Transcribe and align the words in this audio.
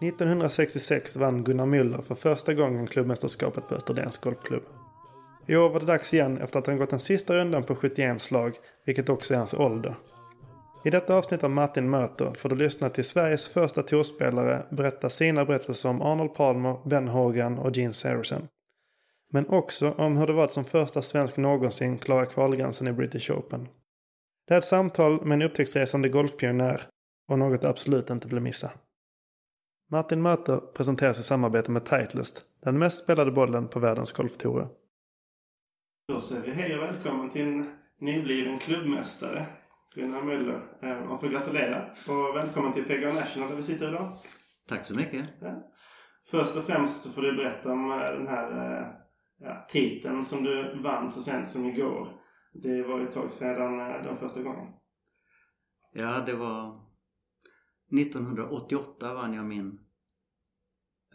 1966 0.00 1.16
vann 1.16 1.44
Gunnar 1.44 1.66
Müller 1.66 2.02
för 2.02 2.14
första 2.14 2.54
gången 2.54 2.86
klubbmästerskapet 2.86 3.68
på 3.68 3.74
Österlens 3.74 4.18
Golfklubb. 4.18 4.62
I 5.46 5.56
år 5.56 5.70
var 5.70 5.80
det 5.80 5.86
dags 5.86 6.14
igen 6.14 6.38
efter 6.38 6.58
att 6.58 6.66
han 6.66 6.76
gått 6.76 6.90
den 6.90 7.00
sista 7.00 7.34
rundan 7.34 7.64
på 7.64 7.74
71 7.74 8.20
slag, 8.20 8.54
vilket 8.84 9.08
också 9.08 9.34
är 9.34 9.38
hans 9.38 9.54
ålder. 9.54 9.96
I 10.84 10.90
detta 10.90 11.14
avsnitt 11.14 11.44
av 11.44 11.50
Martin 11.50 11.90
möter 11.90 12.34
får 12.34 12.48
du 12.48 12.56
lyssna 12.56 12.88
till 12.88 13.04
Sveriges 13.04 13.48
första 13.48 13.82
tourspelare 13.82 14.66
berätta 14.70 15.10
sina 15.10 15.44
berättelser 15.44 15.88
om 15.88 16.02
Arnold 16.02 16.34
Palmer, 16.34 16.78
Ben 16.84 17.08
Hogan 17.08 17.58
och 17.58 17.76
Gene 17.76 17.94
Saracen. 17.94 18.48
Men 19.32 19.48
också 19.48 19.92
om 19.92 20.16
hur 20.16 20.26
det 20.26 20.32
var 20.32 20.44
att 20.44 20.52
som 20.52 20.64
första 20.64 21.02
svensk 21.02 21.36
någonsin 21.36 21.98
klara 21.98 22.26
kvalgränsen 22.26 22.88
i 22.88 22.92
British 22.92 23.30
Open. 23.30 23.68
Det 24.48 24.54
är 24.54 24.58
ett 24.58 24.64
samtal 24.64 25.26
med 25.26 25.36
en 25.36 25.42
upptäcktsresande 25.42 26.08
golfpionjär 26.08 26.82
och 27.28 27.38
något 27.38 27.60
du 27.60 27.68
absolut 27.68 28.10
inte 28.10 28.28
vill 28.28 28.40
missa. 28.40 28.70
Martin 29.90 30.22
möter 30.22 30.56
presenteras 30.56 31.18
i 31.18 31.22
samarbete 31.22 31.70
med 31.70 31.84
Titleist, 31.84 32.42
den 32.60 32.78
mest 32.78 33.04
spelade 33.04 33.30
bollen 33.30 33.68
på 33.68 33.78
världens 33.78 34.12
golftourer. 34.12 34.68
Då 36.08 36.20
säger 36.20 36.42
vi 36.42 36.50
hej 36.50 36.76
och 36.76 36.82
välkommen 36.82 37.30
till 37.30 37.42
en 37.42 37.70
nybliven 38.00 38.58
klubbmästare, 38.58 39.46
Gunnar 39.98 40.22
Müller. 40.22 40.78
Man 40.82 41.12
eh, 41.12 41.20
får 41.20 41.28
gratulera 41.28 41.90
och 42.08 42.36
välkommen 42.36 42.72
till 42.72 42.84
PGA 42.84 43.12
National 43.12 43.48
där 43.48 43.56
vi 43.56 43.62
sitter 43.62 43.88
idag. 43.88 44.18
Tack 44.66 44.86
så 44.86 44.96
mycket. 44.96 45.34
Ja. 45.40 45.72
Först 46.26 46.56
och 46.56 46.64
främst 46.64 47.02
så 47.02 47.10
får 47.10 47.22
du 47.22 47.36
berätta 47.36 47.72
om 47.72 47.90
eh, 47.90 47.98
den 47.98 48.28
här 48.28 48.80
eh, 48.80 48.86
ja, 49.38 49.66
titeln 49.68 50.24
som 50.24 50.44
du 50.44 50.82
vann 50.82 51.10
så 51.10 51.22
sent 51.22 51.48
som 51.48 51.66
igår. 51.66 52.20
Det 52.52 52.82
var 52.82 53.00
ett 53.00 53.14
tag 53.14 53.32
sedan 53.32 53.78
den 53.78 54.16
första 54.16 54.42
gången. 54.42 54.72
Ja, 55.92 56.22
det 56.26 56.34
var 56.34 56.76
1988 58.00 59.14
vann 59.14 59.34
jag 59.34 59.44
min 59.44 59.80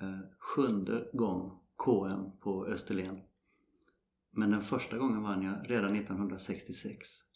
eh, 0.01 0.19
sjunde 0.39 1.09
gång 1.13 1.59
KM 1.77 2.39
på 2.39 2.65
Österlen. 2.65 3.17
Men 4.31 4.51
den 4.51 4.61
första 4.61 4.97
gången 4.97 5.23
vann 5.23 5.41
jag 5.41 5.71
redan 5.71 5.95
1966. 5.95 7.32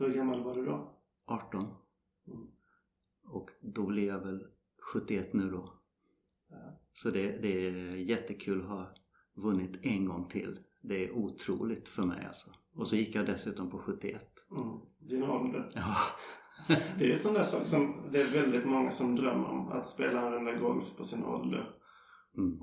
Hur 0.00 0.12
gammal 0.12 0.42
var 0.42 0.54
du 0.54 0.64
då? 0.64 0.92
18. 1.26 1.60
Mm. 2.26 2.46
Och 3.24 3.50
då 3.60 3.86
blir 3.86 4.08
jag 4.08 4.20
väl 4.20 4.46
71 4.92 5.32
nu 5.32 5.50
då. 5.50 5.68
Ja. 6.50 6.56
Så 6.92 7.10
det, 7.10 7.42
det 7.42 7.66
är 7.66 7.94
jättekul 7.96 8.60
att 8.60 8.68
ha 8.68 8.94
vunnit 9.34 9.78
en 9.82 10.04
gång 10.04 10.28
till. 10.28 10.58
Det 10.80 11.04
är 11.04 11.12
otroligt 11.12 11.88
för 11.88 12.02
mig 12.02 12.26
alltså. 12.26 12.50
Och 12.74 12.88
så 12.88 12.96
gick 12.96 13.14
jag 13.14 13.26
dessutom 13.26 13.70
på 13.70 13.78
71. 13.78 14.26
Mm. 14.50 14.80
Din 14.98 15.22
ålder. 15.22 15.70
Ja. 15.74 15.96
det 16.98 17.04
är 17.04 17.12
en 17.12 17.18
sån 17.18 17.34
där 17.34 17.44
sak 17.44 17.66
som 17.66 18.08
det 18.12 18.20
är 18.20 18.30
väldigt 18.30 18.66
många 18.66 18.90
som 18.90 19.16
drömmer 19.16 19.48
om. 19.48 19.68
Att 19.68 19.88
spela 19.88 20.26
en 20.26 20.32
runda 20.32 20.52
golf 20.52 20.96
på 20.96 21.04
sin 21.04 21.24
ålder. 21.24 21.74
Mm. 22.36 22.60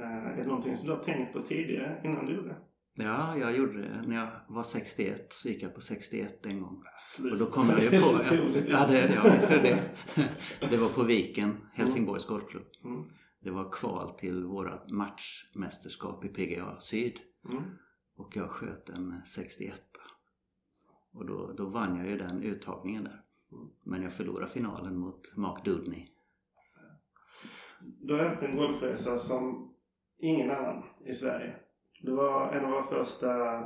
Uh, 0.00 0.26
är 0.26 0.36
det 0.36 0.46
någonting 0.46 0.76
som 0.76 0.88
du 0.88 0.94
har 0.94 1.04
tänkt 1.04 1.32
på 1.32 1.42
tidigare 1.42 2.00
innan 2.04 2.26
du 2.26 2.34
gjorde 2.34 2.48
det? 2.48 2.69
Ja, 3.04 3.36
jag 3.36 3.56
gjorde 3.56 3.82
det. 3.82 4.02
När 4.06 4.16
jag 4.16 4.28
var 4.48 4.62
61 4.62 5.32
så 5.32 5.48
gick 5.48 5.62
jag 5.62 5.74
på 5.74 5.80
61 5.80 6.46
en 6.46 6.60
gång. 6.60 6.82
Sluta. 7.16 7.32
Och 7.32 7.38
då 7.38 7.46
kom 7.46 7.68
jag 7.68 7.82
ju 7.82 7.90
på... 7.90 8.20
ja, 8.68 8.86
det, 8.86 9.12
ja, 9.14 9.22
visst 9.34 9.50
är 9.50 9.62
det. 9.62 9.82
det 10.70 10.76
var 10.76 10.88
på 10.88 11.02
Viken, 11.02 11.56
Helsingborgs 11.72 12.28
mm. 12.28 12.38
golfklubb. 12.38 12.66
Mm. 12.84 13.04
Det 13.40 13.50
var 13.50 13.72
kval 13.72 14.10
till 14.10 14.44
våra 14.44 14.80
matchmästerskap 14.90 16.24
i 16.24 16.28
PGA 16.28 16.80
Syd. 16.80 17.18
Mm. 17.50 17.62
Och 18.16 18.36
jag 18.36 18.50
sköt 18.50 18.88
en 18.88 19.22
61. 19.26 19.82
Och 21.12 21.26
då, 21.26 21.52
då 21.52 21.66
vann 21.66 21.96
jag 21.96 22.08
ju 22.08 22.18
den 22.18 22.42
uttagningen 22.42 23.04
där. 23.04 23.22
Men 23.84 24.02
jag 24.02 24.12
förlorade 24.12 24.50
finalen 24.50 24.96
mot 24.98 25.36
Mark 25.36 25.64
Dudney. 25.64 26.06
Du 27.80 28.14
har 28.14 28.24
haft 28.24 28.42
en 28.42 28.56
golfresa 28.56 29.18
som 29.18 29.74
ingen 30.18 30.50
annan 30.50 30.82
i 31.04 31.14
Sverige. 31.14 31.56
Du 32.00 32.12
var 32.12 32.52
en 32.52 32.64
av 32.64 32.70
våra 32.70 32.82
första 32.82 33.60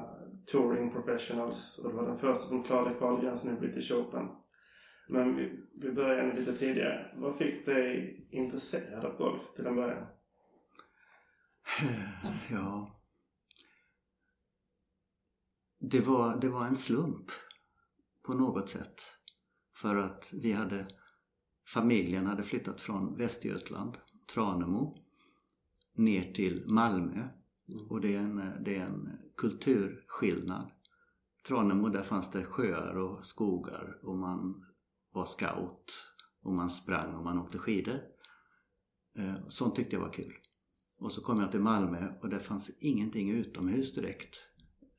touring 0.47 0.91
professionals 0.91 1.79
och 1.79 1.91
du 1.91 1.97
var 1.97 2.07
den 2.07 2.19
första 2.19 2.45
som 2.45 2.63
klarade 2.63 2.95
kvalgränsen 2.95 3.57
i 3.57 3.61
British 3.61 3.93
Open. 3.93 4.29
Men 5.09 5.37
vi, 5.37 5.67
vi 5.83 5.93
börjar 5.93 6.35
lite 6.35 6.57
tidigare. 6.57 7.15
Vad 7.17 7.37
fick 7.37 7.67
dig 7.67 8.19
intresserad 8.31 9.05
av 9.05 9.17
golf 9.17 9.43
till 9.57 9.67
en 9.67 9.77
början? 9.77 10.07
Ja, 12.51 13.01
det 15.79 16.01
var, 16.01 16.41
det 16.41 16.49
var 16.49 16.67
en 16.67 16.77
slump 16.77 17.31
på 18.23 18.35
något 18.35 18.69
sätt. 18.69 19.01
För 19.77 19.97
att 19.97 20.31
vi 20.33 20.53
hade, 20.53 20.87
familjen 21.75 22.27
hade 22.27 22.43
flyttat 22.43 22.81
från 22.81 23.17
Västergötland, 23.17 23.99
Tranemo, 24.35 24.95
ner 25.95 26.33
till 26.33 26.65
Malmö. 26.67 27.29
Mm. 27.69 27.87
Och 27.87 28.01
det 28.01 28.17
är, 28.17 28.21
en, 28.21 28.65
det 28.65 28.77
är 28.77 28.87
en 28.87 29.19
kulturskillnad. 29.37 30.71
Tranemo, 31.47 31.89
där 31.89 32.03
fanns 32.03 32.31
det 32.31 32.45
sjöar 32.45 32.97
och 32.97 33.27
skogar 33.27 33.99
och 34.03 34.17
man 34.17 34.65
var 35.13 35.27
scout 35.27 36.15
och 36.43 36.53
man 36.53 36.71
sprang 36.71 37.15
och 37.15 37.25
man 37.25 37.39
åkte 37.39 37.59
skidor. 37.59 37.99
Eh, 39.17 39.35
sånt 39.49 39.77
tyckte 39.77 39.97
jag 39.97 40.01
var 40.01 40.13
kul. 40.13 40.35
Och 41.01 41.13
så 41.13 41.23
kom 41.23 41.41
jag 41.41 41.51
till 41.51 41.61
Malmö 41.61 42.13
och 42.23 42.29
det 42.29 42.41
fanns 42.41 42.71
ingenting 42.79 43.31
utomhus 43.31 43.95
direkt. 43.95 44.37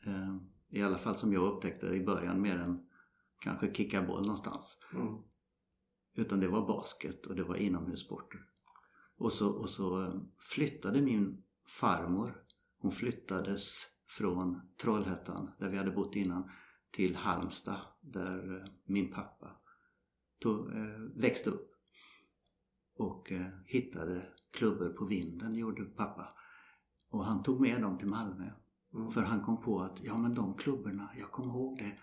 Eh, 0.05 0.35
i 0.69 0.81
alla 0.81 0.97
fall 0.97 1.15
som 1.15 1.33
jag 1.33 1.43
upptäckte 1.43 1.87
i 1.87 2.05
början 2.05 2.41
mer 2.41 2.57
än 2.57 2.85
kanske 3.39 3.73
kicka 3.73 4.01
boll 4.01 4.21
någonstans. 4.21 4.77
Mm. 4.93 5.17
Utan 6.15 6.39
det 6.39 6.47
var 6.47 6.67
basket 6.67 7.25
och 7.25 7.35
det 7.35 7.43
var 7.43 7.55
inomhussporter. 7.55 8.39
Och 9.17 9.33
så, 9.33 9.49
och 9.49 9.69
så 9.69 10.01
eh, 10.01 10.13
flyttade 10.39 11.01
min 11.01 11.43
farmor, 11.67 12.44
hon 12.85 12.91
flyttades 12.91 13.83
från 14.07 14.61
Trollhättan 14.81 15.51
där 15.59 15.69
vi 15.69 15.77
hade 15.77 15.91
bott 15.91 16.15
innan 16.15 16.49
till 16.91 17.15
Halmstad 17.15 17.79
där 18.01 18.57
eh, 18.57 18.67
min 18.85 19.11
pappa 19.11 19.57
tog, 20.39 20.67
eh, 20.67 20.99
växte 21.15 21.49
upp. 21.49 21.71
Och 22.97 23.31
eh, 23.31 23.47
hittade 23.65 24.33
klubbor 24.51 24.89
på 24.89 25.05
vinden, 25.05 25.57
gjorde 25.57 25.85
pappa. 25.85 26.29
Och 27.09 27.25
han 27.25 27.43
tog 27.43 27.61
med 27.61 27.81
dem 27.81 27.97
till 27.97 28.07
Malmö. 28.07 28.49
Mm. 28.93 29.11
För 29.11 29.21
han 29.21 29.41
kom 29.41 29.61
på 29.61 29.81
att, 29.81 30.03
ja 30.03 30.17
men 30.17 30.35
de 30.35 30.57
klubborna, 30.57 31.09
jag 31.17 31.31
kommer 31.31 31.53
ihåg 31.53 31.77
det. 31.77 31.97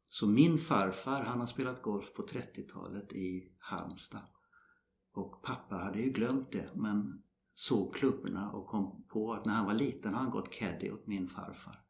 Så 0.00 0.26
min 0.26 0.58
farfar, 0.58 1.24
han 1.24 1.40
har 1.40 1.46
spelat 1.46 1.82
golf 1.82 2.14
på 2.14 2.22
30-talet 2.22 3.12
i 3.12 3.56
Halmstad. 3.58 4.22
Och 5.12 5.42
pappa 5.42 5.74
hade 5.74 6.00
ju 6.00 6.10
glömt 6.10 6.52
det 6.52 6.70
men 6.74 7.22
såg 7.54 7.94
klubborna 7.94 8.52
och 8.52 8.66
kom 8.66 9.06
på 9.08 9.32
att 9.32 9.44
när 9.44 9.54
han 9.54 9.66
var 9.66 9.74
liten 9.74 10.14
har 10.14 10.20
han 10.20 10.30
gått 10.30 10.50
caddy 10.50 10.90
åt 10.90 11.06
min 11.06 11.28
farfar. 11.28 11.80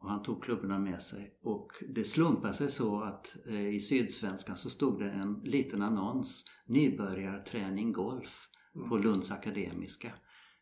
Och 0.00 0.10
han 0.10 0.22
tog 0.22 0.44
klubborna 0.44 0.78
med 0.78 1.02
sig 1.02 1.38
och 1.42 1.72
det 1.94 2.04
slumpade 2.04 2.54
sig 2.54 2.68
så 2.68 3.02
att 3.02 3.36
eh, 3.46 3.68
i 3.68 3.80
Sydsvenskan 3.80 4.56
så 4.56 4.70
stod 4.70 5.00
det 5.00 5.10
en 5.10 5.40
liten 5.44 5.82
annons 5.82 6.44
Nybörjarträning 6.66 7.92
golf 7.92 8.48
mm. 8.74 8.88
på 8.88 8.98
Lunds 8.98 9.30
Akademiska. 9.30 10.12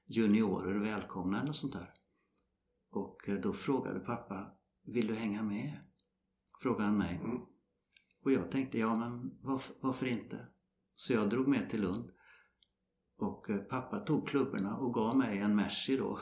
Juniorer 0.07 0.79
välkomna 0.79 1.43
eller 1.43 1.53
sånt 1.53 1.73
där. 1.73 1.89
Och 2.91 3.29
eh, 3.29 3.35
då 3.35 3.53
frågade 3.53 4.01
pappa, 4.01 4.53
vill 4.85 5.07
du 5.07 5.15
hänga 5.15 5.43
med? 5.43 5.81
Frågade 6.63 6.85
han 6.85 6.99
mig. 6.99 7.21
Mm. 7.25 7.41
Och 8.25 8.33
jag 8.33 8.51
tänkte, 8.51 8.79
ja 8.79 8.97
men 8.97 9.39
varför, 9.43 9.75
varför, 9.81 10.07
inte? 10.07 10.49
Så 10.95 11.13
jag 11.13 11.31
drog 11.31 11.49
med 11.49 11.71
till 11.71 11.81
Lund. 11.81 12.11
Och 13.19 13.51
eh, 13.51 13.57
pappa 13.57 14.01
tog 14.01 14.29
klubborna 14.29 14.77
och 14.77 14.95
gav 14.95 15.17
mig 15.17 15.39
en 15.39 15.57
Mercy 15.57 15.97
då. 15.97 16.19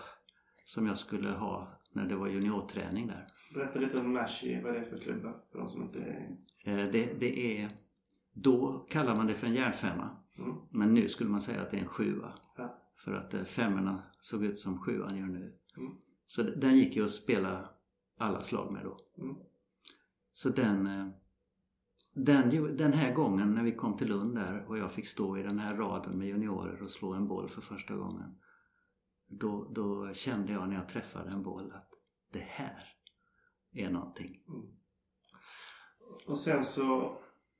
Som 0.64 0.86
jag 0.86 0.98
skulle 0.98 1.30
ha 1.30 1.80
när 1.92 2.06
det 2.06 2.16
var 2.16 2.28
juniorträning 2.28 3.06
där. 3.06 3.26
Berätta 3.54 3.78
lite 3.78 3.98
om 3.98 4.12
Mercy, 4.12 4.60
vad 4.62 4.76
är 4.76 4.80
det 4.80 4.86
för 4.86 4.98
klubba 4.98 5.34
för 5.52 5.58
de 5.58 5.68
som 5.68 5.82
inte 5.82 5.98
är... 5.98 6.36
Eh, 6.64 6.92
det, 6.92 7.20
det 7.20 7.62
är... 7.62 7.70
Då 8.32 8.86
kallar 8.90 9.16
man 9.16 9.26
det 9.26 9.34
för 9.34 9.46
en 9.46 9.54
järnfemma. 9.54 10.16
Mm. 10.38 10.56
Men 10.70 10.94
nu 10.94 11.08
skulle 11.08 11.30
man 11.30 11.40
säga 11.40 11.62
att 11.62 11.70
det 11.70 11.76
är 11.76 11.82
en 11.82 11.88
sjua. 11.88 12.32
Ja. 12.56 12.78
För 12.96 13.12
att 13.12 13.48
femmorna 13.48 14.02
såg 14.20 14.44
ut 14.44 14.58
som 14.58 14.78
sjuan 14.78 15.16
gör 15.16 15.26
nu. 15.26 15.58
Mm. 15.76 15.92
Så 16.26 16.42
den 16.42 16.76
gick 16.76 16.96
ju 16.96 17.04
att 17.04 17.10
spela 17.10 17.70
alla 18.18 18.42
slag 18.42 18.72
med 18.72 18.84
då. 18.84 18.98
Mm. 19.18 19.36
Så 20.32 20.48
den, 20.48 20.86
eh, 20.86 21.08
den, 22.14 22.76
den 22.76 22.92
här 22.92 23.14
gången 23.14 23.50
när 23.50 23.62
vi 23.62 23.72
kom 23.72 23.96
till 23.96 24.08
Lund 24.08 24.34
där 24.34 24.64
och 24.68 24.78
jag 24.78 24.92
fick 24.92 25.08
stå 25.08 25.38
i 25.38 25.42
den 25.42 25.58
här 25.58 25.76
raden 25.76 26.18
med 26.18 26.28
juniorer 26.28 26.82
och 26.82 26.90
slå 26.90 27.12
en 27.12 27.28
boll 27.28 27.48
för 27.48 27.60
första 27.60 27.94
gången. 27.94 28.38
Då, 29.26 29.72
då 29.74 30.14
kände 30.14 30.52
jag 30.52 30.68
när 30.68 30.76
jag 30.76 30.88
träffade 30.88 31.30
en 31.30 31.42
boll 31.42 31.72
att 31.72 31.88
det 32.32 32.44
här 32.48 32.88
är 33.72 33.90
någonting. 33.90 34.42
Mm. 34.48 34.66
Och 36.26 36.38
sen 36.38 36.64
så 36.64 37.18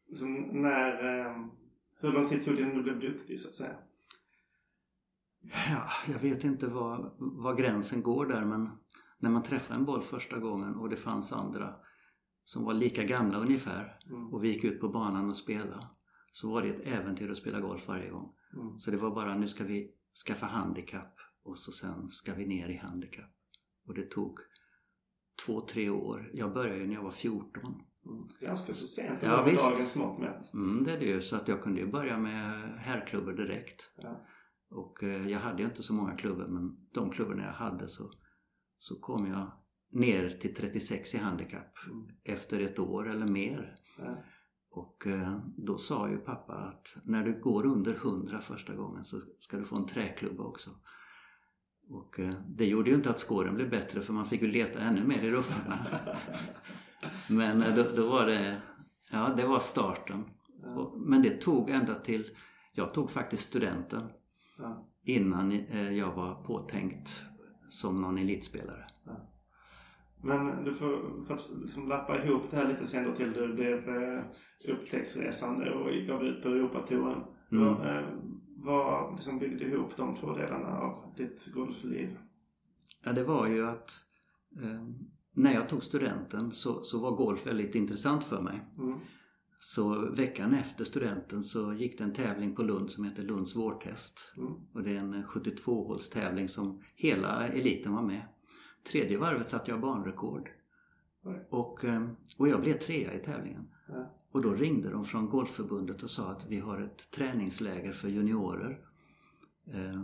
liksom, 0.09 0.35
när, 0.35 1.21
eh, 1.21 1.47
hur 2.01 2.13
lång 2.13 2.29
tid 2.29 2.45
tog 2.45 2.57
det 2.57 2.63
innan 2.63 2.77
du 2.77 2.83
blev 2.83 3.01
duktig 3.01 3.41
så 3.41 3.49
att 3.49 3.57
säga? 3.57 3.77
Ja, 5.71 5.89
jag 6.13 6.19
vet 6.19 6.45
inte 6.45 6.67
var, 6.67 7.15
var 7.19 7.55
gränsen 7.55 8.03
går 8.03 8.27
där 8.27 8.45
men 8.45 8.71
när 9.19 9.31
man 9.31 9.43
träffade 9.43 9.79
en 9.79 9.85
boll 9.85 10.03
första 10.03 10.39
gången 10.39 10.75
och 10.75 10.89
det 10.89 10.97
fanns 10.97 11.33
andra 11.33 11.75
som 12.45 12.65
var 12.65 12.75
lika 12.75 13.05
gamla 13.05 13.39
ungefär 13.39 13.99
Mm. 14.07 14.35
och 14.35 14.45
vi 14.45 14.49
gick 14.53 14.65
ut 14.65 14.81
på 14.81 14.89
banan 14.89 15.31
och 15.31 15.37
spelade 15.37 15.87
så 16.33 16.51
var 16.53 16.63
det 16.63 16.69
ett 16.69 16.87
äventyr 16.87 17.31
att 17.31 17.39
spela 17.39 17.61
golf 17.61 17.89
varje 17.89 18.11
gång. 18.11 18.33
Mm. 18.53 18.79
Så 18.79 18.91
det 18.91 18.97
var 18.97 19.11
bara 19.15 19.35
nu 19.35 19.49
ska 19.49 19.65
vi 19.65 19.91
skaffa 20.27 20.47
handikapp 20.47 21.17
och 21.43 21.59
så 21.59 21.73
sen 21.73 22.09
ska 22.11 22.35
vi 22.35 22.47
ner 22.47 22.69
i 22.69 22.77
handikapp. 22.77 23.31
Och 23.87 23.95
det 23.95 24.11
tog 24.11 24.39
två, 25.47 25.61
tre 25.61 25.91
år. 25.91 26.31
Jag 26.35 26.53
började 26.53 26.79
ju 26.79 26.87
när 26.87 26.95
jag 26.95 27.03
var 27.03 27.11
14. 27.11 27.63
Mm. 27.65 28.29
Ganska 28.41 28.73
så 28.73 28.87
sent 28.87 29.19
Ja, 29.23 29.45
med 29.47 29.57
dagens 29.57 29.97
mått 29.97 30.19
mätt. 30.21 30.55
Mm, 30.55 30.85
det 30.85 30.93
är 30.93 30.99
det 30.99 31.07
ju. 31.07 31.23
Så 31.23 31.37
att 31.37 31.49
jag 31.49 31.63
kunde 31.63 31.81
ju 31.81 31.87
börja 31.87 32.19
med 32.19 32.63
herrklubbor 32.79 33.33
direkt. 33.33 33.91
Ja. 33.97 34.27
Och 34.71 35.03
eh, 35.03 35.29
jag 35.29 35.39
hade 35.41 35.63
ju 35.63 35.69
inte 35.69 35.83
så 35.83 35.93
många 35.95 36.17
klubbor 36.17 36.47
men 36.49 36.77
de 36.95 37.11
klubborna 37.11 37.45
jag 37.45 37.53
hade 37.53 37.89
så, 37.89 38.11
så 38.79 39.01
kom 39.01 39.27
jag 39.27 39.53
ner 39.93 40.31
till 40.31 40.55
36 40.55 41.15
i 41.15 41.19
handikapp 41.19 41.79
Mm. 41.87 42.07
efter 42.25 42.61
ett 42.61 42.79
år 42.79 43.11
eller 43.11 43.27
mer. 43.27 43.75
Ja. 43.99 44.25
Och 44.71 45.07
eh, 45.07 45.39
då 45.57 45.79
sa 45.79 46.09
ju 46.09 46.17
pappa 46.17 46.53
att 46.55 46.97
när 47.05 47.25
du 47.25 47.41
går 47.41 47.67
under 47.67 47.95
100 47.95 48.41
första 48.41 48.75
gången 48.75 49.05
så 49.05 49.21
ska 49.39 49.57
du 49.57 49.65
få 49.65 49.77
en 49.77 49.87
träklubba 49.87 50.43
också. 50.45 50.71
Och 51.91 52.21
eh, 52.21 52.35
det 52.49 52.67
gjorde 52.67 52.91
ju 52.91 52.97
inte 52.97 53.11
att 53.11 53.19
skåren 53.19 53.55
blev 53.55 53.71
bättre 53.71 54.01
för 54.01 54.13
man 54.13 54.27
fick 54.27 54.43
ju 54.43 54.49
leta 54.49 54.81
ännu 54.81 55.05
mer 55.05 55.23
i 55.23 55.31
ruffarna. 55.31 55.77
Men 57.29 57.63
eh, 57.63 57.77
då, 57.77 57.85
då 57.97 58.09
var 58.11 58.27
det, 58.27 58.63
ja 59.11 59.35
det 59.37 59.47
var 59.47 59.61
starten. 59.61 60.25
Ja. 60.63 60.69
Och, 60.75 61.01
men 61.01 61.23
det 61.23 61.41
tog 61.41 61.71
ända 61.71 61.95
till, 61.95 62.27
jag 62.73 62.95
tog 62.95 63.11
faktiskt 63.11 63.49
studenten 63.49 64.11
Ja. 64.59 64.89
innan 65.05 65.51
jag 65.97 66.13
var 66.15 66.35
påtänkt 66.35 67.25
som 67.69 68.03
någon 68.03 68.19
elitspelare. 68.19 68.85
Men 70.25 70.65
du 70.65 70.75
får, 70.75 71.25
för 71.27 71.35
att 71.35 71.51
liksom 71.63 71.89
lappa 71.89 72.25
ihop 72.25 72.43
det 72.51 72.57
här 72.57 72.69
lite 72.69 72.87
sen 72.87 73.05
då 73.05 73.17
till 73.17 73.33
du 73.33 73.55
blev 73.55 73.89
eh, 73.89 74.25
upptäcktsresande 74.69 75.71
och 75.71 76.07
gav 76.07 76.25
ut 76.25 76.43
på 76.43 76.49
Europatouren. 76.49 77.23
Mm. 77.53 77.65
Vad, 77.65 77.87
eh, 77.87 78.05
vad 78.57 79.13
liksom 79.13 79.39
byggde 79.39 79.65
ihop 79.65 79.97
de 79.97 80.17
två 80.17 80.33
delarna 80.33 80.79
av 80.79 81.15
ditt 81.17 81.53
golfliv? 81.55 82.19
Ja, 83.05 83.13
det 83.13 83.25
var 83.25 83.47
ju 83.47 83.67
att 83.67 83.91
eh, 84.63 84.89
när 85.35 85.55
jag 85.55 85.69
tog 85.69 85.83
studenten 85.83 86.53
så, 86.53 86.83
så 86.83 86.99
var 86.99 87.17
golf 87.17 87.47
väldigt 87.47 87.75
intressant 87.75 88.25
för 88.25 88.43
mig. 88.43 88.61
Mm. 88.79 88.99
Så 89.59 90.11
veckan 90.11 90.55
efter 90.55 90.85
studenten 90.85 91.45
så 91.45 91.73
gick 91.73 91.99
det 91.99 92.05
en 92.05 92.13
tävling 92.13 92.55
på 92.55 92.63
Lund 92.63 92.91
som 92.91 93.05
heter 93.05 93.23
Lunds 93.23 93.57
vårtest. 93.57 94.33
Mm. 94.37 94.53
Och 94.73 94.83
det 94.83 94.91
är 94.91 95.01
en 95.01 95.25
72-hålstävling 95.25 96.49
som 96.49 96.83
hela 96.97 97.49
eliten 97.49 97.93
var 97.93 98.03
med. 98.03 98.23
Tredje 98.91 99.19
varvet 99.19 99.49
satte 99.49 99.71
jag 99.71 99.81
banrekord. 99.81 100.51
Och, 101.51 101.85
eh, 101.85 102.09
och 102.37 102.49
jag 102.49 102.61
blev 102.61 102.79
trea 102.79 103.15
i 103.15 103.19
tävlingen. 103.19 103.69
Och 104.35 104.43
då 104.43 104.55
ringde 104.55 104.91
de 104.91 105.05
från 105.05 105.29
Golfförbundet 105.29 106.03
och 106.03 106.11
sa 106.11 106.31
att 106.31 106.47
vi 106.49 106.59
har 106.59 106.81
ett 106.81 107.11
träningsläger 107.11 107.93
för 107.93 108.09
juniorer 108.09 108.81
eh, 109.67 110.03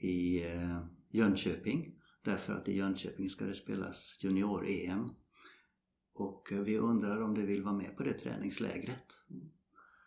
i 0.00 0.46
eh, 0.54 0.78
Jönköping. 1.10 1.94
Därför 2.24 2.54
att 2.54 2.68
i 2.68 2.76
Jönköping 2.76 3.30
ska 3.30 3.44
det 3.44 3.54
spelas 3.54 4.18
junior-EM. 4.20 5.10
Och 6.14 6.52
eh, 6.52 6.60
vi 6.60 6.78
undrar 6.78 7.22
om 7.22 7.34
du 7.34 7.46
vill 7.46 7.62
vara 7.62 7.74
med 7.74 7.96
på 7.96 8.02
det 8.02 8.12
träningslägret. 8.12 9.22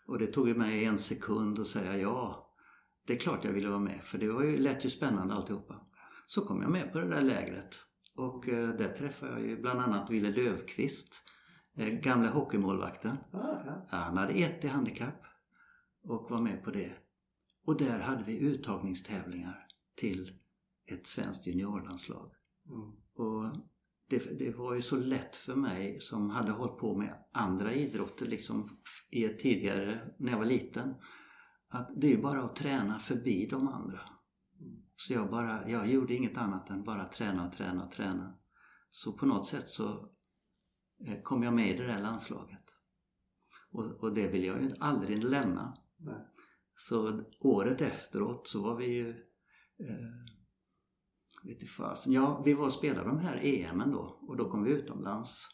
Och 0.06 0.20
det 0.20 0.28
tog 0.28 0.58
mig 0.58 0.86
en 0.86 0.98
sekund 0.98 1.60
att 1.60 1.68
säga 1.68 1.98
ja. 1.98 2.54
Det 3.06 3.14
är 3.14 3.18
klart 3.18 3.46
jag 3.46 3.52
ville 3.52 3.70
vara 3.70 3.80
med 3.80 4.04
för 4.04 4.18
det 4.18 4.28
var 4.28 4.44
ju, 4.44 4.58
lät 4.58 4.86
ju 4.86 4.90
spännande 4.90 5.34
alltihopa. 5.34 5.88
Så 6.34 6.42
kom 6.42 6.62
jag 6.62 6.72
med 6.72 6.94
på 6.94 7.00
det 7.00 7.08
där 7.08 7.22
lägret. 7.22 7.80
Och 8.16 8.50
eh, 8.50 8.70
där 8.70 8.94
träffade 8.94 9.32
jag 9.32 9.42
ju 9.42 9.62
bland 9.62 9.80
annat 9.80 10.10
Ville 10.10 10.30
Löfqvist, 10.30 11.16
eh, 11.78 11.88
gamla 11.88 12.30
hockeymålvakten. 12.30 13.18
Ah. 13.32 13.64
Ja, 13.66 13.98
Han 13.98 14.18
hade 14.18 14.34
ett 14.34 14.64
i 14.66 14.68
handikapp 14.68 15.24
och 16.04 16.32
var 16.32 16.42
med 16.42 16.64
på 16.64 16.72
det. 16.72 16.92
Och 17.66 17.78
där 17.78 18.00
hade 18.00 18.24
vi 18.24 18.38
uttagningstävlingar 18.38 19.68
till 19.96 20.40
ett 20.92 21.08
svenskt 21.08 21.48
juniorlandslag. 21.48 22.32
Mm. 22.66 22.92
Och 23.16 23.58
det, 24.10 24.40
det 24.40 24.52
var 24.58 24.76
ju 24.76 24.82
så 24.82 24.96
lätt 24.96 25.36
för 25.36 25.56
mig 25.56 26.00
som 26.00 26.30
hade 26.30 26.52
hållit 26.52 26.78
på 26.78 26.96
med 26.96 27.14
andra 27.32 27.74
idrotter 27.74 28.26
liksom 28.26 28.78
i 29.10 29.26
ett 29.26 29.40
tidigare, 29.40 30.00
när 30.18 30.32
jag 30.32 30.40
var 30.40 30.46
liten. 30.46 30.96
Att 31.70 31.90
det 31.96 32.08
är 32.08 32.12
ju 32.12 32.22
bara 32.22 32.44
att 32.44 32.56
träna 32.56 33.00
förbi 33.00 33.48
de 33.50 33.68
andra. 33.68 34.00
Så 35.08 35.14
jag 35.14 35.30
bara, 35.30 35.70
jag 35.70 35.88
gjorde 35.88 36.14
inget 36.14 36.38
annat 36.38 36.70
än 36.70 36.84
bara 36.84 37.06
träna 37.06 37.48
och 37.48 37.54
träna 37.54 37.86
och 37.86 37.92
träna. 37.92 38.38
Så 38.92 39.14
på 39.14 39.26
något 39.26 39.48
sätt 39.48 39.70
så 39.70 40.10
eh, 41.06 41.22
kom 41.24 41.44
jag 41.44 41.54
med 41.54 41.70
i 41.70 41.78
det 41.78 41.88
där 41.88 42.00
landslaget. 42.00 42.66
Och, 43.72 43.86
och 43.86 44.14
det 44.14 44.28
vill 44.28 44.44
jag 44.44 44.62
ju 44.62 44.76
aldrig 44.80 45.24
lämna. 45.24 45.78
Nej. 45.98 46.28
Så 46.76 47.24
året 47.40 47.82
efteråt 47.82 48.48
så 48.48 48.64
var 48.64 48.76
vi 48.76 48.86
ju 48.86 49.10
eh, 49.80 50.10
vet 51.44 51.70
fasen. 51.70 52.14
Ja, 52.14 52.42
vi 52.46 52.54
var 52.54 52.66
och 52.66 52.74
spelade 52.74 53.10
de 53.10 53.20
här 53.20 53.46
EMen 53.46 53.92
då 53.92 54.20
och 54.22 54.38
då 54.38 54.50
kom 54.50 54.64
vi 54.64 54.72
utomlands. 54.72 55.48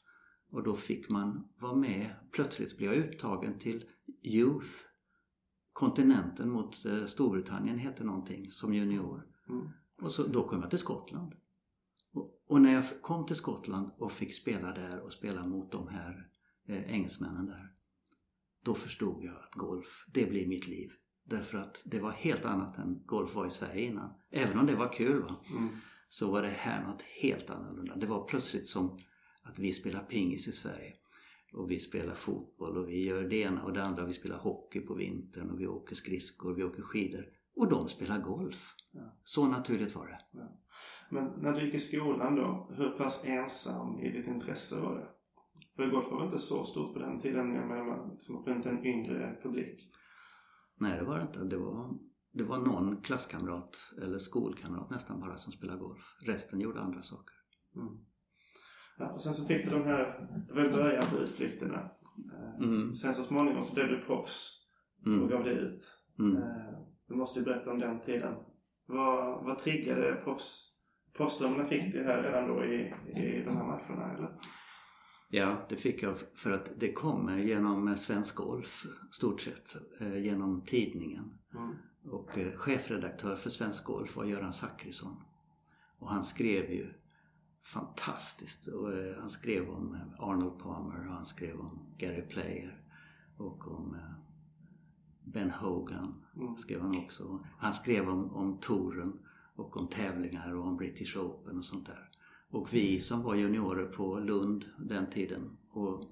Och 0.51 0.63
då 0.63 0.75
fick 0.75 1.09
man 1.09 1.49
vara 1.59 1.75
med. 1.75 2.15
Plötsligt 2.31 2.77
blev 2.77 2.93
jag 2.93 3.05
uttagen 3.05 3.59
till 3.59 3.83
Youth. 4.23 4.69
Kontinenten 5.73 6.49
mot 6.49 6.85
eh, 6.85 7.05
Storbritannien 7.05 7.77
heter 7.77 8.03
någonting 8.03 8.51
som 8.51 8.73
junior. 8.73 9.36
Mm. 9.49 9.69
Och 10.01 10.11
så, 10.11 10.27
då 10.27 10.47
kom 10.47 10.61
jag 10.61 10.69
till 10.69 10.79
Skottland. 10.79 11.33
Och, 12.13 12.43
och 12.47 12.61
när 12.61 12.73
jag 12.73 13.01
kom 13.01 13.25
till 13.25 13.35
Skottland 13.35 13.91
och 13.97 14.11
fick 14.11 14.35
spela 14.35 14.71
där 14.71 14.99
och 14.99 15.13
spela 15.13 15.45
mot 15.45 15.71
de 15.71 15.87
här 15.87 16.29
eh, 16.67 16.93
engelsmännen 16.93 17.45
där. 17.45 17.71
Då 18.63 18.75
förstod 18.75 19.23
jag 19.23 19.35
att 19.35 19.53
golf, 19.53 20.05
det 20.13 20.29
blir 20.29 20.47
mitt 20.47 20.67
liv. 20.67 20.91
Därför 21.23 21.57
att 21.57 21.81
det 21.85 21.99
var 21.99 22.11
helt 22.11 22.45
annat 22.45 22.77
än 22.77 23.01
golf 23.05 23.35
var 23.35 23.47
i 23.47 23.51
Sverige 23.51 23.81
innan. 23.81 24.13
Även 24.31 24.59
om 24.59 24.65
det 24.65 24.75
var 24.75 24.93
kul 24.93 25.21
va. 25.21 25.35
Mm. 25.57 25.69
Så 26.09 26.31
var 26.31 26.41
det 26.41 26.47
här 26.47 26.87
något 26.87 27.01
helt 27.01 27.49
annorlunda. 27.49 27.95
Det 27.95 28.07
var 28.07 28.27
plötsligt 28.27 28.67
som 28.67 28.99
att 29.43 29.59
vi 29.59 29.73
spelar 29.73 30.03
pingis 30.03 30.47
i 30.47 30.51
Sverige. 30.51 30.93
Och 31.53 31.71
vi 31.71 31.79
spelar 31.79 32.13
fotboll 32.13 32.77
och 32.77 32.89
vi 32.89 33.03
gör 33.03 33.23
det 33.23 33.35
ena 33.35 33.63
och 33.63 33.73
det 33.73 33.83
andra. 33.83 34.05
Vi 34.05 34.13
spelar 34.13 34.37
hockey 34.37 34.79
på 34.79 34.93
vintern 34.93 35.49
och 35.49 35.59
vi 35.59 35.67
åker 35.67 35.95
skridskor, 35.95 36.53
vi 36.53 36.63
åker 36.63 36.81
skidor. 36.81 37.25
Och 37.55 37.69
de 37.69 37.89
spelar 37.89 38.21
golf. 38.21 38.75
Ja. 38.97 39.11
Så 39.23 39.47
naturligt 39.47 39.95
var 39.95 40.07
det. 40.07 40.17
Men 41.09 41.25
när 41.37 41.53
du 41.53 41.65
gick 41.65 41.73
i 41.73 41.79
skolan 41.79 42.35
då, 42.35 42.69
hur 42.77 42.89
pass 42.89 43.25
ensam 43.25 43.99
i 43.99 44.11
ditt 44.11 44.27
intresse 44.27 44.79
var 44.81 44.95
det? 44.95 45.07
För 45.75 45.87
golf 45.89 46.11
var 46.11 46.25
inte 46.25 46.37
så 46.37 46.63
stort 46.63 46.93
på 46.93 46.99
den 46.99 47.19
tiden, 47.19 47.53
jag 47.55 47.67
menar 47.67 48.11
liksom 48.11 48.45
runt 48.45 48.65
en 48.65 48.85
yngre 48.85 49.39
publik. 49.43 49.91
Nej, 50.79 50.97
det 50.99 51.05
var 51.05 51.15
det 51.15 51.21
inte. 51.21 51.39
Det 51.43 51.57
var, 51.57 51.97
det 52.31 52.43
var 52.43 52.57
någon 52.57 53.01
klasskamrat 53.01 53.77
eller 54.01 54.17
skolkamrat 54.19 54.89
nästan 54.89 55.19
bara 55.19 55.37
som 55.37 55.51
spelade 55.51 55.79
golf. 55.79 56.17
Resten 56.25 56.59
gjorde 56.59 56.79
andra 56.81 57.01
saker. 57.01 57.35
Mm. 57.75 57.97
Ja, 58.97 59.11
och 59.11 59.21
sen 59.21 59.33
så 59.33 59.45
fick 59.45 59.65
du 59.65 59.71
de 59.71 59.83
här, 59.83 60.29
det 60.47 60.53
var 60.53 60.69
början 60.69 61.03
på 61.11 61.17
utflykterna. 61.17 61.79
Eh, 62.33 62.63
Mm. 62.63 62.95
Sen 62.95 63.13
så 63.13 63.23
småningom 63.23 63.61
så 63.63 63.73
blev 63.73 63.87
du 63.87 64.01
proffs 64.01 64.63
och 65.01 65.07
Mm. 65.07 65.27
gav 65.29 65.43
det 65.43 65.51
ut. 65.51 65.81
Mm. 66.19 66.37
Eh, 66.37 66.79
Du 67.07 67.15
måste 67.15 67.39
ju 67.39 67.45
berätta 67.45 67.71
om 67.71 67.79
den 67.79 68.01
tiden. 68.01 68.33
Vad, 68.87 69.45
vad 69.45 69.59
triggade 69.59 70.15
proffs, 70.23 70.71
proffsdrömmarna 71.17 71.65
fick 71.65 71.93
du 71.93 72.03
här 72.03 72.23
redan 72.23 72.47
då 72.47 72.65
i, 72.65 72.93
i 73.15 73.43
de 73.45 73.57
här 73.57 73.65
matcherna 73.65 74.13
eller? 74.13 74.39
Ja, 75.29 75.65
det 75.69 75.75
fick 75.75 76.03
jag 76.03 76.15
för 76.35 76.51
att 76.51 76.79
det 76.79 76.93
kom 76.93 77.39
genom 77.39 77.97
Svensk 77.97 78.35
Golf, 78.35 78.85
stort 79.11 79.41
sett, 79.41 79.75
eh, 80.01 80.17
genom 80.17 80.61
tidningen. 80.65 81.37
Mm. 81.55 81.75
Och 82.11 82.37
eh, 82.37 82.53
chefredaktör 82.55 83.35
för 83.35 83.49
Svensk 83.49 83.85
Golf 83.85 84.15
var 84.15 84.25
Göran 84.25 84.53
Zachrisson. 84.53 85.23
Och 85.99 86.09
han 86.09 86.23
skrev 86.23 86.71
ju 86.71 86.93
fantastiskt. 87.63 88.67
Och, 88.67 88.93
eh, 88.93 89.19
han 89.19 89.29
skrev 89.29 89.69
om 89.69 89.95
eh, 89.95 90.23
Arnold 90.23 90.59
Palmer 90.59 91.07
och 91.07 91.13
han 91.13 91.25
skrev 91.25 91.59
om 91.59 91.95
Gary 91.97 92.21
Player 92.21 92.81
och 93.37 93.67
om 93.67 93.95
eh, 93.95 94.26
Ben 95.33 95.51
Hogan 95.51 96.23
Mm. 96.35 96.57
skrev 96.57 96.81
han 96.81 96.97
också. 96.97 97.39
Han 97.57 97.73
skrev 97.73 98.09
om, 98.09 98.31
om 98.31 98.57
touren 98.57 99.19
och 99.55 99.77
om 99.77 99.87
tävlingar 99.87 100.55
och 100.55 100.65
om 100.65 100.77
British 100.77 101.17
Open 101.17 101.57
och 101.57 101.65
sånt 101.65 101.85
där. 101.85 102.09
Och 102.49 102.73
vi 102.73 103.01
som 103.01 103.23
var 103.23 103.35
juniorer 103.35 103.85
på 103.85 104.19
Lund 104.19 104.65
den 104.77 105.09
tiden 105.09 105.57
och 105.71 106.03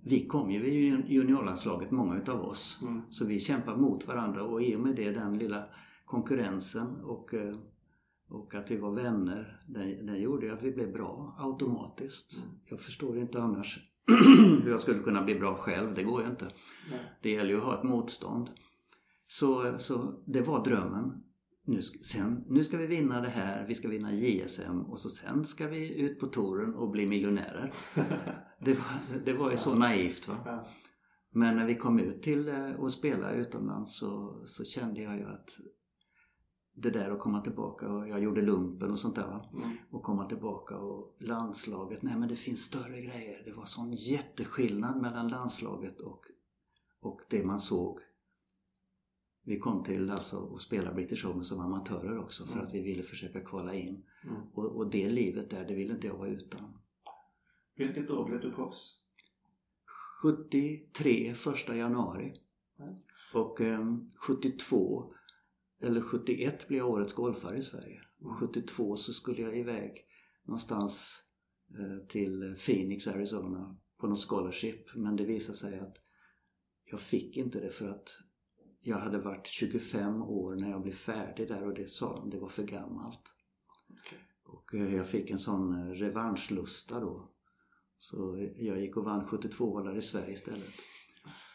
vi 0.00 0.26
kom 0.26 0.50
ju 0.50 0.66
i 0.66 1.04
juniorlandslaget, 1.06 1.90
många 1.90 2.16
utav 2.16 2.40
oss. 2.40 2.78
Mm. 2.82 3.02
Så 3.10 3.24
vi 3.26 3.40
kämpade 3.40 3.80
mot 3.80 4.06
varandra 4.06 4.42
och 4.42 4.62
i 4.62 4.76
och 4.76 4.80
med 4.80 4.96
det 4.96 5.10
den 5.10 5.38
lilla 5.38 5.64
konkurrensen 6.04 6.96
och, 7.02 7.34
eh, 7.34 7.56
och 8.28 8.54
att 8.54 8.70
vi 8.70 8.76
var 8.76 8.92
vänner, 8.92 9.62
den, 9.66 10.06
den 10.06 10.20
gjorde 10.20 10.46
ju 10.46 10.52
att 10.52 10.62
vi 10.62 10.72
blev 10.72 10.92
bra 10.92 11.36
automatiskt. 11.38 12.36
Mm. 12.36 12.48
Jag 12.64 12.80
förstår 12.80 13.18
inte 13.18 13.42
annars 13.42 13.92
hur 14.64 14.70
jag 14.70 14.80
skulle 14.80 15.02
kunna 15.02 15.22
bli 15.22 15.34
bra 15.34 15.54
själv. 15.54 15.94
Det 15.94 16.02
går 16.02 16.22
ju 16.22 16.28
inte. 16.28 16.44
Nej. 16.90 17.00
Det 17.22 17.30
gäller 17.30 17.50
ju 17.50 17.56
att 17.56 17.64
ha 17.64 17.78
ett 17.78 17.84
motstånd. 17.84 18.50
Så, 19.26 19.78
så 19.78 20.22
det 20.26 20.40
var 20.40 20.64
drömmen. 20.64 21.22
Nu, 21.64 21.82
sen, 21.82 22.44
nu 22.48 22.64
ska 22.64 22.76
vi 22.76 22.86
vinna 22.86 23.20
det 23.20 23.28
här, 23.28 23.66
vi 23.66 23.74
ska 23.74 23.88
vinna 23.88 24.12
JSM 24.12 24.80
och 24.80 25.00
så 25.00 25.10
sen 25.10 25.44
ska 25.44 25.66
vi 25.66 26.00
ut 26.00 26.20
på 26.20 26.26
touren 26.26 26.74
och 26.74 26.90
bli 26.90 27.08
miljonärer. 27.08 27.72
Det 28.60 28.72
var, 28.74 29.20
det 29.24 29.32
var 29.32 29.50
ju 29.50 29.56
så 29.56 29.74
naivt 29.74 30.28
va. 30.28 30.66
Men 31.32 31.56
när 31.56 31.66
vi 31.66 31.74
kom 31.74 31.98
ut 31.98 32.22
till 32.22 32.48
eh, 32.48 32.70
och 32.70 32.92
spela 32.92 33.32
utomlands 33.32 33.98
så, 33.98 34.42
så 34.46 34.64
kände 34.64 35.02
jag 35.02 35.16
ju 35.16 35.24
att 35.24 35.50
det 36.78 36.90
där 36.90 37.10
att 37.10 37.20
komma 37.20 37.40
tillbaka 37.40 37.92
och 37.92 38.08
jag 38.08 38.22
gjorde 38.22 38.42
lumpen 38.42 38.90
och 38.90 38.98
sånt 38.98 39.14
där. 39.14 39.48
Mm. 39.54 39.76
Och 39.90 40.02
komma 40.02 40.26
tillbaka 40.28 40.76
och 40.78 41.16
landslaget, 41.18 42.02
nej 42.02 42.16
men 42.16 42.28
det 42.28 42.36
finns 42.36 42.64
större 42.64 43.00
grejer. 43.00 43.42
Det 43.44 43.52
var 43.52 43.64
sån 43.64 43.92
jätteskillnad 43.92 45.02
mellan 45.02 45.28
landslaget 45.28 46.00
och, 46.00 46.24
och 47.00 47.20
det 47.30 47.44
man 47.44 47.60
såg. 47.60 48.00
Vi 49.44 49.58
kom 49.58 49.84
till 49.84 50.10
alltså 50.10 50.54
att 50.54 50.60
spela 50.60 50.92
British 50.94 51.26
Open 51.26 51.44
som 51.44 51.60
amatörer 51.60 52.18
också 52.18 52.44
för 52.44 52.52
Mm. 52.52 52.66
att 52.66 52.74
vi 52.74 52.82
ville 52.82 53.02
försöka 53.02 53.40
kvala 53.40 53.74
in. 53.74 54.04
Mm. 54.24 54.36
Och, 54.54 54.76
och 54.76 54.90
det 54.90 55.08
livet 55.10 55.50
där, 55.50 55.64
det 55.64 55.74
ville 55.74 55.94
inte 55.94 56.06
jag 56.06 56.16
vara 56.16 56.28
utan. 56.28 56.78
Vilket 57.76 58.10
år 58.10 58.24
blev 58.24 58.40
du 58.40 58.52
proffs? 58.52 59.00
73, 60.22 61.34
första 61.34 61.76
januari. 61.76 62.34
Mm. 62.78 62.94
Och 63.34 63.60
ehm, 63.60 64.10
72 64.16 65.12
eller 65.80 66.00
71 66.00 66.68
blev 66.68 66.78
jag 66.78 66.90
årets 66.90 67.14
golfare 67.14 67.58
i 67.58 67.62
Sverige. 67.62 68.00
Och 68.20 68.36
72 68.36 68.96
så 68.96 69.12
skulle 69.12 69.42
jag 69.42 69.58
iväg 69.58 70.06
någonstans 70.44 71.22
eh, 71.78 72.06
till 72.06 72.56
Phoenix, 72.66 73.06
Arizona 73.06 73.76
på 74.00 74.06
någon 74.06 74.16
scholarship. 74.16 74.94
Men 74.94 75.16
det 75.16 75.24
visade 75.24 75.58
sig 75.58 75.78
att 75.78 75.96
jag 76.84 77.00
fick 77.00 77.36
inte 77.36 77.60
det 77.60 77.70
för 77.70 77.88
att 77.88 78.18
jag 78.80 78.98
hade 78.98 79.18
varit 79.18 79.46
25 79.46 80.22
år 80.22 80.54
när 80.54 80.70
jag 80.70 80.82
blev 80.82 80.92
färdig 80.92 81.48
där 81.48 81.66
och 81.66 81.74
det 81.74 81.90
sa 81.90 82.16
de, 82.16 82.30
det 82.30 82.38
var 82.38 82.48
för 82.48 82.62
gammalt. 82.62 83.22
Okej. 83.88 84.18
Och 84.44 84.74
eh, 84.74 84.94
jag 84.94 85.08
fick 85.08 85.30
en 85.30 85.38
sån 85.38 85.72
eh, 85.72 85.94
revanschlusta 85.94 87.00
då. 87.00 87.30
Så 87.98 88.48
jag 88.56 88.80
gick 88.80 88.96
och 88.96 89.04
vann 89.04 89.26
72 89.26 89.64
hålar 89.64 89.96
i 89.96 90.02
Sverige 90.02 90.32
istället. 90.32 90.72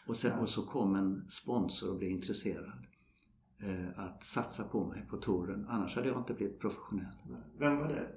Och, 0.06 0.16
sen, 0.16 0.38
och 0.38 0.48
så 0.48 0.62
kom 0.66 0.94
en 0.94 1.30
sponsor 1.30 1.90
och 1.90 1.98
blev 1.98 2.10
intresserad 2.10 2.86
att 3.96 4.24
satsa 4.24 4.64
på 4.64 4.84
mig 4.84 5.06
på 5.10 5.16
touren. 5.16 5.66
Annars 5.68 5.94
hade 5.96 6.08
jag 6.08 6.18
inte 6.18 6.34
blivit 6.34 6.60
professionell. 6.60 7.16
Vem 7.58 7.76
var 7.76 7.88
det? 7.88 8.08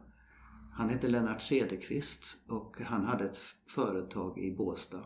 Han 0.71 0.89
hette 0.89 1.07
Lennart 1.07 1.41
Cederqvist 1.41 2.37
och 2.47 2.81
han 2.81 3.05
hade 3.05 3.25
ett 3.25 3.39
företag 3.67 4.39
i 4.39 4.55
Båstad 4.55 5.05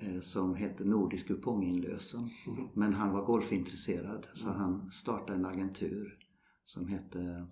eh, 0.00 0.20
som 0.20 0.54
hette 0.54 0.84
Nordisk 0.84 1.26
kuponginlösen. 1.26 2.30
Men 2.74 2.92
han 2.92 3.12
var 3.12 3.24
golfintresserad 3.24 4.26
så 4.32 4.50
han 4.50 4.90
startade 4.90 5.38
en 5.38 5.44
agentur 5.44 6.18
som 6.64 6.88
hette 6.88 7.46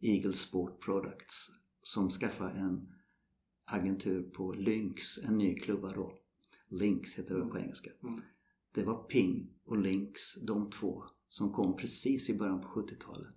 Eagle 0.00 0.32
Sport 0.32 0.84
Products 0.84 1.50
som 1.82 2.10
skaffade 2.10 2.58
en 2.58 2.92
agentur 3.64 4.22
på 4.22 4.52
Lynx, 4.52 5.18
en 5.18 5.38
ny 5.38 5.54
klubba 5.54 5.92
då. 5.92 6.12
Lynx 6.68 7.18
heter 7.18 7.34
det 7.34 7.44
på 7.44 7.58
engelska. 7.58 7.90
Mm. 8.02 8.14
Det 8.74 8.82
var 8.82 9.04
Ping 9.04 9.50
och 9.64 9.78
Lynx, 9.78 10.34
de 10.46 10.70
två 10.70 11.04
som 11.28 11.52
kom 11.52 11.76
precis 11.76 12.30
i 12.30 12.38
början 12.38 12.60
på 12.60 12.68
70-talet. 12.68 13.34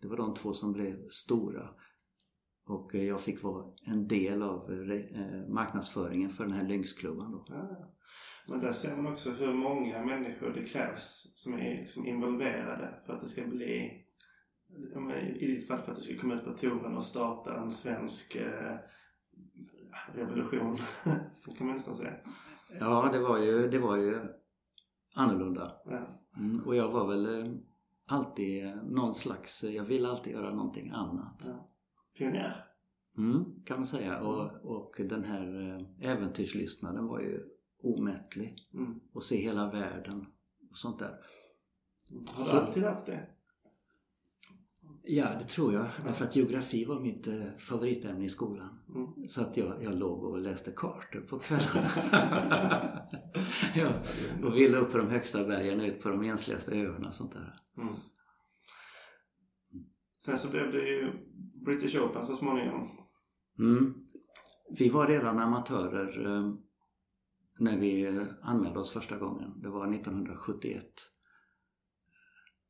Det 0.00 0.08
var 0.08 0.16
de 0.16 0.34
två 0.34 0.52
som 0.52 0.72
blev 0.72 1.08
stora 1.08 1.68
och 2.66 2.94
eh, 2.94 3.04
jag 3.04 3.20
fick 3.20 3.42
vara 3.42 3.64
en 3.86 4.08
del 4.08 4.42
av 4.42 4.72
eh, 4.72 5.48
marknadsföringen 5.48 6.30
för 6.30 6.44
den 6.44 6.52
här 6.52 6.68
Lynxklubban 6.68 7.32
då. 7.32 7.44
Ja. 7.48 7.94
Men 8.48 8.60
där 8.60 8.72
ser 8.72 8.96
man 8.96 9.12
också 9.12 9.30
hur 9.30 9.54
många 9.54 10.04
människor 10.04 10.50
det 10.54 10.64
krävs 10.64 11.32
som 11.36 11.54
är 11.54 11.74
liksom 11.74 12.06
involverade 12.06 12.94
för 13.06 13.12
att 13.12 13.20
det 13.20 13.26
ska 13.26 13.46
bli 13.46 14.00
i 15.40 15.46
ditt 15.46 15.68
fall 15.68 15.82
för 15.82 15.92
att 15.92 15.98
du 15.98 16.02
ska 16.02 16.20
komma 16.20 16.34
ut 16.34 16.44
på 16.44 16.52
touren 16.52 16.96
och 16.96 17.04
starta 17.04 17.60
en 17.60 17.70
svensk 17.70 18.36
eh, 18.36 18.76
revolution. 20.14 20.76
det 21.44 21.54
kan 21.58 21.66
man 21.66 21.76
nästan 21.76 21.96
säga. 21.96 22.14
Ja, 22.80 23.10
det 23.12 23.18
var 23.18 23.38
ju, 23.38 23.68
det 23.68 23.78
var 23.78 23.96
ju 23.96 24.18
annorlunda. 25.14 25.72
Mm, 26.36 26.60
och 26.66 26.76
jag 26.76 26.90
var 26.92 27.08
väl 27.08 27.44
eh, 27.46 27.52
alltid 28.06 28.64
eh, 28.66 28.74
någon 28.82 29.14
slags, 29.14 29.64
jag 29.64 29.84
ville 29.84 30.08
alltid 30.08 30.32
göra 30.32 30.54
någonting 30.54 30.90
annat. 30.90 31.42
Ja. 31.44 31.66
Pionjär. 32.18 32.66
Mm, 33.18 33.44
kan 33.64 33.76
man 33.76 33.86
säga. 33.86 34.20
Och, 34.20 34.50
och 34.76 34.94
den 35.08 35.24
här 35.24 35.76
eh, 36.00 36.10
äventyrslystnaden 36.10 37.06
var 37.06 37.20
ju 37.20 37.40
omättlig. 37.82 38.56
Mm. 38.74 39.00
Och 39.12 39.24
se 39.24 39.36
hela 39.36 39.70
världen 39.70 40.26
och 40.70 40.76
sånt 40.78 40.98
där. 40.98 41.18
Har 42.26 42.44
Så- 42.44 42.56
du 42.56 42.60
alltid 42.62 42.82
haft 42.84 43.06
det? 43.06 43.28
Ja, 45.06 45.28
det 45.38 45.44
tror 45.44 45.72
jag. 45.72 45.86
Därför 46.04 46.24
att 46.24 46.36
geografi 46.36 46.84
var 46.84 47.00
mitt 47.00 47.26
eh, 47.26 47.56
favoritämne 47.58 48.24
i 48.24 48.28
skolan. 48.28 48.78
Mm. 48.94 49.28
Så 49.28 49.40
att 49.40 49.56
jag, 49.56 49.82
jag 49.82 49.98
låg 49.98 50.24
och 50.24 50.38
läste 50.38 50.70
kartor 50.76 51.20
på 51.20 51.38
kvällarna. 51.38 51.88
ja, 53.74 54.02
och 54.42 54.56
ville 54.56 54.76
upp 54.76 54.92
på 54.92 54.98
de 54.98 55.08
högsta 55.08 55.44
bergen, 55.44 55.80
ut 55.80 56.02
på 56.02 56.08
de 56.08 56.22
ensligaste 56.22 56.74
öarna 56.74 57.08
och 57.08 57.14
sånt 57.14 57.32
där. 57.32 57.54
Mm. 57.78 57.94
Sen 60.18 60.38
så 60.38 60.50
blev 60.50 60.72
det 60.72 60.88
ju 60.88 61.12
British 61.64 61.96
Open 61.96 62.24
så 62.24 62.36
småningom. 62.36 62.90
Mm. 63.58 63.94
Vi 64.78 64.88
var 64.88 65.06
redan 65.06 65.38
amatörer 65.38 66.26
eh, 66.26 66.54
när 67.60 67.78
vi 67.78 68.06
eh, 68.06 68.22
anmälde 68.42 68.78
oss 68.78 68.90
första 68.90 69.18
gången. 69.18 69.60
Det 69.60 69.68
var 69.68 69.94
1971 69.94 70.84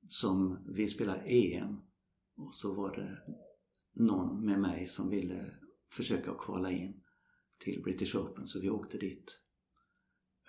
som 0.09 0.65
vi 0.77 0.89
spelade 0.89 1.21
EM. 1.21 1.81
Och 2.37 2.55
så 2.55 2.75
var 2.75 2.97
det 2.97 3.19
någon 3.93 4.47
med 4.47 4.61
mig 4.61 4.87
som 4.87 5.11
ville 5.11 5.51
försöka 5.93 6.35
kvala 6.35 6.71
in 6.71 7.01
till 7.59 7.83
British 7.83 8.17
Open 8.17 8.47
så 8.47 8.61
vi 8.61 8.71
åkte 8.71 8.99
dit. 8.99 9.41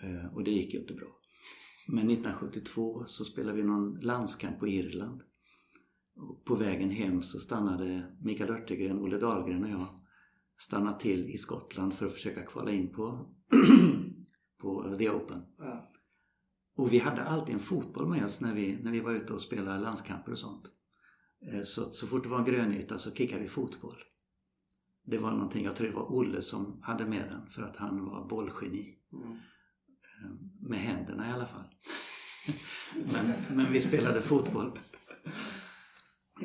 Eh, 0.03 0.33
Och 0.33 0.43
det 0.43 0.51
gick 0.51 0.73
ju 0.73 0.79
inte 0.79 0.93
bra. 0.93 1.19
Men 1.87 2.09
1972 2.09 3.05
så 3.07 3.25
spelade 3.25 3.57
vi 3.57 3.63
någon 3.63 3.99
landskamp 3.99 4.59
på 4.59 4.67
Irland. 4.67 5.21
Och 6.15 6.45
på 6.45 6.55
vägen 6.55 6.89
hem 6.89 7.21
så 7.21 7.39
stannade 7.39 8.17
Mikael 8.21 8.49
Örtegren, 8.49 8.99
Olle 8.99 9.17
Dahlgren 9.17 9.63
och 9.63 9.69
jag 9.69 10.01
stannade 10.57 10.99
till 10.99 11.29
i 11.29 11.37
Skottland 11.37 11.93
för 11.93 12.05
att 12.05 12.13
försöka 12.13 12.45
kvala 12.45 12.71
in 12.71 12.93
på, 12.93 13.35
på 14.61 14.95
The 14.97 15.09
Open. 15.09 15.41
Ja. 15.57 15.91
Och 16.75 16.93
vi 16.93 16.99
hade 16.99 17.23
alltid 17.23 17.55
en 17.55 17.61
fotboll 17.61 18.09
med 18.09 18.25
oss 18.25 18.41
när 18.41 18.55
vi, 18.55 18.83
när 18.83 18.91
vi 18.91 18.99
var 18.99 19.11
ute 19.11 19.33
och 19.33 19.41
spelade 19.41 19.79
landskamper 19.79 20.31
och 20.31 20.39
sånt. 20.39 20.63
Eh, 21.51 21.61
Så, 21.63 21.83
så 21.85 22.07
fort 22.07 22.23
det 22.23 22.29
var 22.29 22.39
en 22.39 22.45
grönyta 22.45 22.97
så 22.97 23.11
kickade 23.11 23.41
vi 23.41 23.47
fotboll. 23.47 23.97
Det 25.07 25.17
var 25.17 25.31
någonting, 25.31 25.65
jag 25.65 25.75
tror 25.75 25.87
det 25.87 25.93
var 25.95 26.13
Olle 26.15 26.41
som 26.41 26.79
hade 26.83 27.05
med 27.05 27.29
den 27.29 27.49
för 27.51 27.61
att 27.63 27.77
han 27.77 28.05
var 28.05 28.27
bollgeni. 28.29 28.97
Mm. 29.13 29.31
Eh, 29.31 30.31
Med 30.69 30.79
händerna 30.79 31.29
i 31.29 31.31
alla 31.31 31.45
fall. 31.45 31.65
men, 33.13 33.55
men 33.57 33.73
vi 33.73 33.81
spelade 33.81 34.21
fotboll. 34.21 34.79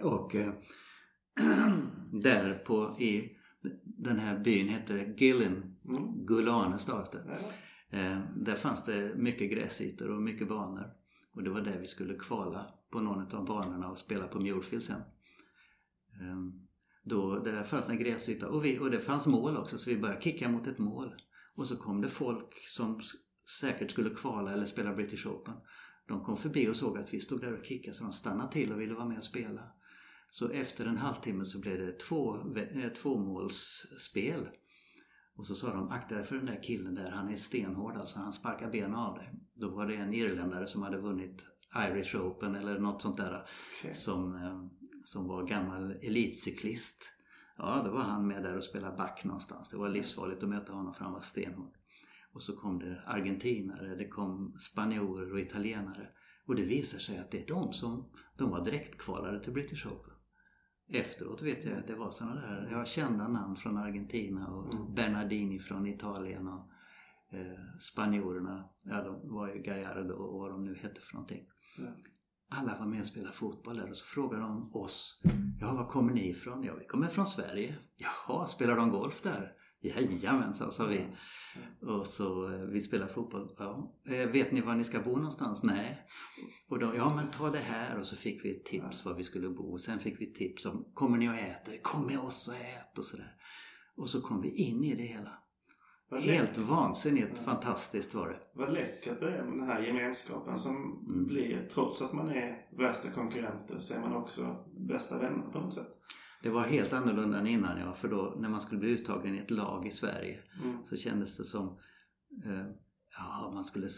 Och 0.02 0.35
eh, 0.35 0.52
där 2.23 2.54
på 2.54 3.00
i 3.00 3.37
den 3.85 4.18
här 4.18 4.38
byn 4.38 4.68
hette 4.68 5.14
Gillen, 5.18 5.76
Mm. 5.88 6.26
Gulane 6.26 6.78
stavas 6.78 7.11
det. 7.11 7.38
Eh, 7.90 8.20
där 8.37 8.54
fanns 8.54 8.85
det 8.85 9.14
mycket 9.16 9.50
gräsytor 9.50 10.11
och 10.11 10.23
mycket 10.23 10.49
banor. 10.49 10.92
Och 11.32 11.42
det 11.42 11.50
var 11.50 11.61
där 11.61 11.78
vi 11.80 11.87
skulle 11.87 12.14
kvala 12.14 12.66
på 12.90 13.00
någon 13.00 13.35
av 13.35 13.44
banorna 13.44 13.90
och 13.90 13.99
spela 13.99 14.28
på 14.28 14.40
Muirfield 14.40 14.85
sen. 14.85 15.02
Ehm, 16.20 16.52
då, 17.02 17.38
där 17.38 17.64
fanns 17.64 17.87
det 17.87 17.92
en 17.92 17.99
gräsyta 17.99 18.49
och, 18.49 18.64
vi, 18.64 18.78
och 18.78 18.90
det 18.90 19.00
fanns 19.00 19.26
mål 19.26 19.56
också 19.56 19.78
så 19.78 19.90
vi 19.90 19.99
började 19.99 20.23
kicka 20.23 20.49
mot 20.49 20.66
ett 20.66 20.78
mål. 20.78 21.14
Och 21.54 21.66
så 21.66 21.76
kom 21.76 22.00
det 22.00 22.09
folk 22.09 22.68
som 22.68 23.00
säkert 23.61 23.90
skulle 23.90 24.11
kvala 24.11 24.52
eller 24.52 24.66
spela 24.66 24.94
British 24.94 25.26
Open. 25.26 25.54
De 26.09 26.25
kom 26.25 26.37
förbi 26.37 26.68
och 26.68 26.76
såg 26.76 26.99
att 26.99 27.14
vi 27.14 27.20
stod 27.20 27.40
där 27.40 27.59
och 27.59 27.64
kickade 27.64 27.97
så 27.97 28.04
de 28.04 28.12
stannade 28.12 28.52
till 28.52 28.73
och 28.73 28.80
ville 28.80 28.94
vara 28.94 29.09
med 29.09 29.18
och 29.18 29.25
spela. 29.25 29.73
Så 30.30 30.49
efter 30.49 30.87
en 30.87 30.97
halvtimme 30.97 31.44
så 31.44 31.61
blev 31.61 31.78
det 31.78 31.99
två, 31.99 32.37
eh, 32.56 32.88
tvåmålsspel. 32.88 34.49
Och 35.37 35.47
så 35.47 35.54
sa 35.54 35.75
de, 35.75 35.88
akta 35.88 36.14
dig 36.14 36.25
för 36.25 36.37
den 36.37 36.47
där 36.47 36.62
killen 36.62 36.94
där, 36.94 37.11
han 37.11 37.28
är 37.28 37.37
stenhård 37.37 37.97
alltså, 37.97 38.18
han 38.18 38.32
sparkar 38.32 38.70
benen 38.70 38.94
av 38.94 39.14
dig. 39.14 39.32
Då 39.54 39.70
var 39.70 39.87
det 39.87 39.94
en 39.94 40.14
irländare 40.14 40.66
som 40.66 40.82
hade 40.82 41.00
vunnit 41.00 41.47
Irish 41.76 42.16
Open 42.16 42.54
eller 42.54 42.78
något 42.78 43.02
sånt 43.02 43.16
där. 43.16 43.46
Okej. 43.78 43.94
Som, 43.94 44.34
eh, 44.34 44.64
som 45.04 45.28
var 45.28 45.46
gammal 45.46 45.90
elitcyklist. 45.90 47.12
Ja, 47.56 47.82
då 47.84 47.90
var 47.90 48.00
han 48.00 48.26
med 48.26 48.42
där 48.42 48.56
och 48.56 48.64
spelade 48.64 48.96
back 48.96 49.24
någonstans. 49.24 49.70
Det 49.70 49.76
var 49.76 49.88
livsfarligt 49.88 50.42
att 50.42 50.48
möta 50.48 50.72
honom 50.72 50.94
för 50.94 51.04
han 51.04 51.12
var 51.12 51.20
stenhård. 51.20 51.74
Och 52.32 52.42
så 52.42 52.56
kom 52.56 52.78
det 52.78 53.02
argentinare, 53.06 53.96
det 53.96 54.08
kom 54.08 54.54
spanjorer 54.58 55.32
och 55.32 55.40
italienare. 55.40 56.08
Och 56.46 56.54
det 56.56 56.64
visar 56.64 56.98
sig 56.98 57.18
att 57.18 57.30
det 57.30 57.42
är 57.42 57.46
de 57.46 57.72
som, 57.72 58.10
de 58.36 58.50
var 58.50 58.64
direktkvalade 58.64 59.44
till 59.44 59.52
British 59.52 59.86
Open. 59.86 60.14
efteråt 60.92 61.42
vet 61.42 61.64
jag 61.64 61.78
att 61.78 61.86
det 61.86 61.94
var 61.94 62.10
sådana 62.10 62.34
där, 62.40 62.68
jag 62.70 62.86
kända 62.88 63.28
namn 63.28 63.56
från 63.56 63.76
Argentina 63.76 64.48
och 64.48 64.74
Mm. 64.74 64.94
Bernardini 64.94 65.58
från 65.58 65.86
Italien 65.86 66.48
och 66.48 66.70
eh, 67.32 67.78
spanjorerna, 67.80 68.68
ja 68.84 69.02
de 69.04 69.28
var 69.34 69.48
ju 69.48 69.62
Gallardo 69.62 70.14
och 70.14 70.40
vad 70.40 70.50
de 70.50 70.64
nu 70.64 70.74
hette 70.74 71.00
för 71.00 71.14
någonting. 71.14 71.46
Alla 72.52 72.78
var 72.78 72.86
med 72.86 73.00
och 73.00 73.06
spelade 73.06 73.32
fotboll 73.32 73.76
där 73.76 73.90
och 73.90 73.96
så 73.96 74.06
frågade 74.06 74.42
de 74.42 74.70
oss, 74.74 75.22
ja 75.60 75.74
var 75.74 75.88
kommer 75.88 76.12
ni 76.12 76.28
ifrån? 76.28 76.62
Ja 76.62 76.74
vi 76.74 76.86
kommer 76.86 77.08
från 77.08 77.26
Sverige. 77.26 77.76
Jaha, 77.96 78.46
spelar 78.46 78.76
de 78.76 78.90
golf 78.90 79.22
där? 79.22 79.52
Jajamensan 79.82 80.72
sa 80.72 80.86
vi. 80.86 81.06
Och 81.80 82.06
så, 82.06 82.52
eh, 82.52 82.60
vi 82.60 82.80
spelar 82.80 83.06
fotboll. 83.06 83.54
Ja. 83.58 84.00
Eh, 84.06 84.30
vet 84.30 84.52
ni 84.52 84.60
var 84.60 84.74
ni 84.74 84.84
ska 84.84 85.00
bo 85.00 85.16
någonstans? 85.16 85.62
Nej. 85.62 86.06
Och 86.68 86.78
då, 86.78 86.92
ja 86.96 87.14
men 87.16 87.30
ta 87.30 87.50
det 87.50 87.58
här 87.58 87.98
och 87.98 88.06
så 88.06 88.16
fick 88.16 88.44
vi 88.44 88.56
ett 88.56 88.64
tips 88.64 89.04
var 89.04 89.14
vi 89.14 89.24
skulle 89.24 89.48
bo. 89.48 89.72
Och 89.72 89.80
sen 89.80 89.98
fick 89.98 90.20
vi 90.20 90.32
tips 90.32 90.66
om, 90.66 90.90
kommer 90.94 91.18
ni 91.18 91.28
och 91.28 91.34
äter? 91.34 91.82
Kom 91.82 92.06
med 92.06 92.18
oss 92.18 92.48
och 92.48 92.54
ät 92.54 92.98
och 92.98 93.04
sådär. 93.04 93.36
Och 93.96 94.10
så 94.10 94.20
kom 94.20 94.40
vi 94.40 94.48
in 94.48 94.84
i 94.84 94.94
det 94.94 95.02
hela. 95.02 95.39
Vad 96.10 96.20
Helt 96.20 96.48
läckert- 96.48 96.68
vansinnigt 96.68 97.38
fantastiskt 97.38 98.14
var 98.14 98.28
det. 98.28 98.36
Vad 98.54 98.72
läckert 98.72 99.20
det 99.20 99.36
är 99.36 99.44
med 99.44 99.58
den 99.58 99.66
här 99.68 99.82
gemenskapen 99.82 100.58
som 100.58 100.76
Mm. 101.10 101.26
blir, 101.26 101.68
trots 101.74 102.02
att 102.02 102.12
man 102.12 102.28
är 102.28 102.66
värsta 102.78 103.10
konkurrenter, 103.10 103.78
så 103.78 103.94
är 103.94 104.00
man 104.00 104.12
också 104.16 104.56
bästa 104.88 105.18
vänner 105.18 105.50
på 105.52 105.60
något 105.60 105.74
sätt. 105.74 105.96
Det 106.42 106.50
var 106.50 106.62
helt 106.62 106.92
annorlunda 106.92 107.38
än 107.38 107.46
innan 107.46 107.80
ja, 107.80 107.92
för 107.92 108.08
då 108.08 108.34
när 108.38 108.48
man 108.48 108.60
skulle 108.60 108.80
bli 108.80 108.88
uttagen 108.90 109.34
i 109.34 109.38
ett 109.38 109.50
lag 109.50 109.86
i 109.86 109.90
Sverige 109.90 110.38
Mm. 110.62 110.84
så 110.84 110.96
kändes 110.96 111.36
det 111.36 111.44
som 111.44 111.66
eh, 112.46 112.66
ja, 113.18 113.50
man 113.54 113.64
skulle 113.64 113.88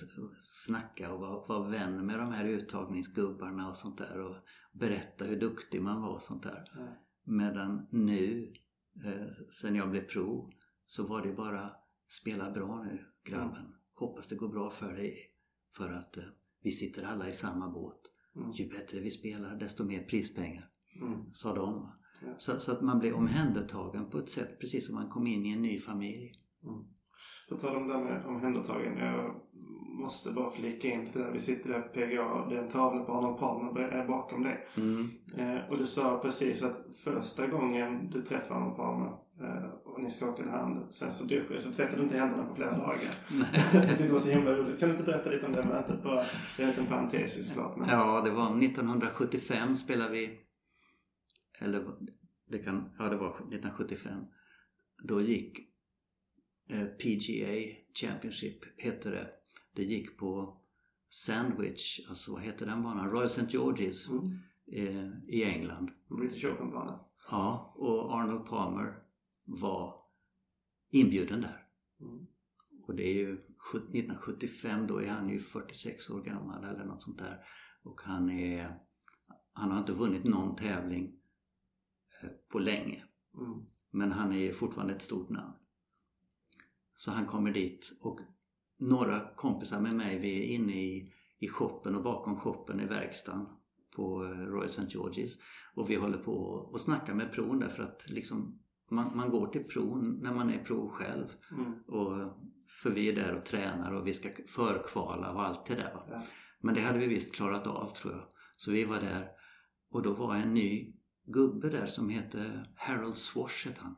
snacka 0.41 1.13
och 1.15 1.21
vara, 1.21 1.47
vara 1.47 1.69
vän 1.69 2.07
med 2.07 2.19
de 2.19 2.33
här 2.33 2.45
uttagningsgubbarna 2.45 3.69
och 3.69 3.77
sånt 3.77 3.99
där 3.99 4.21
och 4.21 4.37
berätta 4.73 5.25
hur 5.25 5.41
duktig 5.41 5.83
man 5.83 6.03
var 6.03 6.15
och 6.15 6.23
sånt 6.23 6.43
där. 6.43 6.65
Ja. 6.75 6.97
Medan 7.25 7.87
nu, 7.91 8.53
eh, 9.05 9.27
sen 9.61 9.75
jag 9.77 9.91
blev 9.91 10.03
pro, 10.09 10.51
så 10.87 11.07
var 11.07 11.23
det 11.23 11.33
bara 11.33 11.71
spela 12.21 12.51
bra 12.51 12.83
nu 12.85 13.05
grabben. 13.25 13.75
Hoppas 13.95 14.29
det 14.29 14.35
går 14.35 14.49
bra 14.49 14.71
för 14.71 14.93
dig. 14.93 15.17
För 15.77 15.93
att 15.93 16.17
eh, 16.17 16.25
vi 16.63 16.71
sitter 16.71 17.03
alla 17.03 17.29
i 17.29 17.33
samma 17.33 17.69
båt. 17.69 18.01
Mm. 18.37 18.51
Ju 18.53 18.69
bättre 18.69 19.01
vi 19.01 19.11
spelar 19.11 19.57
desto 19.57 19.85
mer 19.85 20.03
prispengar, 20.03 20.69
Mm. 21.03 21.33
sa 21.33 21.55
de. 21.55 21.89
Ja. 22.23 22.35
Så, 22.39 22.61
så 22.61 22.73
att 22.73 22.83
man 22.83 22.99
blev 22.99 23.15
omhändertagen 23.15 24.11
på 24.11 24.19
ett 24.19 24.31
sätt 24.31 24.61
precis 24.61 24.87
som 24.87 24.95
man 24.95 25.09
kom 25.09 25.27
in 25.27 25.47
i 25.47 25.53
en 25.53 25.63
ny 25.63 25.79
familj. 25.79 26.33
Mm. 26.65 26.85
På 27.49 27.57
tal 27.57 27.77
om 27.77 27.89
det 27.89 27.95
där 27.95 28.05
med 28.05 28.27
omhändertagen. 28.27 28.99
Jag 28.99 29.41
måste 30.01 30.33
bara 30.33 30.51
flika 30.51 30.89
in 30.89 31.05
lite 31.05 31.19
där. 31.19 31.33
Vi 31.33 31.41
sitter 31.41 31.71
där 31.71 31.81
på 31.81 31.89
PGA. 31.89 32.49
Det 32.49 32.57
är 32.57 32.63
en 32.63 32.69
tavla 32.69 33.05
på 33.05 33.13
Arnold 33.13 33.39
Palmer 33.39 33.81
är 33.81 34.09
bakom 34.09 34.43
dig. 34.43 34.69
Mm. 34.77 35.11
Eh, 35.37 35.71
och 35.71 35.79
du 35.79 35.87
sa 35.87 36.19
precis 36.23 36.63
att 36.63 36.97
första 37.05 37.47
gången 37.47 38.11
du 38.11 38.23
träffade 38.23 38.61
Arnold 38.61 38.77
Palmer 38.77 39.13
eh, 39.41 39.71
ni 40.03 40.11
skakade 40.11 40.51
hand. 40.51 40.95
Sen 40.95 41.13
så 41.13 41.25
duschade 41.25 41.61
så 41.61 41.73
tvättade 41.73 41.97
du 41.97 42.03
inte 42.03 42.17
händerna 42.19 42.45
på 42.47 42.55
flera 42.55 42.79
dagar. 42.79 42.99
jag 43.75 43.89
tyckte 43.89 44.05
det 44.07 44.13
var 44.13 44.19
så 44.19 44.31
himla 44.31 44.53
roligt. 44.57 44.81
Kan 44.81 44.89
du 44.89 44.95
inte 44.95 45.07
berätta 45.07 45.31
lite 45.31 45.47
om 45.47 45.53
det 45.53 45.65
mötet? 45.65 46.03
Bara, 46.03 46.25
det 46.57 46.63
är 46.63 46.67
en 46.67 46.69
liten 46.71 46.87
parentes 46.87 47.47
såklart. 47.49 47.77
Men... 47.79 47.89
Ja, 47.89 48.21
det 48.25 48.31
var 48.31 48.65
1975 48.65 49.77
spelade 49.77 50.13
vi. 50.13 50.39
Eller 51.61 51.85
det 52.51 52.59
kan, 52.59 52.91
ja 52.99 53.05
det 53.09 53.17
var 53.17 53.31
1975. 53.31 54.25
Då 55.05 55.21
gick 55.21 55.59
eh, 56.71 56.85
PGA 56.85 57.77
Championship, 58.01 58.59
hette 58.83 59.11
det. 59.11 59.27
Det 59.75 59.83
gick 59.83 60.19
på 60.19 60.59
Sandwich, 61.11 62.01
alltså 62.09 62.33
vad 62.33 62.43
heter 62.43 62.67
den 62.67 62.83
banan? 62.83 63.11
Royal 63.11 63.27
St. 63.27 63.43
George's 63.59 64.11
Mm. 64.11 64.39
eh, 64.73 65.35
i 65.35 65.45
England. 65.45 65.91
British 66.19 66.45
Open-bana. 66.45 67.01
Ja, 67.31 67.75
och 67.77 68.15
Arnold 68.15 68.47
Palmer 68.47 68.95
var 69.45 69.95
inbjuden 70.91 71.41
där. 71.41 71.67
Mm. 72.01 72.27
Och 72.87 72.95
det 72.95 73.09
är 73.09 73.15
ju 73.15 73.33
1975, 73.33 74.87
då 74.87 75.03
är 75.03 75.09
han 75.09 75.29
ju 75.29 75.41
46 75.41 76.11
år 76.11 76.23
gammal 76.23 76.65
eller 76.65 76.85
något 76.85 77.03
sånt 77.03 77.19
där. 77.19 77.45
Och 77.83 78.01
han 78.01 78.31
är, 78.31 78.79
han 79.53 79.71
har 79.71 79.79
inte 79.79 79.93
vunnit 79.93 80.25
någon 80.25 80.57
tävling 80.57 81.21
eh, 82.23 82.29
på 82.49 82.59
länge. 82.59 83.05
Mm. 83.35 83.67
Men 83.91 84.13
han 84.13 84.33
är 84.33 84.53
fortfarande 84.53 84.95
ett 84.95 85.03
stort 85.03 85.29
namn. 85.29 85.53
Så 86.95 87.11
han 87.11 87.27
kommer 87.27 87.53
dit 87.53 87.93
och 88.01 88.21
några 88.79 89.35
kompisar 89.35 89.81
med 89.81 89.95
mig, 89.95 90.19
vi 90.19 90.39
är 90.39 90.55
inne 90.55 90.73
i, 90.73 91.13
i 91.39 91.49
shoppen 91.49 91.95
och 91.95 92.03
bakom 92.03 92.41
shoppen 92.41 92.81
i 92.81 92.87
verkstaden 92.87 93.47
på 93.97 94.25
eh, 94.25 94.29
Royal 94.29 94.69
St. 94.69 94.83
George's. 94.83 95.31
Och 95.75 95.91
vi 95.91 95.95
håller 95.95 96.19
på 96.19 96.33
och 96.73 96.81
snackar 96.81 97.15
med 97.15 97.33
pron 97.33 97.59
därför 97.59 97.83
att 97.83 98.11
liksom 98.11 98.63
man, 98.91 99.17
man 99.17 99.31
går 99.31 99.47
till 99.47 99.65
pron 99.65 100.19
när 100.23 100.35
man 100.35 100.51
är 100.51 100.65
pro 100.65 100.89
själv. 100.89 101.27
Mm. 101.51 101.73
Och, 101.87 102.39
för 102.83 102.91
vi 102.91 103.09
är 103.09 103.17
där 103.17 103.37
och 103.37 103.45
tränar 103.45 103.93
och 103.93 104.07
vi 104.07 104.15
ska 104.15 104.29
förkvala 104.49 105.33
och 105.33 105.43
allt 105.43 105.67
det 105.67 105.75
där. 105.75 106.05
Ja. 106.09 106.23
Men 106.61 106.75
det 106.75 106.81
hade 106.81 106.99
vi 106.99 107.07
visst 107.07 107.35
klarat 107.35 107.67
av 107.67 107.87
tror 107.87 108.13
jag. 108.13 108.25
Så 108.57 108.71
vi 108.71 108.85
var 108.85 109.01
där 109.01 109.29
och 109.91 110.03
då 110.03 110.13
var 110.13 110.35
en 110.35 110.55
ny 110.55 110.95
gubbe 111.27 111.69
där 111.69 111.87
som 111.87 112.09
hette 112.09 112.67
Harold 112.77 113.17
Swash 113.17 113.67
hette 113.67 113.81
han. 113.81 113.97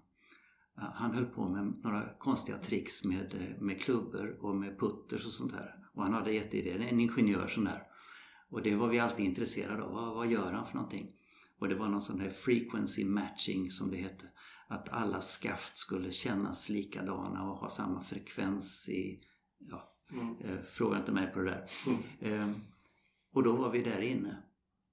Han 0.76 1.14
höll 1.14 1.24
på 1.24 1.48
med 1.48 1.80
några 1.82 2.14
konstiga 2.18 2.58
tricks 2.58 3.04
med, 3.04 3.56
med 3.60 3.80
klubbor 3.80 4.38
och 4.40 4.56
med 4.56 4.78
putters 4.78 5.26
och 5.26 5.32
sånt 5.32 5.52
där. 5.52 5.74
Och 5.94 6.02
han 6.02 6.12
hade 6.14 6.32
jätteidéer, 6.32 6.88
en 6.88 7.00
ingenjör 7.00 7.46
sån 7.46 7.64
där. 7.64 7.82
Och 8.50 8.62
det 8.62 8.76
var 8.76 8.88
vi 8.88 8.98
alltid 8.98 9.26
intresserade 9.26 9.82
av. 9.82 9.92
Vad, 9.92 10.14
vad 10.14 10.26
gör 10.26 10.52
han 10.52 10.66
för 10.66 10.74
någonting? 10.74 11.12
Och 11.58 11.68
det 11.68 11.74
var 11.74 11.88
någon 11.88 12.02
sån 12.02 12.18
där 12.18 12.30
frequency 12.30 13.04
matching 13.04 13.70
som 13.70 13.90
det 13.90 13.96
hette. 13.96 14.30
Att 14.68 14.88
alla 14.88 15.20
skaft 15.20 15.76
skulle 15.76 16.10
kännas 16.12 16.68
likadana 16.68 17.50
och 17.50 17.56
ha 17.58 17.68
samma 17.68 18.02
frekvens 18.02 18.88
i... 18.88 19.20
Ja, 19.58 19.90
Mm. 20.12 20.36
eh, 20.38 20.62
fråga 20.62 20.98
inte 20.98 21.12
mig 21.12 21.26
på 21.32 21.38
det 21.40 21.50
där. 21.50 21.70
Mm. 21.86 22.50
Eh, 22.50 22.56
och 23.32 23.42
då 23.42 23.56
var 23.56 23.70
vi 23.70 23.82
där 23.82 24.00
inne. 24.00 24.42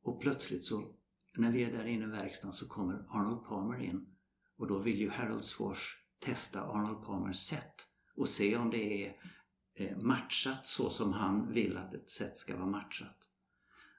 Och 0.03 0.21
plötsligt 0.21 0.65
så, 0.65 0.95
när 1.38 1.51
vi 1.51 1.63
är 1.63 1.71
där 1.71 1.86
inne 1.86 2.03
i 2.03 2.07
verkstaden 2.07 2.53
så 2.53 2.67
kommer 2.67 3.05
Arnold 3.10 3.45
Palmer 3.45 3.84
in. 3.84 4.07
Och 4.57 4.67
då 4.67 4.79
vill 4.79 4.99
ju 4.99 5.10
Harold 5.10 5.43
Swash 5.43 5.84
testa 6.19 6.62
Arnold 6.62 7.05
Palmers 7.05 7.38
sätt. 7.47 7.75
Och 8.15 8.29
se 8.29 8.57
om 8.57 8.69
det 8.69 9.05
är 9.05 9.15
eh, 9.75 9.97
matchat 9.97 10.65
så 10.65 10.89
som 10.89 11.13
han 11.13 11.51
vill 11.51 11.77
att 11.77 11.93
ett 11.93 12.10
sätt 12.10 12.38
ska 12.38 12.55
vara 12.57 12.69
matchat. 12.69 13.17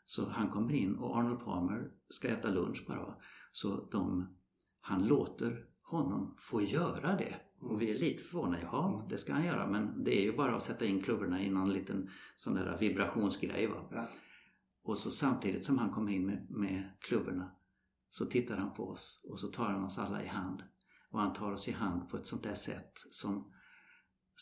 Så 0.05 0.29
han 0.29 0.49
kommer 0.49 0.73
in 0.73 0.97
och 0.97 1.17
Arnold 1.19 1.45
Palmer 1.45 1.91
ska 2.09 2.29
äta 2.29 2.51
lunch 2.51 2.85
bara. 2.89 3.17
Så 3.53 3.89
de, 3.91 4.37
han 4.83 5.07
låter 5.07 5.67
honom 5.83 6.37
få 6.39 6.63
göra 6.63 7.17
det. 7.17 7.35
Och 7.61 7.83
vi 7.83 7.91
är 7.91 7.99
lite 7.99 8.23
förvånade. 8.23 8.63
Jaha, 8.63 9.07
det 9.09 9.19
ska 9.19 9.33
han 9.33 9.45
göra. 9.45 9.67
Men 9.67 10.05
det 10.05 10.21
är 10.21 10.23
ju 10.23 10.37
bara 10.37 10.57
att 10.57 10.63
sätta 10.63 10.85
in 10.85 11.03
klubborna 11.03 11.43
i 11.43 11.51
någon 11.51 11.73
liten 11.73 12.09
sån 12.37 12.55
där 12.55 12.79
vibrationsgrej. 12.79 13.67
Va? 13.67 13.89
Ja. 13.91 14.09
Och 14.85 14.99
så 14.99 15.11
samtidigt 15.11 15.65
som 15.65 15.79
han 15.79 15.91
kommer 15.91 16.13
in 16.13 16.27
med, 16.27 16.51
med 16.51 16.91
klubborna 17.01 17.51
så 18.11 18.27
tittar 18.27 18.57
han 18.57 18.75
på 18.75 18.89
oss 18.89 19.27
och 19.31 19.41
så 19.41 19.49
tar 19.49 19.65
han 19.65 19.85
oss 19.85 19.99
alla 19.99 20.23
i 20.23 20.27
hand. 20.27 20.63
Och 21.11 21.21
han 21.21 21.33
tar 21.33 21.53
oss 21.53 21.69
i 21.69 21.73
hand 21.73 22.09
på 22.09 22.17
ett 22.17 22.27
sånt 22.27 22.43
där 22.43 22.55
sätt 22.55 22.93
som, 23.11 23.52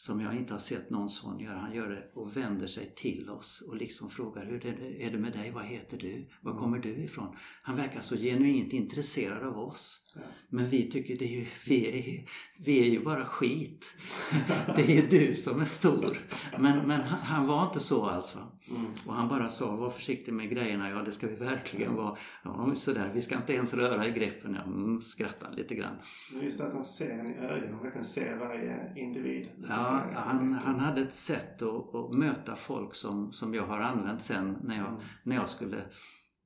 som 0.04 0.20
jag 0.20 0.36
inte 0.36 0.54
har 0.54 0.58
sett 0.58 0.90
någon 0.90 1.10
sån 1.10 1.40
göra. 1.40 1.58
Han 1.58 1.74
gör 1.74 1.90
det 1.90 2.10
och 2.14 2.36
vänder 2.36 2.66
sig 2.66 2.94
till 2.96 3.30
oss 3.30 3.62
och 3.68 3.76
liksom 3.76 4.10
frågar 4.10 4.44
hur 4.44 4.66
är 4.66 4.76
det, 4.80 5.06
är 5.06 5.10
det 5.10 5.18
med 5.18 5.32
dig? 5.32 5.50
Vad 5.50 5.64
heter 5.64 5.98
du? 5.98 6.28
Var 6.40 6.58
kommer 6.58 6.78
du 6.78 6.88
ifrån? 6.88 7.36
Han 7.62 7.76
verkar 7.76 8.00
så 8.00 8.16
genuint 8.16 8.72
intresserad 8.72 9.46
av 9.46 9.58
oss. 9.58 10.12
Ja. 10.14 10.20
Men 10.48 10.68
vi 10.68 10.90
tycker 10.90 11.16
det 11.16 11.24
är 11.24 11.40
ju, 11.40 11.46
vi 11.66 11.86
är, 11.88 12.24
vi 12.64 12.80
är 12.80 12.90
ju 12.90 13.04
bara 13.04 13.24
skit. 13.24 13.96
Det 14.76 14.82
är 14.82 15.02
ju 15.02 15.06
du 15.06 15.34
som 15.34 15.60
är 15.60 15.64
stor. 15.64 16.18
Men, 16.58 16.86
men 16.86 17.00
han, 17.00 17.18
han 17.18 17.46
var 17.46 17.66
inte 17.66 17.80
så 17.80 18.06
alls. 18.06 18.36
Va? 18.36 18.60
Mm. 18.70 18.86
Och 19.06 19.14
han 19.14 19.28
bara 19.28 19.48
sa, 19.48 19.76
var 19.76 19.90
försiktig 19.90 20.34
med 20.34 20.50
grejerna. 20.50 20.90
Ja, 20.90 21.02
det 21.02 21.12
ska 21.12 21.26
vi 21.26 21.34
verkligen 21.34 21.94
vara. 21.94 22.16
Ja, 22.44 22.72
sådär. 22.74 23.10
Vi 23.14 23.20
ska 23.20 23.36
inte 23.36 23.52
ens 23.52 23.74
röra 23.74 24.06
i 24.06 24.10
greppen. 24.10 24.54
Jag 24.54 24.66
mm, 24.66 25.02
skrattade 25.02 25.56
lite 25.56 25.74
grann. 25.74 25.96
Just 26.42 26.60
att 26.60 26.72
han 26.72 26.84
ser 26.84 27.18
en 27.18 27.26
i 27.26 27.36
ögonen 27.36 27.74
och 27.74 27.84
verkligen 27.84 28.04
ser 28.04 28.36
varje 28.36 28.92
individ. 28.96 29.48
Ja, 29.68 29.89
han, 29.98 30.52
han 30.52 30.80
hade 30.80 31.00
ett 31.00 31.14
sätt 31.14 31.62
att, 31.62 31.94
att 31.94 32.14
möta 32.14 32.56
folk 32.56 32.94
som, 32.94 33.32
som 33.32 33.54
jag 33.54 33.66
har 33.66 33.80
använt 33.80 34.22
sen 34.22 34.58
när 34.62 34.76
jag, 34.76 34.88
Mm. 34.88 35.02
när 35.22 35.36
jag 35.36 35.48
skulle 35.48 35.84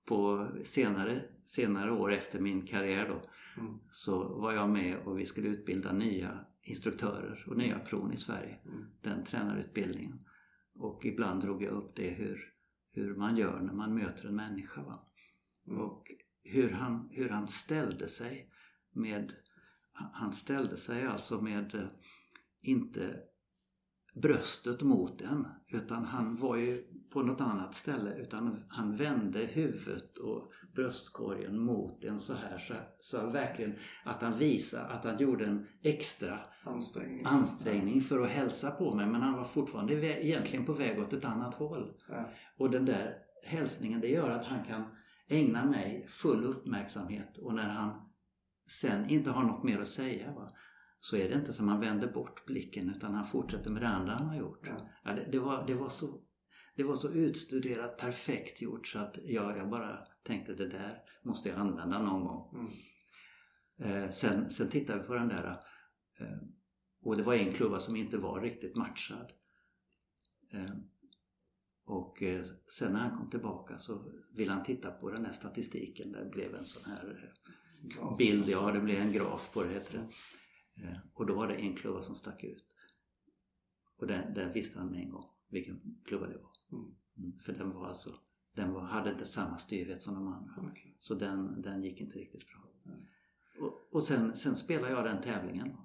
på 0.07 0.49
senare, 0.65 1.25
senare 1.45 1.93
år 1.93 2.13
efter 2.13 2.41
min 2.41 2.67
karriär 2.67 3.09
då. 3.09 3.21
Mm. 3.61 3.79
Så 3.91 4.41
var 4.41 4.53
jag 4.53 4.71
med 4.71 4.97
och 4.97 5.19
vi 5.19 5.27
skulle 5.27 5.49
utbilda 5.49 5.93
nya 5.93 6.45
instruktörer 6.63 7.45
och 7.49 7.57
nya 7.57 7.79
pron 7.79 8.13
i 8.13 8.17
Sverige. 8.17 8.59
Mm. 8.65 8.85
Den 9.03 9.25
tränarutbildningen. 9.25 10.19
Och 10.75 11.05
ibland 11.05 11.43
drog 11.43 11.63
jag 11.63 11.73
upp 11.73 11.97
det 11.97 12.11
hur, 12.11 12.53
hur 12.93 13.15
man 13.17 13.37
gör 13.37 13.61
när 13.61 13.73
man 13.73 13.95
möter 13.95 14.29
en 14.29 14.37
människa. 14.37 14.83
Va? 14.83 15.07
Mm. 15.67 15.81
Och 15.81 16.05
hur 16.43 16.71
han, 16.71 17.09
hur 17.13 17.29
han 17.29 17.49
ställde 17.49 18.09
sig 18.09 18.49
med 18.93 19.33
Han 19.93 20.33
ställde 20.33 20.77
sig 20.77 21.07
alltså 21.07 21.41
med 21.41 21.75
eh, 21.75 21.89
inte 22.61 23.21
bröstet 24.14 24.83
mot 24.83 25.22
en 25.22 25.46
utan 25.68 26.05
han 26.05 26.37
var 26.37 26.57
ju 26.57 26.85
på 27.12 27.22
något 27.22 27.40
annat 27.40 27.74
ställe 27.74 28.14
utan 28.14 28.64
han 28.68 28.96
vände 28.96 29.38
huvudet 29.38 30.18
och 30.18 30.53
bröstkorgen 30.74 31.59
mot 31.59 32.05
en 32.05 32.20
så 32.20 32.35
här 32.35 32.59
så, 32.59 32.74
så 32.98 33.31
verkligen 33.31 33.74
att 34.05 34.22
han 34.22 34.38
visade 34.38 34.85
att 34.85 35.05
han 35.05 35.18
gjorde 35.18 35.46
en 35.46 35.66
extra 35.83 36.40
Ansträngning. 36.64 37.27
ansträngning 37.27 38.00
för 38.00 38.20
att 38.20 38.31
hälsa 38.31 38.70
på 38.70 38.96
mig 38.96 39.07
men 39.07 39.22
han 39.22 39.37
var 39.37 39.44
fortfarande 39.44 40.24
egentligen 40.27 40.64
på 40.64 40.72
väg 40.72 40.98
åt 40.98 41.12
ett 41.12 41.24
annat 41.24 41.55
håll. 41.55 41.94
Ja. 42.09 42.31
Och 42.59 42.70
den 42.70 42.85
där 42.85 43.14
hälsningen 43.44 44.00
det 44.00 44.09
gör 44.09 44.31
att 44.31 44.44
han 44.44 44.64
kan 44.64 44.83
ägna 45.29 45.64
mig 45.64 46.07
full 46.09 46.44
uppmärksamhet 46.44 47.38
och 47.38 47.55
när 47.55 47.68
han 47.68 48.11
sen 48.68 49.11
inte 49.11 49.31
har 49.31 49.42
något 49.42 49.64
mer 49.64 49.81
att 49.81 49.88
säga 49.88 50.33
va, 50.33 50.48
så 51.05 51.17
är 51.17 51.29
det 51.29 51.35
inte 51.35 51.53
som 51.53 51.69
han 51.69 51.81
vänder 51.81 52.12
bort 52.12 52.47
blicken 52.47 52.90
utan 52.90 53.14
han 53.14 53.27
fortsätter 53.27 53.71
med 53.71 53.83
det 53.83 53.88
andra 53.88 54.12
han 54.12 54.27
har 54.27 54.37
gjort. 54.37 54.67
Ja. 54.67 54.88
Ja, 55.05 55.12
det, 55.12 55.29
det, 55.33 55.38
var, 55.38 55.67
det, 55.67 55.75
var 55.75 55.88
så, 55.88 56.21
det 56.77 56.83
var 56.83 56.95
så 56.95 57.11
utstuderat, 57.11 57.99
perfekt 57.99 58.62
gjort 58.62 58.87
så 58.87 58.99
att 58.99 59.19
jag, 59.25 59.59
jag 59.59 59.71
bara 59.71 59.99
tänkte 60.23 60.55
det 60.55 60.69
där 60.69 61.03
måste 61.23 61.49
jag 61.49 61.59
använda 61.59 62.03
någon 62.03 62.25
gång. 62.25 62.55
Mm. 62.55 62.73
Eh, 64.05 64.11
sen, 64.11 64.51
sen 64.51 64.69
tittade 64.69 65.01
vi 65.01 65.07
på 65.07 65.14
den 65.14 65.29
där 65.29 65.47
eh, 66.19 66.38
och 67.03 67.17
det 67.17 67.23
var 67.23 67.35
en 67.35 67.53
klubba 67.53 67.81
som 67.81 67.97
inte 67.97 68.19
var 68.19 68.40
riktigt 68.40 68.77
matchad. 68.77 69.33
Eh, 70.53 70.77
och 71.85 72.23
eh, 72.23 72.45
sen 72.69 72.93
när 72.93 73.01
han 73.01 73.19
kom 73.19 73.31
tillbaka 73.31 73.79
så 73.79 74.12
ville 74.33 74.53
han 74.53 74.64
titta 74.64 74.90
på 74.90 75.11
den 75.11 75.25
här 75.25 75.33
statistiken. 75.33 76.12
Det 76.12 76.31
blev 76.33 76.55
en 76.55 76.67
sån 76.67 76.93
här 76.93 77.33
eh, 78.01 78.17
bild, 78.17 78.49
ja 78.49 78.73
det 78.73 78.81
blev 78.81 79.01
en 79.01 79.12
graf 79.12 79.53
på 79.53 79.62
det 79.62 79.73
heter 79.73 79.99
det. 79.99 80.09
Eh, 80.77 80.97
och 81.15 81.27
då 81.27 81.35
var 81.35 81.49
det 81.49 81.55
en 81.55 81.77
klubba 81.77 82.03
som 82.03 82.15
stack 82.15 82.45
ut. 82.45 82.65
Och 83.97 84.07
den, 84.07 84.35
den 84.35 84.53
visste 84.53 84.79
han 84.79 84.91
med 84.91 85.01
en 85.01 85.11
gång 85.11 85.25
vilken 85.49 85.81
klubba 86.05 86.27
det 86.27 86.39
var. 86.39 86.51
Mm. 86.73 86.95
Mm, 87.19 87.39
för 87.39 87.53
den 87.53 87.71
var 87.71 87.87
alltså, 87.89 88.11
den 88.53 88.73
var, 88.73 88.81
hade 88.81 89.11
inte 89.11 89.27
samma 89.27 89.59
styvhet 89.59 90.03
som 90.03 90.15
de 90.15 90.29
andra. 90.29 90.71
Okej. 90.71 90.97
Så 90.99 91.15
den, 91.15 91.63
den 91.63 91.83
gick 91.83 92.01
inte 92.01 92.19
riktigt 92.19 92.47
bra. 92.47 92.71
Nej. 92.83 92.97
Och, 93.61 93.89
och 93.91 94.03
sen, 94.03 94.37
sen 94.37 94.57
spelade 94.57 94.93
jag 94.93 95.05
den 95.05 95.23
tävlingen. 95.23 95.77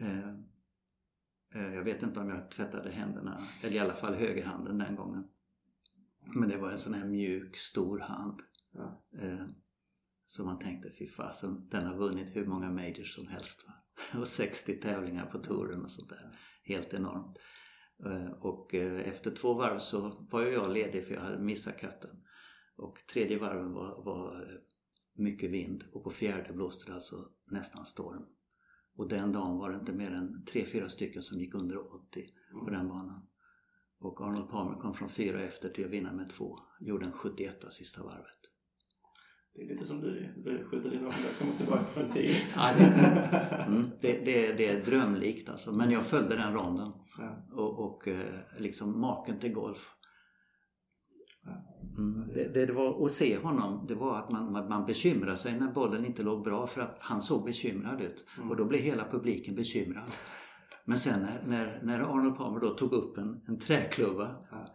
Eh, 0.00 0.28
eh, 1.54 1.74
jag 1.74 1.84
vet 1.84 2.02
inte 2.02 2.20
om 2.20 2.28
jag 2.28 2.50
tvättade 2.50 2.90
händerna, 2.90 3.46
eller 3.62 3.76
i 3.76 3.78
alla 3.78 3.94
fall 3.94 4.14
högerhanden 4.14 4.78
den 4.78 4.96
gången. 4.96 5.28
Men 6.34 6.48
det 6.48 6.58
var 6.58 6.70
en 6.70 6.78
sån 6.78 6.94
här 6.94 7.06
mjuk, 7.06 7.56
stor 7.56 7.98
hand. 7.98 8.42
Eh, 9.18 9.46
så 10.26 10.44
man 10.44 10.58
tänkte, 10.58 10.90
fy 10.98 11.06
fasen, 11.06 11.68
den 11.68 11.86
har 11.86 11.96
vunnit 11.96 12.36
hur 12.36 12.46
många 12.46 12.70
majors 12.70 13.14
som 13.14 13.28
helst. 13.28 13.66
Va? 13.66 13.72
Och 14.20 14.28
60 14.28 14.80
tävlingar 14.80 15.26
på 15.26 15.38
touren 15.38 15.84
och 15.84 15.90
sånt 15.90 16.08
där. 16.08 16.30
Helt 16.62 16.94
enormt. 16.94 17.38
Eh, 18.04 18.32
och 18.32 18.74
eh, 18.74 19.08
efter 19.08 19.30
två 19.30 19.54
varv 19.54 19.78
så 19.78 20.26
var 20.30 20.42
jag 20.42 20.72
ledig 20.72 21.06
för 21.06 21.14
jag 21.14 21.20
hade 21.20 21.42
missat 21.42 21.78
katten. 21.78 22.10
Och 22.76 22.98
tredje 23.12 23.38
varven 23.38 23.72
var, 23.72 24.04
var 24.04 24.42
eh, 24.42 24.58
mycket 25.14 25.50
vind 25.50 25.84
och 25.92 26.04
på 26.04 26.10
fjärde 26.10 26.52
blåste 26.52 26.90
det 26.90 26.94
alltså 26.94 27.28
nästan 27.50 27.86
storm. 27.86 28.26
Och 28.96 29.08
den 29.08 29.32
dagen 29.32 29.58
var 29.58 29.70
det 29.70 29.76
inte 29.76 29.92
mer 29.92 30.10
än 30.10 30.44
tre, 30.44 30.64
fyra 30.64 30.88
stycken 30.88 31.22
som 31.22 31.40
gick 31.40 31.54
under 31.54 31.94
80 31.94 32.26
på 32.64 32.70
den 32.70 32.88
banan. 32.88 33.26
Och 33.98 34.20
Arnold 34.20 34.50
Palmer 34.50 34.80
kom 34.80 34.94
från 34.94 35.08
fyra 35.08 35.40
efter 35.40 35.68
till 35.68 35.84
att 35.84 35.90
vinna 35.90 36.12
med 36.12 36.30
två. 36.30 36.58
Gjorde 36.80 37.06
en 37.06 37.12
71 37.12 37.64
sista 37.70 38.02
varvet. 38.02 38.45
Det 39.56 39.62
är 39.62 39.66
lite 39.66 39.84
som 39.84 40.00
du, 40.00 40.28
du 40.36 40.64
skjuter 40.64 40.90
din 40.90 40.98
ålder 40.98 41.30
och 41.32 41.38
kommer 41.38 41.52
tillbaka 41.52 41.84
från 41.84 42.12
tio. 42.12 42.36
Ja, 42.56 42.70
det, 42.78 42.84
mm, 43.66 43.90
det, 44.00 44.12
det, 44.24 44.52
det 44.52 44.68
är 44.68 44.84
drömlikt 44.84 45.48
alltså. 45.48 45.72
Men 45.72 45.90
jag 45.90 46.02
följde 46.02 46.36
den 46.36 46.54
ronden. 46.54 46.92
Ja. 47.18 47.46
Och, 47.52 47.78
och 47.78 48.08
eh, 48.08 48.34
liksom 48.58 49.00
maken 49.00 49.38
till 49.38 49.52
golf. 49.52 49.90
Mm, 51.98 52.28
det, 52.34 52.54
det, 52.54 52.66
det 52.66 52.72
var, 52.72 53.04
att 53.04 53.12
se 53.12 53.38
honom, 53.38 53.86
det 53.88 53.94
var 53.94 54.18
att 54.18 54.30
man, 54.30 54.52
man, 54.52 54.68
man 54.68 54.86
bekymrade 54.86 55.36
sig 55.36 55.60
när 55.60 55.72
bollen 55.72 56.04
inte 56.04 56.22
låg 56.22 56.44
bra 56.44 56.66
för 56.66 56.80
att 56.80 56.96
han 57.00 57.22
såg 57.22 57.44
bekymrad 57.44 58.00
ut. 58.00 58.26
Mm. 58.36 58.50
Och 58.50 58.56
då 58.56 58.64
blev 58.64 58.80
hela 58.80 59.04
publiken 59.10 59.54
bekymrad. 59.54 60.10
Men 60.84 60.98
sen 60.98 61.20
när, 61.20 61.42
när, 61.46 61.80
när 61.82 62.00
Arnold 62.00 62.36
Palmer 62.36 62.60
då 62.60 62.74
tog 62.74 62.92
upp 62.92 63.18
en, 63.18 63.40
en 63.48 63.58
träklubba 63.58 64.36
Ja. 64.50 64.66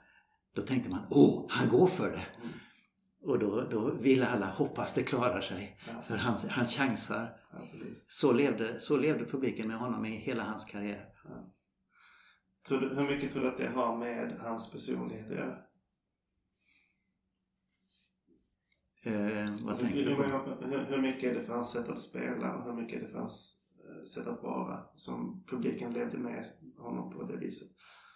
då 0.56 0.62
tänkte 0.62 0.90
man, 0.90 1.06
åh, 1.10 1.46
han 1.50 1.70
går 1.70 1.88
för 1.88 2.12
det. 2.12 2.26
Mm. 2.42 2.54
Och 3.24 3.40
då, 3.40 3.62
då 3.62 3.94
ville 3.94 4.28
alla 4.28 4.46
hoppas 4.46 4.94
det 4.94 5.04
klarar 5.04 5.42
sig. 5.42 5.78
Ja. 5.88 6.02
För 6.02 6.18
han, 6.18 6.38
han 6.50 6.68
chansar. 6.68 7.38
Ja. 7.52 7.60
Så 8.08 8.32
levde, 8.34 8.80
så 8.80 8.98
levde 8.98 9.26
publiken 9.26 9.68
med 9.68 9.78
honom 9.78 10.06
i 10.06 10.10
hela 10.18 10.44
hans 10.44 10.66
karriär. 10.66 11.10
Ja. 11.24 11.54
Du, 12.70 12.78
hur 12.80 13.16
mycket 13.16 13.32
tror 13.32 13.42
du 13.44 13.48
att 13.50 13.58
det 13.58 13.68
har 13.68 13.98
med 13.98 14.38
hans 14.40 14.72
personlighet 14.72 15.32
att 15.32 15.38
göra? 15.38 15.58
Eh, 19.06 19.50
vad 19.62 19.70
Alltså, 19.70 19.86
tänker 19.86 20.06
du 20.06 20.16
på? 20.16 20.24
hur, 20.66 20.86
hur 20.86 21.02
mycket 21.02 21.32
är 21.32 21.34
det 21.40 21.44
för 21.46 21.54
hans 21.54 21.72
sätt 21.72 21.90
att 21.90 22.00
spela 22.00 22.56
och 22.56 22.64
hur 22.64 22.74
mycket 22.82 23.00
är 23.02 23.06
det 23.06 23.12
för 23.12 23.20
hans 23.20 23.58
eh, 23.90 24.04
sätt 24.04 24.28
att 24.28 24.44
vara 24.44 24.84
som 24.96 25.44
publiken 25.48 25.94
levde 25.94 26.18
med 26.18 26.46
honom 26.78 27.14
på 27.14 27.24
det 27.24 27.38
viset? 27.38 27.70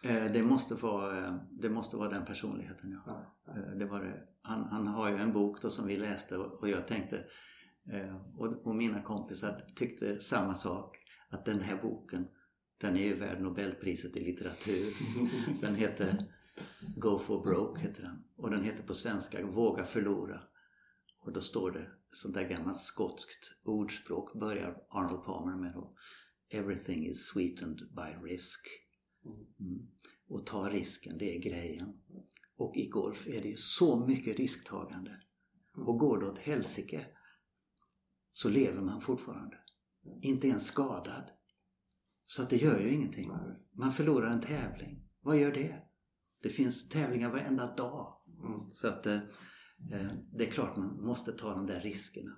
Eh, 0.05 0.31
det, 0.31 0.43
måste 0.43 0.75
vara, 0.75 1.25
eh, 1.25 1.35
det 1.51 1.69
måste 1.69 1.97
vara 1.97 2.09
den 2.09 2.25
personligheten, 2.25 2.91
ja. 2.91 3.33
Ja. 3.45 3.53
Eh, 3.53 3.77
det 3.77 3.85
var 3.85 4.03
det. 4.03 4.23
Han, 4.41 4.63
han 4.63 4.87
har 4.87 5.09
ju 5.09 5.17
en 5.17 5.33
bok 5.33 5.61
då 5.61 5.69
som 5.69 5.87
vi 5.87 5.97
läste 5.97 6.37
och, 6.37 6.69
jag 6.69 6.87
tänkte 6.87 7.25
och, 8.37 8.67
och 8.67 8.75
mina 8.75 9.01
kompisar 9.01 9.65
tyckte 9.75 10.19
samma 10.19 10.55
sak. 10.55 10.97
Att 11.29 11.45
den 11.45 11.59
här 11.59 11.81
boken 11.81 12.27
den 12.77 12.97
är 12.97 13.07
ju 13.07 13.15
värd 13.15 13.41
Nobelpriset 13.41 14.17
i 14.17 14.25
litteratur. 14.25 14.93
Den 15.61 15.75
heter 15.75 16.25
Go 16.95 17.17
for 17.17 17.43
broke 17.43 17.81
heter 17.81 18.03
den. 18.03 18.23
Och 18.35 18.49
den 18.49 18.63
heter 18.63 18.83
på 18.83 18.93
svenska 18.93 19.45
Våga 19.45 19.83
förlora. 19.83 20.41
Och 21.19 21.33
då 21.33 21.41
står 21.41 21.71
det 21.71 21.87
sånt 22.11 22.33
där 22.33 22.49
gammalt 22.49 22.77
skotskt 22.77 23.53
ordspråk 23.63 24.33
börjar 24.33 24.77
Arnold 24.89 25.25
Palmer 25.25 25.55
med 25.55 25.73
då. 25.73 25.91
Everything 26.49 27.07
is 27.07 27.27
sweetened 27.27 27.77
by 27.77 28.29
risk. 28.31 28.84
Mm. 29.25 29.87
Och 30.27 30.45
ta 30.45 30.69
risken, 30.69 31.17
det 31.17 31.35
är 31.35 31.39
grejen. 31.39 31.93
Och 32.57 32.77
i 32.77 32.87
golf 32.87 33.27
är 33.27 33.41
det 33.41 33.47
ju 33.47 33.57
så 33.57 34.05
mycket 34.05 34.37
risktagande. 34.37 35.21
Och 35.77 35.99
går 35.99 36.19
det 36.19 36.25
åt 36.25 36.37
helsike 36.37 37.07
så 38.31 38.49
lever 38.49 38.81
man 38.81 39.01
fortfarande. 39.01 39.57
Inte 40.21 40.47
ens 40.47 40.65
skadad. 40.65 41.31
Så 42.27 42.41
att 42.41 42.49
det 42.49 42.57
gör 42.57 42.79
ju 42.79 42.93
ingenting. 42.93 43.31
Man 43.71 43.91
förlorar 43.91 44.31
en 44.31 44.41
tävling. 44.41 45.09
Vad 45.21 45.37
gör 45.37 45.51
det? 45.51 45.81
Det 46.41 46.49
finns 46.49 46.89
tävlingar 46.89 47.31
varenda 47.31 47.75
dag. 47.75 48.21
Mm. 48.43 48.69
Så 48.69 48.87
att 48.87 49.05
eh, 49.05 49.15
eh, 49.91 50.11
det 50.33 50.47
är 50.47 50.51
klart 50.51 50.77
man 50.77 51.05
måste 51.05 51.31
ta 51.31 51.53
de 51.55 51.65
där 51.65 51.81
riskerna. 51.81 52.31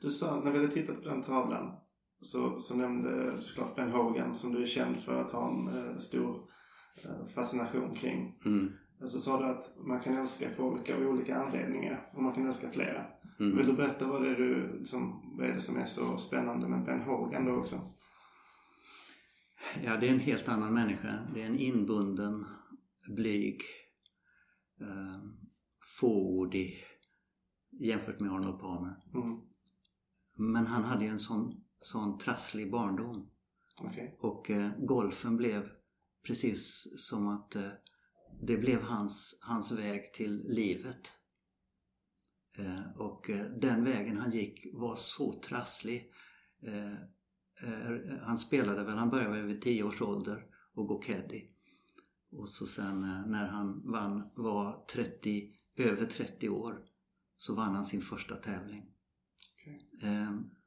Du 0.00 0.10
sa, 0.10 0.40
när 0.44 0.52
vi 0.52 0.58
hade 0.58 0.72
tittat 0.72 0.96
på 0.96 1.08
den 1.08 1.22
tavlan 1.22 1.80
så, 2.22 2.60
så 2.60 2.76
nämnde 2.76 3.34
du 3.34 3.42
såklart 3.42 3.76
Ben 3.76 3.90
Hogan 3.90 4.34
som 4.34 4.52
du 4.52 4.62
är 4.62 4.66
känd 4.66 5.00
för 5.00 5.20
att 5.20 5.30
ha 5.30 5.50
en 5.50 5.68
eh, 5.68 5.98
stor 5.98 6.36
eh, 7.04 7.26
fascination 7.34 7.94
kring. 7.94 8.40
Mm. 8.44 8.72
Så 9.04 9.20
sa 9.20 9.40
du 9.40 9.46
att 9.46 9.76
man 9.86 10.00
kan 10.00 10.16
älska 10.16 10.50
folk 10.56 10.90
av 10.90 11.00
olika 11.00 11.36
anledningar 11.36 12.10
och 12.14 12.22
man 12.22 12.34
kan 12.34 12.46
älska 12.46 12.70
flera. 12.70 13.06
Mm. 13.40 13.56
Vill 13.56 13.66
du 13.66 13.72
berätta 13.72 14.06
vad 14.06 14.22
det 14.22 14.30
är, 14.30 14.34
du, 14.34 14.78
liksom, 14.78 15.34
vad 15.38 15.46
är 15.46 15.52
det 15.52 15.60
som 15.60 15.76
är 15.76 15.84
så 15.84 16.16
spännande 16.16 16.68
med 16.68 16.84
Ben 16.84 17.02
Hogan 17.02 17.44
då 17.44 17.52
också? 17.52 17.80
Ja, 19.84 19.96
det 19.96 20.08
är 20.08 20.12
en 20.12 20.20
helt 20.20 20.48
annan 20.48 20.74
människa. 20.74 21.18
Det 21.34 21.42
är 21.42 21.46
en 21.46 21.58
inbunden, 21.58 22.44
blyg, 23.16 23.62
eh, 24.80 25.22
fåordig 26.00 26.84
jämfört 27.70 28.20
med 28.20 28.32
Arnold 28.32 28.60
Palmer. 28.60 28.96
Mm. 29.14 29.40
Men 30.36 30.66
han 30.66 30.84
hade 30.84 31.04
ju 31.04 31.10
en 31.10 31.20
sån, 31.20 31.61
sån 31.82 32.18
trasslig 32.18 32.70
barndom. 32.70 33.30
Okej. 33.80 34.16
Och 34.20 34.50
eh, 34.50 34.70
golfen 34.78 35.36
blev 35.36 35.68
precis 36.26 36.86
som 36.98 37.28
att 37.28 37.56
eh, 37.56 37.70
det 38.40 38.56
blev 38.56 38.82
hans, 38.82 39.38
hans 39.40 39.72
väg 39.72 40.12
till 40.12 40.42
livet. 40.44 41.12
Eh, 42.56 42.96
och 42.96 43.30
eh, 43.30 43.46
den 43.46 43.84
vägen 43.84 44.16
han 44.16 44.30
gick 44.30 44.66
var 44.72 44.96
så 44.96 45.40
trasslig. 45.40 46.12
Eh, 46.62 46.92
eh, 46.92 48.18
han 48.22 48.38
spelade 48.38 48.84
väl, 48.84 48.98
han 48.98 49.10
började 49.10 49.42
vid 49.42 49.62
10 49.62 49.82
års 49.82 50.02
ålder 50.02 50.46
och 50.74 50.86
gå 50.86 50.98
caddy. 50.98 51.48
Och 52.30 52.48
så 52.48 52.66
sen 52.66 53.00
när 53.26 53.46
han 53.46 53.92
vann, 53.92 54.30
var 54.34 54.84
30, 54.92 55.52
över 55.76 56.06
30 56.06 56.48
år, 56.48 56.84
så 57.36 57.54
vann 57.54 57.74
han 57.74 57.84
sin 57.84 58.02
första 58.02 58.36
tävling. 58.36 58.86
Okej. 59.54 59.88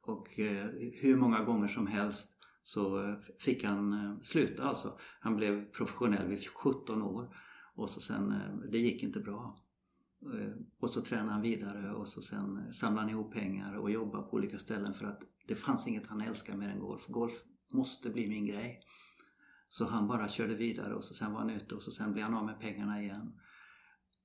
Och 0.06 0.38
eh, 0.38 0.66
hur 1.00 1.16
många 1.16 1.44
gånger 1.44 1.68
som 1.68 1.86
helst 1.86 2.28
så 2.62 3.04
eh, 3.04 3.14
fick 3.38 3.64
han 3.64 3.92
eh, 3.92 4.20
sluta 4.20 4.64
alltså. 4.64 4.98
Han 5.20 5.36
blev 5.36 5.72
professionell 5.72 6.26
vid 6.26 6.48
17 6.48 7.02
år 7.02 7.36
och 7.74 7.90
så 7.90 8.00
sen, 8.00 8.34
det 8.72 8.78
gick 8.78 9.02
inte 9.02 9.20
bra. 9.20 9.62
Och 10.80 10.90
så 10.90 11.00
tränade 11.00 11.32
han 11.32 11.42
vidare 11.42 11.94
och 11.94 12.08
så 12.08 12.22
sen 12.22 12.72
samlade 12.72 13.00
han 13.00 13.10
ihop 13.10 13.34
pengar 13.34 13.76
och 13.76 13.90
jobbade 13.90 14.22
på 14.22 14.36
olika 14.36 14.58
ställen 14.58 14.94
för 14.94 15.06
att 15.06 15.22
det 15.46 15.54
fanns 15.54 15.86
inget 15.86 16.06
han 16.06 16.20
älskade 16.20 16.58
mer 16.58 16.68
än 16.68 16.80
golf. 16.80 17.06
Golf 17.08 17.34
måste 17.74 18.10
bli 18.10 18.28
min 18.28 18.46
grej. 18.46 18.80
Så 19.68 19.84
han 19.84 20.08
bara 20.08 20.28
körde 20.28 20.54
vidare 20.54 20.94
och 20.94 21.04
så 21.04 21.14
sen 21.14 21.32
var 21.32 21.38
han 21.38 21.50
ute 21.50 21.74
och 21.74 21.82
så 21.82 21.90
sen 21.90 22.12
blev 22.12 22.24
han 22.24 22.34
av 22.34 22.46
med 22.46 22.60
pengarna 22.60 23.02
igen. 23.02 23.40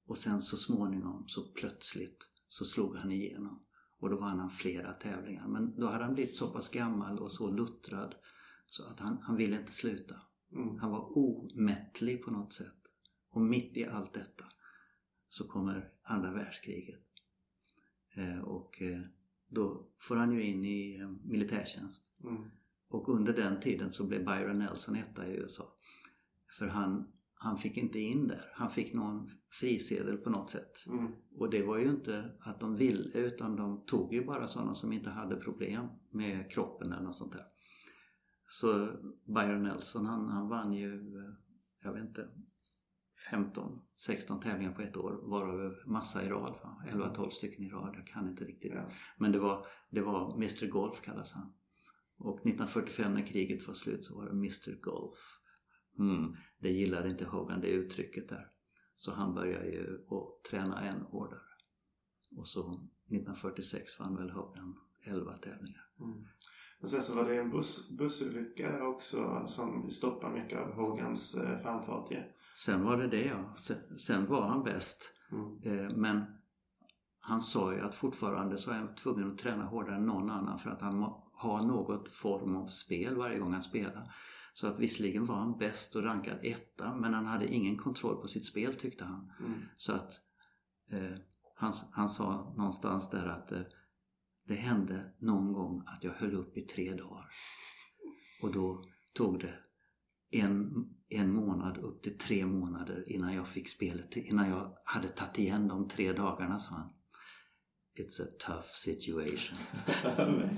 Och 0.07 0.17
sen 0.17 0.41
så 0.41 0.57
småningom 0.57 1.23
så 1.27 1.51
plötsligt 1.51 2.27
så 2.49 2.65
slog 2.65 2.95
han 2.95 3.11
igenom. 3.11 3.63
Och 4.01 4.09
då 4.09 4.17
vann 4.17 4.39
han 4.39 4.49
flera 4.49 4.93
tävlingar. 4.93 5.47
Men 5.47 5.79
då 5.79 5.87
hade 5.87 6.03
han 6.03 6.13
blivit 6.13 6.35
så 6.35 6.47
pass 6.47 6.69
gammal 6.69 7.19
och 7.19 7.31
så 7.31 7.51
luttrad 7.51 8.15
så 8.65 8.85
att 8.85 8.99
han, 8.99 9.17
han 9.21 9.35
ville 9.35 9.59
inte 9.59 9.71
sluta. 9.71 10.15
Mm. 10.51 10.79
Han 10.79 10.91
var 10.91 11.17
omättlig 11.17 12.23
på 12.23 12.31
något 12.31 12.53
sätt. 12.53 12.77
Och 13.29 13.41
mitt 13.41 13.77
i 13.77 13.85
allt 13.85 14.13
detta 14.13 14.45
så 15.29 15.47
kommer 15.47 15.91
andra 16.03 16.31
världskriget. 16.31 17.01
Eh, 18.15 18.39
och 18.39 18.81
eh, 18.81 19.01
då 19.47 19.87
får 19.99 20.15
han 20.15 20.33
ju 20.33 20.43
in 20.43 20.65
i 20.65 20.99
eh, 20.99 21.09
militärtjänst. 21.09 22.05
Mm. 22.23 22.43
Och 22.87 23.09
under 23.09 23.33
den 23.33 23.59
tiden 23.59 23.93
så 23.93 24.07
blev 24.07 24.25
Byron 24.25 24.59
Nelson 24.59 24.95
etta 24.95 25.27
i 25.27 25.37
USA. 25.37 25.73
För 26.57 26.67
han, 26.67 27.11
han 27.43 27.57
fick 27.57 27.77
inte 27.77 27.99
in 27.99 28.27
där. 28.27 28.51
Han 28.53 28.71
fick 28.71 28.93
någon 28.93 29.29
frisedel 29.59 30.17
på 30.17 30.29
något 30.29 30.49
sätt. 30.49 30.85
Mm. 30.87 31.11
Och 31.37 31.49
det 31.49 31.63
var 31.63 31.77
ju 31.77 31.89
inte 31.89 32.31
att 32.39 32.59
de 32.59 32.75
ville 32.75 33.19
utan 33.19 33.55
de 33.55 33.85
tog 33.85 34.13
ju 34.13 34.25
bara 34.25 34.47
sådana 34.47 34.75
som 34.75 34.93
inte 34.93 35.09
hade 35.09 35.35
problem 35.35 35.87
med 36.11 36.51
kroppen 36.51 36.91
eller 36.91 37.03
något 37.03 37.15
sånt 37.15 37.31
där. 37.31 37.43
Så 38.47 38.87
Byron 39.35 39.63
Nelson 39.63 40.05
han, 40.05 40.29
han 40.29 40.49
vann 40.49 40.73
ju, 40.73 40.93
eh, 40.93 41.33
jag 41.83 41.93
vet 41.93 42.03
inte, 42.03 42.27
15, 43.31 43.81
16 43.95 44.39
tävlingar 44.39 44.73
på 44.73 44.81
ett 44.81 44.97
år 44.97 45.29
varav 45.29 45.75
massa 45.85 46.23
i 46.23 46.29
rad. 46.29 46.53
va? 46.63 46.83
11-12 46.89 47.29
stycken 47.29 47.65
i 47.65 47.69
rad, 47.69 47.95
jag 47.97 48.07
kan 48.07 48.29
inte 48.29 48.45
riktigt. 48.45 48.71
Ja. 48.75 48.89
Men 49.17 49.31
det 49.31 49.39
var, 49.39 49.65
det 49.89 50.01
var 50.01 50.35
Mr 50.35 50.67
Golf 50.67 51.01
kallas 51.01 51.33
han. 51.33 51.53
Och 52.17 52.39
1945 52.39 53.13
när 53.13 53.25
kriget 53.25 53.67
var 53.67 53.73
slut 53.73 54.05
så 54.05 54.15
var 54.15 54.25
det 54.25 54.31
Mr 54.31 54.81
Golf. 54.81 55.17
Mm, 55.99 56.35
det 56.61 56.69
gillade 56.69 57.09
inte 57.09 57.25
Hogan, 57.25 57.61
det 57.61 57.67
uttrycket 57.67 58.29
där. 58.29 58.47
Så 58.95 59.11
han 59.11 59.33
började 59.35 59.67
ju 59.67 60.05
att 60.07 60.43
träna 60.49 60.81
än 60.81 61.01
hårdare. 61.01 61.39
Och 62.37 62.47
så 62.47 62.61
1946 62.61 63.99
vann 63.99 64.15
väl 64.15 64.29
Hogan 64.29 64.79
11 65.03 65.37
tävlingar. 65.37 65.87
Mm. 65.99 66.25
Och 66.81 66.89
sen 66.89 67.01
så 67.01 67.15
var 67.15 67.29
det 67.29 67.37
en 67.37 67.51
buss, 67.51 67.89
bussolycka 67.89 68.87
också 68.87 69.45
som 69.47 69.91
stoppade 69.91 70.41
mycket 70.41 70.59
av 70.59 70.73
Hogans 70.73 71.35
eh, 71.35 71.61
framfart. 71.61 72.07
Ja. 72.11 72.21
Sen 72.55 72.83
var 72.83 72.97
det 72.97 73.07
det 73.07 73.25
ja. 73.25 73.53
Sen, 73.57 73.99
sen 73.99 74.25
var 74.25 74.41
han 74.41 74.63
bäst. 74.63 75.13
Mm. 75.31 75.59
Eh, 75.63 75.95
men 75.95 76.21
han 77.19 77.41
sa 77.41 77.73
ju 77.73 77.79
att 77.79 77.95
fortfarande 77.95 78.57
så 78.57 78.71
är 78.71 78.75
han 78.75 78.95
tvungen 78.95 79.31
att 79.31 79.37
träna 79.37 79.65
hårdare 79.65 79.95
än 79.95 80.05
någon 80.05 80.29
annan 80.29 80.59
för 80.59 80.69
att 80.69 80.81
han 80.81 81.13
har 81.33 81.61
något 81.61 82.11
form 82.11 82.55
av 82.55 82.67
spel 82.67 83.15
varje 83.15 83.39
gång 83.39 83.53
han 83.53 83.63
spelar. 83.63 84.13
Så 84.53 84.67
att 84.67 84.79
visserligen 84.79 85.25
var 85.25 85.35
han 85.35 85.57
bäst 85.57 85.95
och 85.95 86.03
rankad 86.03 86.39
etta 86.43 86.95
men 86.95 87.13
han 87.13 87.25
hade 87.25 87.53
ingen 87.53 87.77
kontroll 87.77 88.21
på 88.21 88.27
sitt 88.27 88.45
spel 88.45 88.75
tyckte 88.75 89.03
han. 89.03 89.31
Mm. 89.39 89.61
Så 89.77 89.93
att 89.93 90.19
eh, 90.91 91.17
han, 91.55 91.73
han 91.91 92.09
sa 92.09 92.53
någonstans 92.57 93.09
där 93.09 93.27
att 93.27 93.51
eh, 93.51 93.61
det 94.47 94.53
hände 94.53 95.13
någon 95.19 95.53
gång 95.53 95.83
att 95.85 96.03
jag 96.03 96.13
höll 96.13 96.33
upp 96.33 96.57
i 96.57 96.61
tre 96.61 96.93
dagar. 96.93 97.25
Och 98.41 98.53
då 98.53 98.83
tog 99.13 99.39
det 99.39 99.59
en, 100.31 100.89
en 101.09 101.33
månad 101.33 101.77
upp 101.77 102.03
till 102.03 102.17
tre 102.17 102.45
månader 102.45 103.03
innan 103.07 103.33
jag 103.33 103.47
fick 103.47 103.69
spelet, 103.69 104.17
innan 104.17 104.49
jag 104.49 104.77
hade 104.85 105.07
tagit 105.07 105.39
igen 105.39 105.67
de 105.67 105.87
tre 105.87 106.13
dagarna 106.13 106.59
sa 106.59 106.75
han. 106.75 106.93
It's 107.95 108.23
a 108.23 108.27
tough 108.39 108.67
situation. 108.73 109.57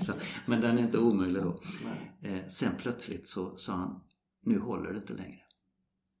Så, 0.00 0.12
men 0.46 0.60
den 0.60 0.78
är 0.78 0.82
inte 0.82 0.98
omöjlig 0.98 1.42
då. 1.42 1.58
Eh, 2.22 2.46
sen 2.46 2.76
plötsligt 2.78 3.26
så 3.26 3.56
sa 3.56 3.72
han, 3.72 4.00
nu 4.42 4.58
håller 4.58 4.92
det 4.92 4.98
inte 4.98 5.12
längre. 5.14 5.42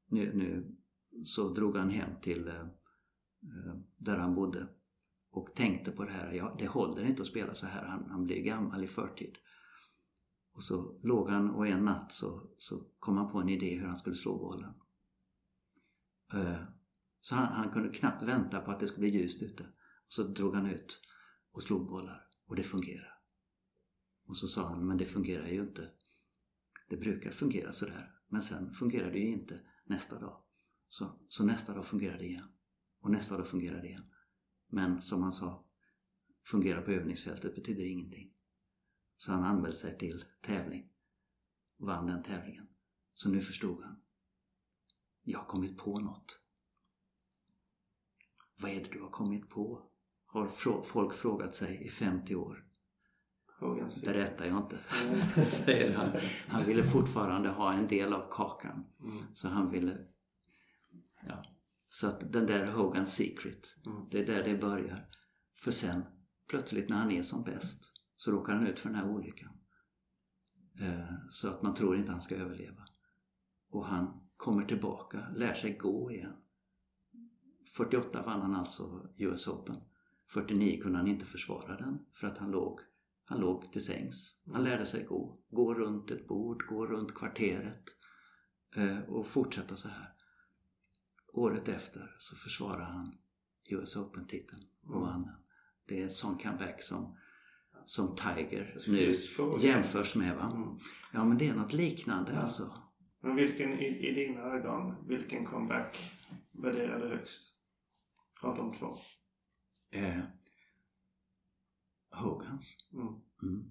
Nu, 0.08 0.34
nu 0.34 0.76
så 1.24 1.54
drog 1.54 1.76
han 1.76 1.90
hem 1.90 2.20
till 2.22 2.48
eh, 2.48 2.60
eh, 2.60 3.74
där 3.96 4.16
han 4.16 4.34
bodde 4.34 4.68
och 5.30 5.54
tänkte 5.54 5.90
på 5.90 6.04
det 6.04 6.12
här. 6.12 6.32
Ja, 6.32 6.56
det 6.58 6.66
håller 6.66 7.04
inte 7.04 7.22
att 7.22 7.28
spela 7.28 7.54
så 7.54 7.66
här. 7.66 7.84
Han, 7.84 8.10
han 8.10 8.24
blir 8.24 8.42
gammal 8.42 8.84
i 8.84 8.86
förtid. 8.86 9.36
Och 10.52 10.62
så 10.62 11.00
låg 11.02 11.30
han 11.30 11.50
och 11.50 11.66
en 11.66 11.84
natt 11.84 12.12
så, 12.12 12.50
så 12.58 12.84
kom 12.98 13.16
han 13.16 13.32
på 13.32 13.38
en 13.38 13.48
idé 13.48 13.74
hur 13.74 13.86
han 13.86 13.96
skulle 13.96 14.16
slå 14.16 14.38
bollen. 14.38 14.74
Eh, 16.32 16.62
så 17.20 17.34
han, 17.34 17.46
han 17.46 17.70
kunde 17.70 17.88
knappt 17.88 18.22
vänta 18.22 18.60
på 18.60 18.70
att 18.70 18.80
det 18.80 18.86
skulle 18.86 19.10
bli 19.10 19.20
ljust 19.20 19.42
ute. 19.42 19.66
Så 20.14 20.22
drog 20.22 20.54
han 20.54 20.66
ut 20.66 21.00
och 21.52 21.62
slog 21.62 21.86
bollar 21.86 22.28
och 22.46 22.56
det 22.56 22.62
fungerade. 22.62 23.12
Och 24.24 24.36
så 24.36 24.48
sa 24.48 24.68
han, 24.68 24.86
men 24.86 24.96
det 24.96 25.04
fungerar 25.04 25.48
ju 25.48 25.60
inte. 25.60 25.90
Det 26.88 26.96
brukar 26.96 27.30
fungera 27.30 27.72
sådär. 27.72 28.20
Men 28.28 28.42
sen 28.42 28.74
fungerar 28.74 29.10
det 29.10 29.18
ju 29.18 29.26
inte 29.26 29.60
nästa 29.84 30.20
dag. 30.20 30.42
Så, 30.88 31.18
så 31.28 31.44
nästa 31.44 31.74
dag 31.74 31.86
fungerar 31.86 32.18
det 32.18 32.26
igen. 32.26 32.48
Och 33.00 33.10
nästa 33.10 33.36
dag 33.36 33.48
fungerar 33.48 33.80
det 33.80 33.88
igen. 33.88 34.10
Men 34.66 35.02
som 35.02 35.22
han 35.22 35.32
sa, 35.32 35.64
fungera 36.44 36.82
på 36.82 36.90
övningsfältet 36.90 37.54
betyder 37.54 37.84
ingenting. 37.84 38.34
Så 39.16 39.32
han 39.32 39.44
anmälde 39.44 39.76
sig 39.76 39.98
till 39.98 40.24
tävling. 40.40 40.90
Och 41.76 41.86
vann 41.86 42.06
den 42.06 42.22
tävlingen. 42.22 42.68
Så 43.14 43.28
nu 43.28 43.40
förstod 43.40 43.82
han. 43.82 44.00
Jag 45.22 45.38
har 45.38 45.46
kommit 45.46 45.78
på 45.78 46.00
något. 46.00 46.40
Vad 48.56 48.70
är 48.70 48.84
det 48.84 48.90
du 48.92 49.00
har 49.00 49.10
kommit 49.10 49.48
på? 49.48 49.90
Har 50.34 50.48
folk 50.84 51.14
frågat 51.14 51.54
sig 51.54 51.86
i 51.86 51.88
50 51.88 52.34
år. 52.34 52.64
Berättar 54.04 54.44
jag 54.46 54.56
inte, 54.58 54.78
Mm. 55.04 55.18
säger 55.44 55.96
han. 55.96 56.10
Han 56.48 56.64
ville 56.66 56.84
fortfarande 56.84 57.48
ha 57.48 57.72
en 57.72 57.86
del 57.88 58.12
av 58.12 58.28
kakan. 58.30 58.84
Mm. 59.02 59.16
Så 59.34 59.48
han 59.48 59.70
ville... 59.70 59.98
Ja. 61.28 61.42
Så 61.88 62.06
att 62.06 62.32
den 62.32 62.46
där 62.46 62.66
Hogan's 62.66 63.04
Secret, 63.04 63.76
Mm. 63.86 64.08
det 64.10 64.18
är 64.20 64.26
där 64.26 64.44
det 64.44 64.58
börjar. 64.60 65.08
För 65.56 65.70
sen, 65.70 66.02
plötsligt 66.48 66.88
när 66.88 66.96
han 66.96 67.10
är 67.10 67.22
som 67.22 67.42
bäst, 67.44 67.92
så 68.16 68.30
råkar 68.30 68.52
han 68.52 68.66
ut 68.66 68.78
för 68.78 68.88
den 68.88 68.98
här 68.98 69.08
olyckan. 69.08 69.50
Eh, 70.80 71.14
Så 71.30 71.48
att 71.48 71.62
man 71.62 71.74
tror 71.74 71.96
inte 71.96 72.12
han 72.12 72.20
ska 72.22 72.34
överleva. 72.36 72.82
Och 73.70 73.86
han 73.86 74.20
kommer 74.36 74.64
tillbaka, 74.64 75.28
lär 75.34 75.54
sig 75.54 75.76
gå 75.78 76.12
igen. 76.12 76.36
48 77.76 78.22
vann 78.22 78.40
han 78.40 78.54
alltså 78.54 79.08
US 79.16 79.48
Open. 79.48 79.76
49 80.26 80.82
kunde 80.82 80.98
han 80.98 81.06
inte 81.08 81.26
försvara 81.26 81.76
den 81.76 81.98
för 82.14 82.26
att 82.26 82.38
han 82.38 82.50
låg, 82.50 82.80
han 83.24 83.40
låg 83.40 83.72
till 83.72 83.84
sängs. 83.84 84.36
Han 84.52 84.64
lärde 84.64 84.86
sig 84.86 85.04
gå. 85.04 85.34
Gå 85.50 85.74
runt 85.74 86.10
ett 86.10 86.28
bord, 86.28 86.66
gå 86.66 86.86
runt 86.86 87.14
kvarteret 87.14 87.84
eh, 88.76 88.98
och 89.00 89.26
fortsätta 89.26 89.76
så 89.76 89.88
här. 89.88 90.12
Året 91.32 91.68
efter 91.68 92.16
så 92.18 92.36
försvarar 92.36 92.84
han 92.92 93.14
US 93.70 93.96
Open-titeln 93.96 94.60
och 94.82 94.96
Mm. 94.96 95.00
vann 95.02 95.22
den. 95.22 95.34
Det 95.86 95.98
är 95.98 96.02
en 96.02 96.10
sån 96.10 96.38
comeback 96.38 96.82
som, 96.82 97.16
som 97.84 98.16
Tiger 98.16 98.76
nu 98.88 99.10
jämförs 99.60 100.14
med. 100.16 100.36
Va? 100.36 100.50
Mm. 100.54 100.78
Ja 101.12 101.24
men 101.24 101.38
det 101.38 101.48
är 101.48 101.54
något 101.54 101.72
liknande 101.72 102.32
Ja. 102.32 102.38
alltså. 102.38 102.78
Men 103.20 103.36
vilken 103.36 103.72
i, 103.72 103.86
i 104.08 104.14
dina 104.14 104.40
ögon, 104.40 105.06
vilken 105.08 105.46
comeback 105.46 106.10
värderar 106.52 107.00
du 107.00 107.08
högst? 107.08 107.58
Av 108.42 108.56
de 108.56 108.72
två? 108.72 108.96
Eh, 109.94 110.20
Hogans. 112.10 112.76
Mm. 112.92 113.06
Mm. 113.42 113.70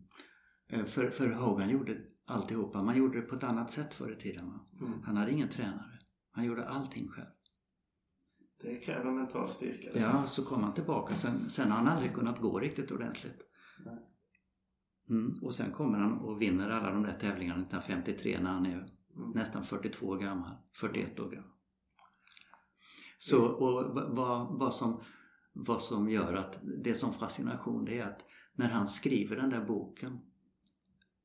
Eh, 0.70 0.86
för, 0.86 1.10
för 1.10 1.30
Hogan 1.32 1.70
gjorde 1.70 1.98
alltihopa. 2.26 2.84
Man 2.84 2.98
gjorde 2.98 3.22
det 3.22 3.28
på 3.28 3.36
ett 3.36 3.44
annat 3.44 3.72
sätt 3.72 3.94
förr 3.94 4.12
i 4.12 4.16
tiden. 4.16 4.60
Mm. 4.82 5.02
Han 5.04 5.18
hade 5.18 5.32
ingen 5.32 5.50
tränare. 5.50 6.00
Han 6.32 6.46
gjorde 6.46 6.68
allting 6.68 7.08
själv. 7.10 7.28
Det 8.62 8.76
kräver 8.76 9.12
mental 9.12 9.50
styrka. 9.50 9.94
det. 9.94 10.00
Ja, 10.00 10.28
så 10.28 10.46
kom 10.46 10.64
han 10.64 10.74
tillbaka. 10.74 11.16
Sen, 11.16 11.50
sen 11.50 11.72
har 11.72 11.78
han 11.78 11.88
aldrig 11.88 12.14
kunnat 12.14 12.40
gå 12.42 12.60
riktigt 12.60 12.92
ordentligt. 12.92 13.42
Mm. 15.10 15.32
Och 15.42 15.54
sen 15.54 15.72
kommer 15.72 15.98
han 15.98 16.18
och 16.20 16.42
vinner 16.42 16.70
alla 16.70 16.92
de 16.92 17.04
där 17.04 17.14
tävlingarna 17.20 17.62
1953 17.62 18.40
när 18.42 18.50
han 18.52 18.66
är 18.66 18.86
Mm. 19.16 19.32
nästan 19.32 19.64
42 19.64 20.08
år 20.08 20.18
gammal. 20.18 20.56
41 20.76 21.20
år 21.20 21.30
gammal. 21.30 21.50
Så, 23.18 23.46
och 23.46 23.96
va- 23.96 24.08
vad, 24.10 24.60
vad, 24.60 24.74
som, 24.74 25.02
vad 25.54 25.82
som 25.82 26.10
gör 26.10 26.34
att 26.34 26.60
det 26.84 26.96
som 26.96 27.14
fascination 27.14 27.86
det 27.86 28.00
är 28.00 28.04
att 28.04 28.26
när 28.56 28.70
han 28.70 28.88
skriver 28.88 29.36
den 29.36 29.50
där 29.50 29.66
boken 29.66 30.20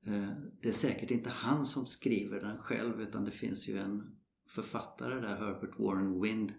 eh, 0.07 0.29
det 0.63 0.69
är 0.69 0.73
säkert 0.73 1.11
inte 1.11 1.31
han 1.31 1.67
som 1.67 1.87
skriver 1.87 2.41
den 2.41 2.59
själv 2.59 3.01
utan 3.01 3.25
det 3.25 3.31
finns 3.31 3.69
ju 3.69 3.79
en 3.79 4.17
författare 4.49 5.15
där, 5.15 5.37
Herbert 5.37 5.79
Warren 5.79 6.23
Wind, 6.23 6.53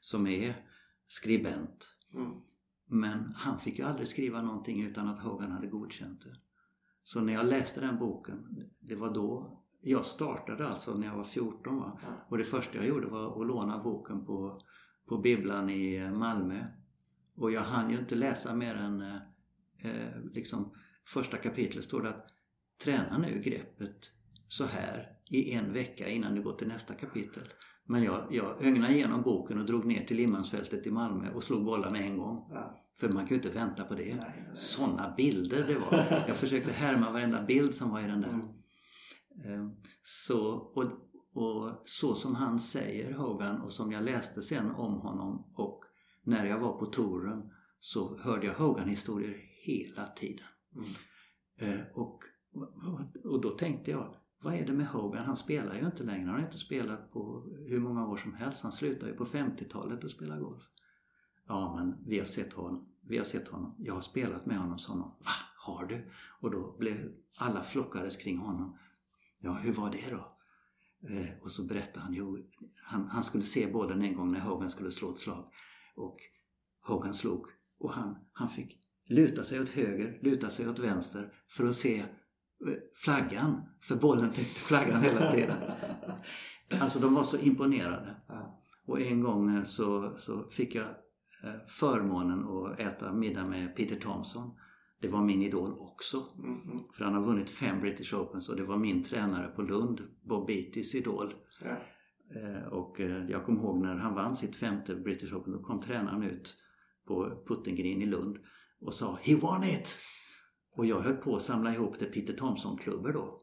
som 0.00 0.26
är 0.26 0.66
skribent. 1.06 1.96
Mm. 2.14 2.32
Men 2.86 3.32
han 3.36 3.60
fick 3.60 3.78
ju 3.78 3.84
aldrig 3.84 4.08
skriva 4.08 4.42
någonting 4.42 4.82
utan 4.86 5.08
att 5.08 5.18
Hogan 5.18 5.52
hade 5.52 5.66
godkänt 5.66 6.20
det. 6.20 6.36
Så 7.02 7.20
när 7.20 7.32
jag 7.32 7.46
läste 7.46 7.80
den 7.80 7.98
boken, 7.98 8.68
det 8.80 8.96
var 8.96 9.14
då 9.14 9.60
jag 9.80 10.04
startade 10.04 10.68
alltså 10.68 10.94
när 10.94 11.06
jag 11.06 11.16
var 11.16 11.24
14 11.24 11.76
va. 11.76 11.98
Och 12.28 12.38
det 12.38 12.44
första 12.44 12.78
jag 12.78 12.86
gjorde 12.86 13.06
var 13.06 13.40
att 13.40 13.46
låna 13.46 13.82
boken 13.82 14.24
på, 14.24 14.60
på 15.08 15.18
bibblan 15.18 15.70
i 15.70 16.10
Malmö. 16.10 16.66
Och 17.40 17.52
jag 17.52 17.60
hann 17.60 17.90
ju 17.90 17.98
inte 17.98 18.14
läsa 18.14 18.54
mer 18.54 18.74
än 18.74 19.00
eh, 19.00 19.16
eh, 19.78 20.20
liksom 20.32 20.72
första 21.06 21.36
kapitlet 21.36 21.84
står 21.84 22.02
det 22.02 22.08
att 22.08 22.26
träna 22.84 23.18
nu 23.18 23.42
greppet 23.44 24.10
så 24.48 24.64
här 24.64 25.08
i 25.30 25.52
en 25.52 25.72
vecka 25.72 26.08
innan 26.08 26.34
du 26.34 26.42
går 26.42 26.52
till 26.52 26.68
nästa 26.68 26.94
kapitel. 26.94 27.42
Men 27.84 28.02
jag, 28.02 28.26
jag 28.30 28.66
ögnade 28.66 28.94
igenom 28.94 29.22
boken 29.22 29.58
och 29.58 29.66
drog 29.66 29.84
ner 29.84 30.06
till 30.06 30.16
Limmansfältet 30.16 30.86
i 30.86 30.90
Malmö 30.90 31.30
och 31.34 31.44
slog 31.44 31.64
bollar 31.64 31.90
med 31.90 32.00
en 32.00 32.18
gång. 32.18 32.48
Ja. 32.50 32.84
För 32.98 33.08
man 33.08 33.26
kan 33.26 33.28
ju 33.28 33.34
inte 33.34 33.58
vänta 33.58 33.84
på 33.84 33.94
det. 33.94 34.04
Nej, 34.04 34.16
nej, 34.16 34.42
nej. 34.46 34.56
Sådana 34.56 35.14
bilder 35.16 35.66
det 35.66 35.74
var. 35.74 36.24
Jag 36.28 36.36
försökte 36.36 36.72
härma 36.72 37.12
varenda 37.12 37.42
bild 37.42 37.74
som 37.74 37.90
var 37.90 38.00
i 38.00 38.06
den 38.06 38.20
där. 38.20 38.28
Mm. 38.28 38.48
Eh, 39.44 39.70
Så, 40.02 40.50
och, 40.54 40.84
och 41.34 41.82
så 41.84 42.14
som 42.14 42.34
han 42.34 42.58
säger, 42.58 43.12
Hogan, 43.12 43.60
och 43.60 43.72
som 43.72 43.92
jag 43.92 44.04
läste 44.04 44.42
sen 44.42 44.70
om 44.70 44.94
honom 44.94 45.52
och 45.54 45.84
när 46.22 46.46
jag 46.46 46.58
var 46.58 46.78
på 46.78 46.86
touren 46.86 47.50
så 47.78 48.18
hörde 48.18 48.46
jag 48.46 48.54
Hogan-historier 48.54 49.36
hela 49.66 50.06
tiden. 50.06 50.46
Mm. 50.76 50.88
Eh, 51.56 51.86
Och, 51.94 52.20
och 53.24 53.40
då 53.40 53.50
tänkte 53.50 53.90
jag, 53.90 54.14
vad 54.42 54.54
är 54.54 54.66
det 54.66 54.72
med 54.72 54.86
Hogan? 54.86 55.24
Han 55.24 55.36
spelar 55.36 55.74
ju 55.74 55.86
inte 55.86 56.04
längre. 56.04 56.26
Han 56.26 56.34
har 56.40 56.46
inte 56.46 56.58
spelat 56.58 57.12
på 57.12 57.48
hur 57.68 57.80
många 57.80 58.06
år 58.08 58.16
som 58.16 58.34
helst. 58.34 58.62
Han 58.62 58.72
slutade 58.72 59.12
ju 59.12 59.16
på 59.16 59.24
50-talet 59.24 60.04
att 60.04 60.10
spela 60.10 60.38
golf. 60.38 60.62
Ja, 61.48 61.74
men 61.76 62.04
vi 62.06 62.18
har 62.18 62.26
sett 62.26 62.52
honom. 62.52 62.88
Vi 63.02 63.18
har 63.18 63.24
sett 63.24 63.48
honom. 63.48 63.74
Jag 63.78 63.94
har 63.94 64.00
spelat 64.00 64.46
med 64.46 64.58
honom, 64.58 64.78
sa 64.78 64.94
någon. 64.94 65.08
Va? 65.08 65.30
Har 65.56 65.86
du? 65.86 66.10
Och 66.40 66.50
då 66.50 66.76
blev 66.78 67.12
alla 67.38 67.62
flockades 67.62 68.16
kring 68.16 68.38
honom. 68.38 68.78
Ja, 69.40 69.52
hur 69.52 69.72
var 69.72 69.90
det 69.90 70.10
då? 70.10 70.32
Eh, 71.08 71.42
och 71.42 71.52
så 71.52 71.66
berättade 71.66 72.00
han, 72.00 72.14
jo, 72.14 72.38
han, 72.84 73.08
han 73.08 73.24
skulle 73.24 73.44
se 73.44 73.72
bollen 73.72 74.02
en 74.02 74.14
gång 74.14 74.32
när 74.32 74.40
Hogan 74.40 74.70
skulle 74.70 74.90
slå 74.92 75.10
ett 75.10 75.18
slag. 75.18 75.52
Och 76.00 76.16
Hogan 76.86 77.14
slog 77.14 77.46
och 77.78 77.92
han, 77.92 78.16
han 78.32 78.48
fick 78.48 78.78
luta 79.08 79.44
sig 79.44 79.60
åt 79.60 79.68
höger, 79.68 80.18
luta 80.22 80.50
sig 80.50 80.68
åt 80.68 80.78
vänster 80.78 81.32
för 81.48 81.68
att 81.68 81.76
se 81.76 81.98
eh, 81.98 82.06
flaggan. 82.94 83.62
För 83.82 83.96
bollen 83.96 84.32
täckte 84.32 84.60
flaggan 84.60 85.02
hela 85.02 85.32
tiden. 85.32 85.56
Alltså 86.80 86.98
de 86.98 87.14
var 87.14 87.24
så 87.24 87.38
imponerade. 87.38 88.16
Och 88.86 89.00
en 89.00 89.20
gång 89.20 89.56
eh, 89.56 89.64
så, 89.64 90.18
så 90.18 90.50
fick 90.50 90.74
jag 90.74 90.86
eh, 91.44 91.66
förmånen 91.68 92.48
att 92.48 92.80
äta 92.80 93.12
middag 93.12 93.46
med 93.46 93.76
Peter 93.76 93.96
Thompson. 93.96 94.50
Det 95.00 95.08
var 95.08 95.22
min 95.22 95.42
idol 95.42 95.72
också. 95.78 96.26
Mm, 96.38 96.62
mm. 96.62 96.84
För 96.96 97.04
han 97.04 97.14
har 97.14 97.22
vunnit 97.22 97.50
fem 97.50 97.80
British 97.80 98.14
Opens 98.14 98.48
och 98.48 98.56
det 98.56 98.64
var 98.64 98.76
min 98.76 99.04
tränare 99.04 99.48
på 99.48 99.62
Lund, 99.62 100.00
Bob 100.28 100.46
Beattys 100.46 100.94
idol. 100.94 101.34
Ja. 101.64 101.76
Eh, 102.36 102.62
Och 102.68 103.00
eh, 103.00 103.30
jag 103.30 103.44
kommer 103.44 103.60
ihåg 103.60 103.82
när 103.82 103.94
han 103.96 104.14
vann 104.14 104.36
sitt 104.36 104.56
femte 104.56 104.94
British 104.94 105.32
Open, 105.32 105.52
då 105.52 105.62
kom 105.62 105.80
tränaren 105.80 106.22
ut 106.22 106.56
på 107.06 107.44
Puttengrin 107.48 108.02
i 108.02 108.06
Lund 108.06 108.38
och 108.80 108.94
sa 108.94 109.18
“He 109.22 109.36
won 109.36 109.64
it!” 109.64 109.96
Och 110.76 110.86
jag 110.86 111.00
höll 111.00 111.16
på 111.16 111.36
att 111.36 111.42
samla 111.42 111.74
ihop 111.74 111.98
till 111.98 112.12
Peter 112.12 112.32
Thompson-klubbor 112.36 113.12
då. 113.12 113.40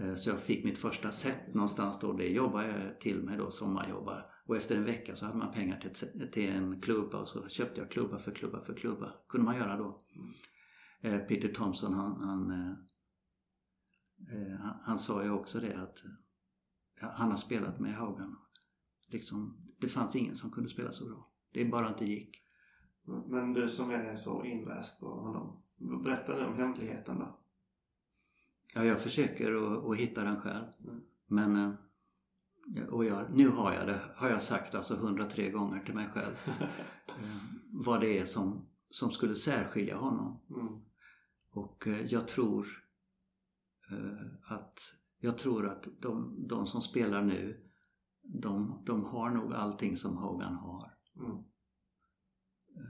Eh, 0.00 0.14
Så 0.14 0.30
jag 0.30 0.40
fick 0.40 0.64
mitt 0.64 0.78
första 0.78 1.12
set 1.12 1.54
någonstans 1.54 1.98
då. 2.00 2.12
Det 2.12 2.28
jobbade 2.28 2.68
jag 2.68 3.00
till 3.00 3.22
mig 3.22 3.36
då, 3.38 3.50
sommarjobbar. 3.50 4.30
Och 4.46 4.56
efter 4.56 4.76
en 4.76 4.84
vecka 4.84 5.16
så 5.16 5.26
hade 5.26 5.38
man 5.38 5.52
pengar 5.52 5.80
till, 5.80 5.90
ett, 5.90 5.96
set- 5.96 6.32
till 6.32 6.48
en 6.48 6.80
klubba 6.80 7.18
och 7.20 7.28
så 7.28 7.48
köpte 7.48 7.80
jag 7.80 7.90
klubba 7.90 8.18
för 8.18 8.32
klubba 8.32 8.64
för 8.64 8.74
klubba. 8.74 9.12
kunde 9.28 9.44
man 9.44 9.56
göra 9.56 9.76
då. 9.76 10.00
Eh, 11.00 11.18
Peter 11.18 11.48
Thompson 11.48 11.94
han, 11.94 12.20
han, 12.20 12.50
han, 14.60 14.74
han 14.82 14.98
sa 14.98 15.24
ju 15.24 15.30
också 15.30 15.60
det 15.60 15.74
att 15.82 16.02
han 17.00 17.30
har 17.30 17.36
spelat 17.36 17.80
med 17.80 17.96
Hogan. 17.96 18.36
Liksom, 19.06 19.56
det 19.80 19.88
fanns 19.88 20.16
ingen 20.16 20.36
som 20.36 20.50
kunde 20.50 20.70
spela 20.70 20.92
så 20.92 21.04
bra. 21.04 21.30
Det 21.52 21.64
bara 21.64 21.88
inte 21.88 22.04
gick. 22.04 22.44
Men 23.26 23.52
du 23.52 23.68
som 23.68 23.90
är 23.90 24.16
så 24.16 24.44
inläst 24.44 25.00
på 25.00 25.06
honom. 25.06 25.62
Berätta 26.04 26.36
nu 26.36 26.44
om 26.44 26.56
hemligheten 26.56 27.18
då. 27.18 27.38
Ja, 28.74 28.84
jag 28.84 29.00
försöker 29.00 29.54
att, 29.54 29.84
att 29.84 29.96
hitta 29.96 30.24
den 30.24 30.40
själv. 30.40 30.64
Mm. 30.84 31.00
Men 31.26 31.56
eh, 31.56 32.86
och 32.90 33.04
jag, 33.04 33.24
nu 33.30 33.48
har 33.48 33.72
jag 33.72 33.86
det, 33.86 34.00
har 34.14 34.28
jag 34.28 34.42
sagt 34.42 34.74
alltså 34.74 34.94
103 34.94 35.50
gånger 35.50 35.80
till 35.80 35.94
mig 35.94 36.06
själv. 36.14 36.34
eh, 37.08 37.44
vad 37.70 38.00
det 38.00 38.18
är 38.18 38.24
som, 38.24 38.66
som 38.88 39.10
skulle 39.10 39.34
särskilja 39.34 39.96
honom. 39.96 40.40
Mm. 40.50 40.80
Och 41.50 41.86
eh, 41.86 42.06
jag 42.06 42.28
tror 42.28 42.66
att 44.46 44.80
jag 45.24 45.38
tror 45.38 45.66
att 45.66 45.86
de, 46.00 46.46
de 46.48 46.66
som 46.66 46.82
spelar 46.82 47.22
nu 47.22 47.70
de, 48.22 48.82
de 48.86 49.04
har 49.04 49.30
nog 49.30 49.54
allting 49.54 49.96
som 49.96 50.16
Hogan 50.16 50.54
har. 50.54 50.94
Mm. 51.16 51.44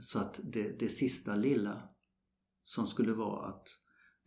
Så 0.01 0.19
att 0.19 0.39
det, 0.43 0.79
det 0.79 0.89
sista 0.89 1.35
lilla 1.35 1.89
som 2.63 2.87
skulle 2.87 3.13
vara 3.13 3.47
att 3.49 3.67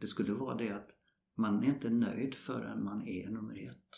det 0.01 0.07
skulle 0.07 0.33
vara 0.33 0.55
det 0.55 0.71
att 0.71 0.89
man 1.37 1.65
är 1.65 1.69
inte 1.69 1.91
nöjd 1.91 2.35
förrän 2.35 2.85
man 2.85 3.09
är 3.09 3.31
nummer 3.31 3.69
ett. 3.69 3.89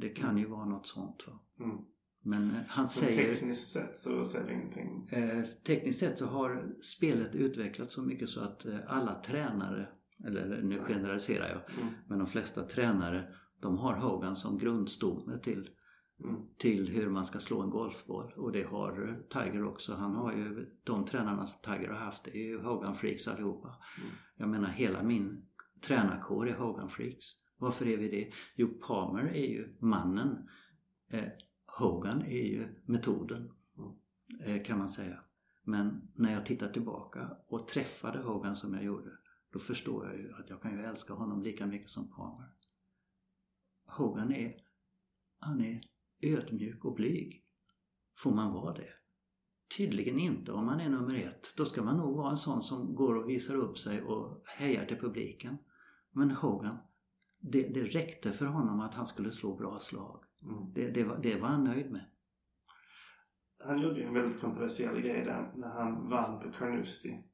Det, 0.00 0.08
kan 0.08 0.38
ju 0.38 0.46
vara 0.46 0.64
något 0.64 0.86
sånt. 0.86 1.24
Va? 1.26 1.64
Mm. 1.64 1.76
Men 2.24 2.50
eh, 2.50 2.56
han 2.68 2.82
Men 2.82 2.88
säger... 2.88 3.34
tekniskt 3.34 3.72
sett 3.72 4.00
så 4.00 4.24
ser 4.24 4.46
det 4.46 4.52
ingenting. 4.52 5.08
Eh, 5.12 5.44
tekniskt 5.44 6.00
sett 6.00 6.18
så 6.18 6.26
har 6.26 6.74
spelet 6.82 7.34
utvecklats 7.34 7.94
så 7.94 8.02
mycket 8.02 8.28
så 8.28 8.40
att 8.40 8.64
eh, 8.64 8.78
alla 8.86 9.14
tränare, 9.14 9.88
eller 10.26 10.62
nu 10.62 10.78
generaliserar 10.84 11.48
jag, 11.48 11.78
Mm. 11.82 11.94
men 12.08 12.18
de 12.18 12.26
flesta 12.26 12.62
tränare 12.62 13.28
de 13.60 13.78
har 13.78 13.94
Hogan 13.96 14.36
som 14.36 14.58
grundstomme 14.58 15.38
till, 15.38 15.68
Mm. 16.24 16.36
till 16.58 16.88
hur 16.88 17.10
man 17.10 17.26
ska 17.26 17.38
slå 17.38 17.62
en 17.62 17.70
golfboll. 17.70 18.32
Och 18.36 18.52
det 18.52 18.62
har 18.62 19.16
Tiger 19.28 19.64
också. 19.64 19.94
Han 19.94 20.14
har 20.14 20.32
ju, 20.32 20.66
de 20.84 21.04
tränarna 21.04 21.46
som 21.46 21.58
Tiger 21.62 21.88
har 21.88 21.98
haft 21.98 22.26
är 22.28 22.48
ju 22.48 22.60
Hogan 22.62 22.94
Freaks 22.94 23.28
allihopa. 23.28 23.68
Mm. 23.68 24.10
Jag 24.36 24.48
menar 24.48 24.68
hela 24.68 25.02
min 25.02 25.46
tränarkår 25.86 26.48
är 26.48 26.54
Hogan 26.54 26.88
Freaks. 26.88 27.24
Varför 27.58 27.86
är 27.86 27.96
vi 27.96 28.08
det? 28.08 28.30
Jo, 28.56 28.68
Palmer 28.86 29.22
är 29.24 29.46
ju 29.46 29.76
mannen. 29.80 30.48
Eh, 31.10 31.24
Hogan 31.78 32.22
är 32.22 32.46
ju 32.46 32.68
metoden. 32.86 33.50
Eh, 34.44 34.62
kan 34.62 34.78
man 34.78 34.88
säga. 34.88 35.18
Men 35.64 36.10
när 36.14 36.32
jag 36.32 36.46
tittar 36.46 36.68
tillbaka 36.68 37.30
och 37.48 37.68
träffade 37.68 38.18
Hogan 38.18 38.56
som 38.56 38.74
jag 38.74 38.84
gjorde 38.84 39.10
då 39.52 39.58
förstår 39.58 40.06
jag 40.06 40.16
ju 40.16 40.32
att 40.32 40.50
jag 40.50 40.62
kan 40.62 40.76
ju 40.78 40.84
älska 40.84 41.14
honom 41.14 41.42
lika 41.42 41.66
mycket 41.66 41.90
som 41.90 42.10
Palmer. 42.10 42.48
Hogan 43.86 44.32
är, 44.32 44.54
han 45.38 45.60
är 45.60 45.80
ödmjuk 46.20 46.84
och 46.84 46.94
blyg. 46.94 47.44
Får 48.18 48.34
man 48.34 48.52
vara 48.52 48.74
det? 48.74 48.92
Tydligen 49.76 50.18
inte 50.18 50.52
om 50.52 50.66
man 50.66 50.80
är 50.80 50.88
nummer 50.88 51.14
ett. 51.14 51.54
Då 51.56 51.64
ska 51.64 51.82
man 51.82 51.96
nog 51.96 52.16
vara 52.16 52.30
en 52.30 52.36
sån 52.36 52.62
som 52.62 52.94
går 52.94 53.14
och 53.14 53.28
visar 53.28 53.54
upp 53.54 53.78
sig 53.78 54.02
och 54.02 54.42
hejar 54.46 54.86
till 54.86 54.98
publiken. 54.98 55.58
Men 56.10 56.30
Hogan, 56.30 56.78
det, 57.40 57.68
det 57.68 57.84
räckte 57.84 58.32
för 58.32 58.46
honom 58.46 58.80
att 58.80 58.94
han 58.94 59.06
skulle 59.06 59.32
slå 59.32 59.56
bra 59.56 59.78
slag. 59.78 60.24
Mm. 60.42 60.72
Det, 60.72 60.90
det, 60.90 61.04
var, 61.04 61.18
det 61.22 61.40
var 61.40 61.48
han 61.48 61.64
nöjd 61.64 61.90
med. 61.90 62.10
Han 63.64 63.82
gjorde 63.82 64.00
ju 64.00 64.06
en 64.06 64.14
väldigt 64.14 64.40
kontroversiell 64.40 65.00
grej 65.00 65.24
där 65.24 65.52
när 65.56 65.68
han 65.68 66.08
vann 66.08 66.40
på 66.40 66.52
Carnoustie 66.52 67.24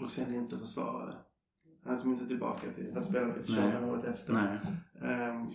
och 0.00 0.10
sen 0.10 0.34
inte 0.34 0.58
försvarade. 0.58 1.27
Han 1.88 2.00
kom 2.00 2.12
inte 2.12 2.26
tillbaka 2.26 2.72
till 2.72 2.98
att 2.98 3.06
spela 3.06 3.32
British 3.32 3.56
Nej. 3.56 3.68
Open 3.68 3.84
året 3.84 4.04
efter. 4.04 4.60
Ehm, 5.02 5.50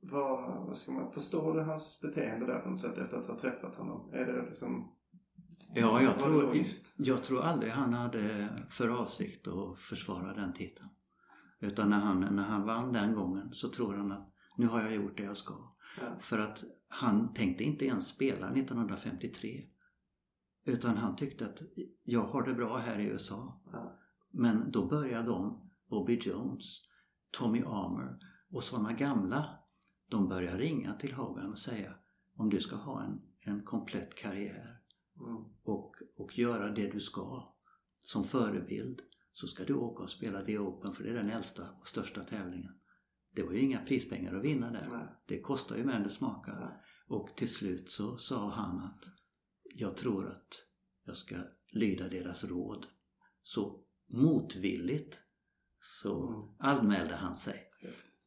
vad, 0.00 0.66
vad 0.66 0.78
ska 0.78 0.92
man, 0.92 1.12
förstår 1.12 1.54
du 1.54 1.62
hans 1.62 2.00
beteende 2.00 2.46
där 2.46 2.58
på 2.58 2.70
något 2.70 2.80
sätt 2.80 2.98
efter 2.98 3.16
att 3.16 3.26
ha 3.26 3.38
träffat 3.38 3.76
honom? 3.76 4.10
Är 4.12 4.26
det 4.26 4.42
liksom... 4.42 4.94
Ja, 5.74 6.02
jag 6.02 6.18
tror, 6.18 6.56
jag 6.96 7.22
tror 7.24 7.42
aldrig 7.42 7.72
han 7.72 7.92
hade 7.92 8.48
för 8.70 8.88
avsikt 8.88 9.48
att 9.48 9.78
försvara 9.78 10.34
den 10.34 10.52
titeln. 10.52 10.88
Utan 11.60 11.90
när 11.90 11.98
han, 11.98 12.20
när 12.20 12.42
han 12.42 12.66
vann 12.66 12.92
den 12.92 13.14
gången 13.14 13.52
så 13.52 13.68
tror 13.68 13.94
han 13.94 14.12
att 14.12 14.32
nu 14.56 14.66
har 14.66 14.80
jag 14.80 14.94
gjort 14.94 15.16
det 15.16 15.22
jag 15.22 15.36
ska. 15.36 15.54
Ja. 16.00 16.16
För 16.20 16.38
att 16.38 16.64
han 16.88 17.34
tänkte 17.34 17.64
inte 17.64 17.86
ens 17.86 18.08
spela 18.08 18.50
1953. 18.50 19.64
Utan 20.64 20.96
han 20.96 21.16
tyckte 21.16 21.46
att 21.46 21.58
jag 22.04 22.22
har 22.22 22.42
det 22.42 22.54
bra 22.54 22.76
här 22.76 22.98
i 22.98 23.04
USA. 23.04 23.62
Ja. 23.72 23.98
Men 24.30 24.70
då 24.70 24.86
började 24.86 25.26
de, 25.26 25.70
Bobby 25.90 26.18
Jones, 26.22 26.64
Tommy 27.30 27.62
Armour 27.62 28.18
och 28.50 28.64
sådana 28.64 28.92
gamla, 28.92 29.58
de 30.08 30.28
började 30.28 30.58
ringa 30.58 30.94
till 30.94 31.12
Hogan 31.12 31.50
och 31.50 31.58
säga 31.58 31.94
om 32.36 32.50
du 32.50 32.60
ska 32.60 32.76
ha 32.76 33.02
en, 33.02 33.22
en 33.44 33.64
komplett 33.64 34.14
karriär 34.14 34.78
Mm. 35.20 35.44
och, 35.62 35.94
och 36.16 36.38
göra 36.38 36.70
det 36.70 36.92
du 36.92 37.00
ska 37.00 37.54
som 38.00 38.24
förebild 38.24 39.00
så 39.32 39.46
ska 39.46 39.64
du 39.64 39.74
åka 39.74 40.02
och 40.02 40.10
spela 40.10 40.42
The 40.42 40.58
Open 40.58 40.92
för 40.92 41.04
det 41.04 41.10
är 41.10 41.14
den 41.14 41.30
äldsta 41.30 41.70
och 41.80 41.88
största 41.88 42.24
tävlingen. 42.24 42.72
Det 43.34 43.42
var 43.42 43.52
ju 43.52 43.60
inga 43.60 43.80
prispengar 43.80 44.34
att 44.34 44.44
vinna 44.44 44.70
där. 44.70 44.88
Nej. 44.90 45.06
Det 45.26 45.40
kostar 45.40 45.76
ju 45.76 45.84
mer 45.84 45.92
än 45.92 46.02
det 46.02 46.10
smakar. 46.10 46.60
Ja. 46.60 46.82
Och 47.16 47.36
till 47.36 47.48
slut 47.48 47.90
så 47.90 48.16
sa 48.16 48.50
han 48.50 48.78
att 48.78 49.04
jag 49.74 49.96
tror 49.96 50.28
att 50.28 50.48
jag 51.04 51.16
ska 51.16 51.36
lyda 51.72 52.08
deras 52.08 52.44
råd. 52.44 52.86
Så 53.42 53.84
motvilligt 54.14 55.18
så 55.80 56.28
Mm. 56.28 56.48
anmälde 56.58 57.14
han 57.14 57.36
sig. 57.36 57.64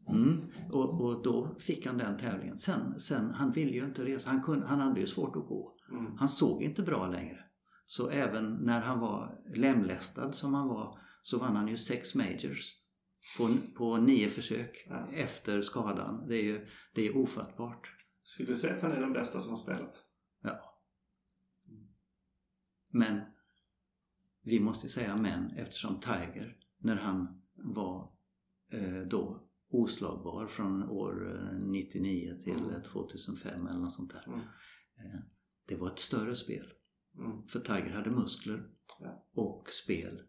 Mm. 0.10 0.52
Och, 0.72 1.02
och 1.02 1.24
då 1.24 1.56
fick 1.60 1.86
han 1.86 1.98
den 1.98 2.18
tävlingen. 2.18 2.58
Sen, 2.58 3.00
sen 3.00 3.32
han 3.32 3.52
ville 3.52 3.72
ju 3.72 3.86
inte 3.86 4.06
resa. 4.06 4.30
Han, 4.30 4.44
kunde, 4.44 4.66
han 4.68 4.80
hade 4.80 5.00
ju 5.00 5.08
svårt 5.08 5.36
att 5.36 5.48
gå. 5.48 5.78
Mm. 5.92 6.18
Han 6.18 6.30
såg 6.30 6.64
inte 6.64 6.82
bra 6.82 7.08
längre. 7.08 7.38
Så 7.86 8.10
även 8.10 8.54
när 8.54 8.82
han 8.82 9.00
var 9.00 9.42
lemlästad 9.56 10.32
som 10.32 10.54
han 10.54 10.68
var 10.68 11.00
så 11.22 11.38
vann 11.38 11.56
han 11.56 11.68
ju 11.68 11.78
sex 11.78 12.16
majors. 12.16 12.72
På, 13.38 13.56
på 13.78 13.98
nio 13.98 14.30
försök 14.30 14.86
Ja. 14.90 15.08
efter 15.14 15.62
skadan. 15.62 16.28
Det 16.28 16.36
är 16.36 16.44
ju 16.44 16.68
det 16.96 17.08
är 17.08 17.18
ofattbart. 17.18 17.94
Skulle 18.24 18.50
du 18.50 18.56
säga 18.56 18.76
att 18.76 18.82
han 18.82 18.92
är 18.92 19.02
den 19.02 19.14
bästa 19.14 19.40
som 19.40 19.58
spelat? 19.58 20.06
Men 22.94 23.22
vi 24.44 24.60
måste 24.60 24.90
säga 24.90 25.16
men 25.18 25.52
eftersom 25.52 26.00
Tiger, 26.00 26.58
när 26.78 26.96
han 26.96 27.42
var 27.56 28.12
eh, 28.74 29.02
då 29.10 29.48
oslagbar 29.72 30.48
från 30.48 30.84
år 30.90 31.40
eh, 31.52 31.60
99 31.68 32.38
till 32.44 32.54
Mm. 32.56 32.70
eh, 32.76 32.82
2005 32.82 33.68
eller 33.68 33.80
något 33.80 33.94
sånt 33.94 34.12
där. 34.12 34.24
Mm. 34.28 34.40
Eh, 34.40 35.20
det 35.68 35.76
var 35.76 35.88
ett 35.88 36.00
större 36.00 36.36
spel. 36.36 36.66
Mm. 37.18 37.48
För 37.48 37.60
Tiger 37.60 37.90
hade 37.94 38.12
muskler 38.12 38.70
Ja. 39.00 39.28
och 39.34 39.68
spel 39.84 40.20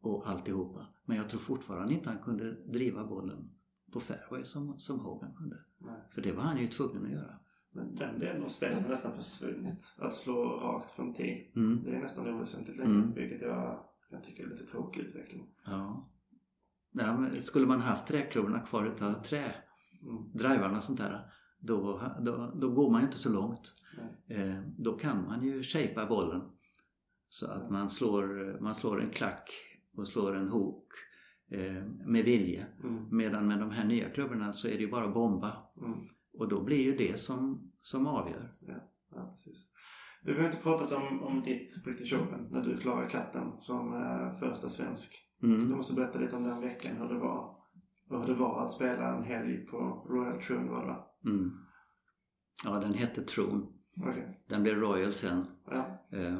och 0.00 0.28
alltihopa. 0.30 0.86
Men 1.04 1.16
jag 1.16 1.28
tror 1.28 1.40
fortfarande 1.40 1.94
inte 1.94 2.08
han 2.10 2.22
kunde 2.22 2.52
driva 2.72 3.06
bollen 3.06 3.50
på 3.92 4.00
fairway 4.00 4.44
som, 4.44 4.78
som 4.78 5.00
Hogan 5.00 5.34
kunde. 5.34 5.56
Nej. 5.80 6.02
För 6.14 6.22
det 6.22 6.32
var 6.32 6.42
han 6.42 6.60
ju 6.60 6.66
tvungen 6.68 7.04
att 7.04 7.10
göra. 7.12 7.38
Den 7.72 8.18
delen 8.18 8.44
av 8.44 8.48
spelet 8.48 8.82
har 8.82 8.90
nästan 8.90 9.12
försvunnit. 9.12 9.94
Att 9.98 10.14
slå 10.14 10.44
rakt 10.44 10.90
från 10.90 11.14
tee. 11.14 11.52
Mm. 11.56 11.84
Det 11.84 11.90
är 11.90 12.00
nästan 12.00 12.34
oväsentligt 12.34 12.78
längre. 12.78 12.92
Mm. 12.94 13.14
Vilket 13.14 13.40
jag, 13.42 13.84
jag 14.10 14.24
tycker 14.24 14.44
är 14.44 14.48
lite 14.48 14.66
tråkig 14.66 15.00
utveckling. 15.00 15.46
Ja. 15.66 16.10
Ja, 16.92 17.18
men 17.18 17.42
skulle 17.42 17.66
man 17.66 17.80
haft 17.80 18.06
träklubborna 18.06 18.60
kvar 18.60 18.86
utav 18.86 19.12
trä, 19.12 19.54
Mm. 20.02 20.32
drivarna 20.32 20.78
och 20.78 20.84
sånt 20.84 20.98
där, 20.98 21.32
då, 21.58 22.00
då, 22.20 22.52
då 22.60 22.70
går 22.70 22.90
man 22.90 23.00
ju 23.00 23.06
inte 23.06 23.18
så 23.18 23.32
långt. 23.32 23.74
Eh, 24.28 24.60
då 24.78 24.92
kan 24.98 25.24
man 25.24 25.42
ju 25.42 25.62
shapea 25.62 26.06
bollen 26.06 26.42
så 27.28 27.46
att 27.46 27.70
man 27.70 27.90
slår, 27.90 28.58
man 28.60 28.74
slår 28.74 29.02
en 29.02 29.10
klack 29.10 29.50
och 29.96 30.08
slår 30.08 30.36
en 30.36 30.48
hook 30.48 30.86
eh, 31.50 31.84
med 32.06 32.24
vilje. 32.24 32.66
Mm. 32.84 33.16
Medan 33.16 33.48
med 33.48 33.58
de 33.58 33.70
här 33.70 33.84
nya 33.84 34.10
klubborna 34.10 34.52
så 34.52 34.68
är 34.68 34.72
det 34.72 34.82
ju 34.82 34.90
bara 34.90 35.08
bomba. 35.08 35.62
Mm. 35.76 35.98
Och 36.40 36.48
då 36.48 36.64
blir 36.64 36.82
ju 36.82 36.96
det 36.96 37.20
som, 37.20 37.70
som 37.82 38.06
avgör. 38.06 38.50
Ja, 39.10 39.30
precis. 39.30 39.66
Du, 40.22 40.38
har 40.38 40.44
inte 40.46 40.56
pratat 40.56 40.92
om, 40.92 41.22
om 41.22 41.42
ditt 41.42 41.84
British 41.84 42.12
Open 42.14 42.48
när 42.50 42.62
du 42.62 42.78
klarade 42.80 43.10
katten 43.10 43.52
som 43.60 43.94
eh, 43.94 44.38
första 44.38 44.68
svensk. 44.68 45.12
Du 45.40 45.54
Mm. 45.54 45.70
måste 45.70 45.94
berätta 45.94 46.18
lite 46.18 46.36
om 46.36 46.42
den 46.42 46.60
veckan, 46.60 46.96
hur 46.96 47.08
det 47.08 47.18
var. 47.18 47.56
Hur 48.10 48.26
det 48.26 48.34
var 48.34 48.64
att 48.64 48.72
spela 48.72 49.16
en 49.16 49.24
helg 49.24 49.66
på 49.66 49.76
Royal 50.08 50.42
Troon 50.42 50.68
var 50.68 50.80
det 50.80 50.86
va? 50.86 51.06
Mm. 51.24 51.50
Ja, 52.64 52.70
den 52.80 52.94
hette 52.94 53.22
Tron. 53.22 53.72
Okej. 54.08 54.44
Den 54.48 54.62
blev 54.62 54.76
Royal 54.76 55.12
sen. 55.12 55.44
Ja. 55.70 56.06
Eh, 56.12 56.38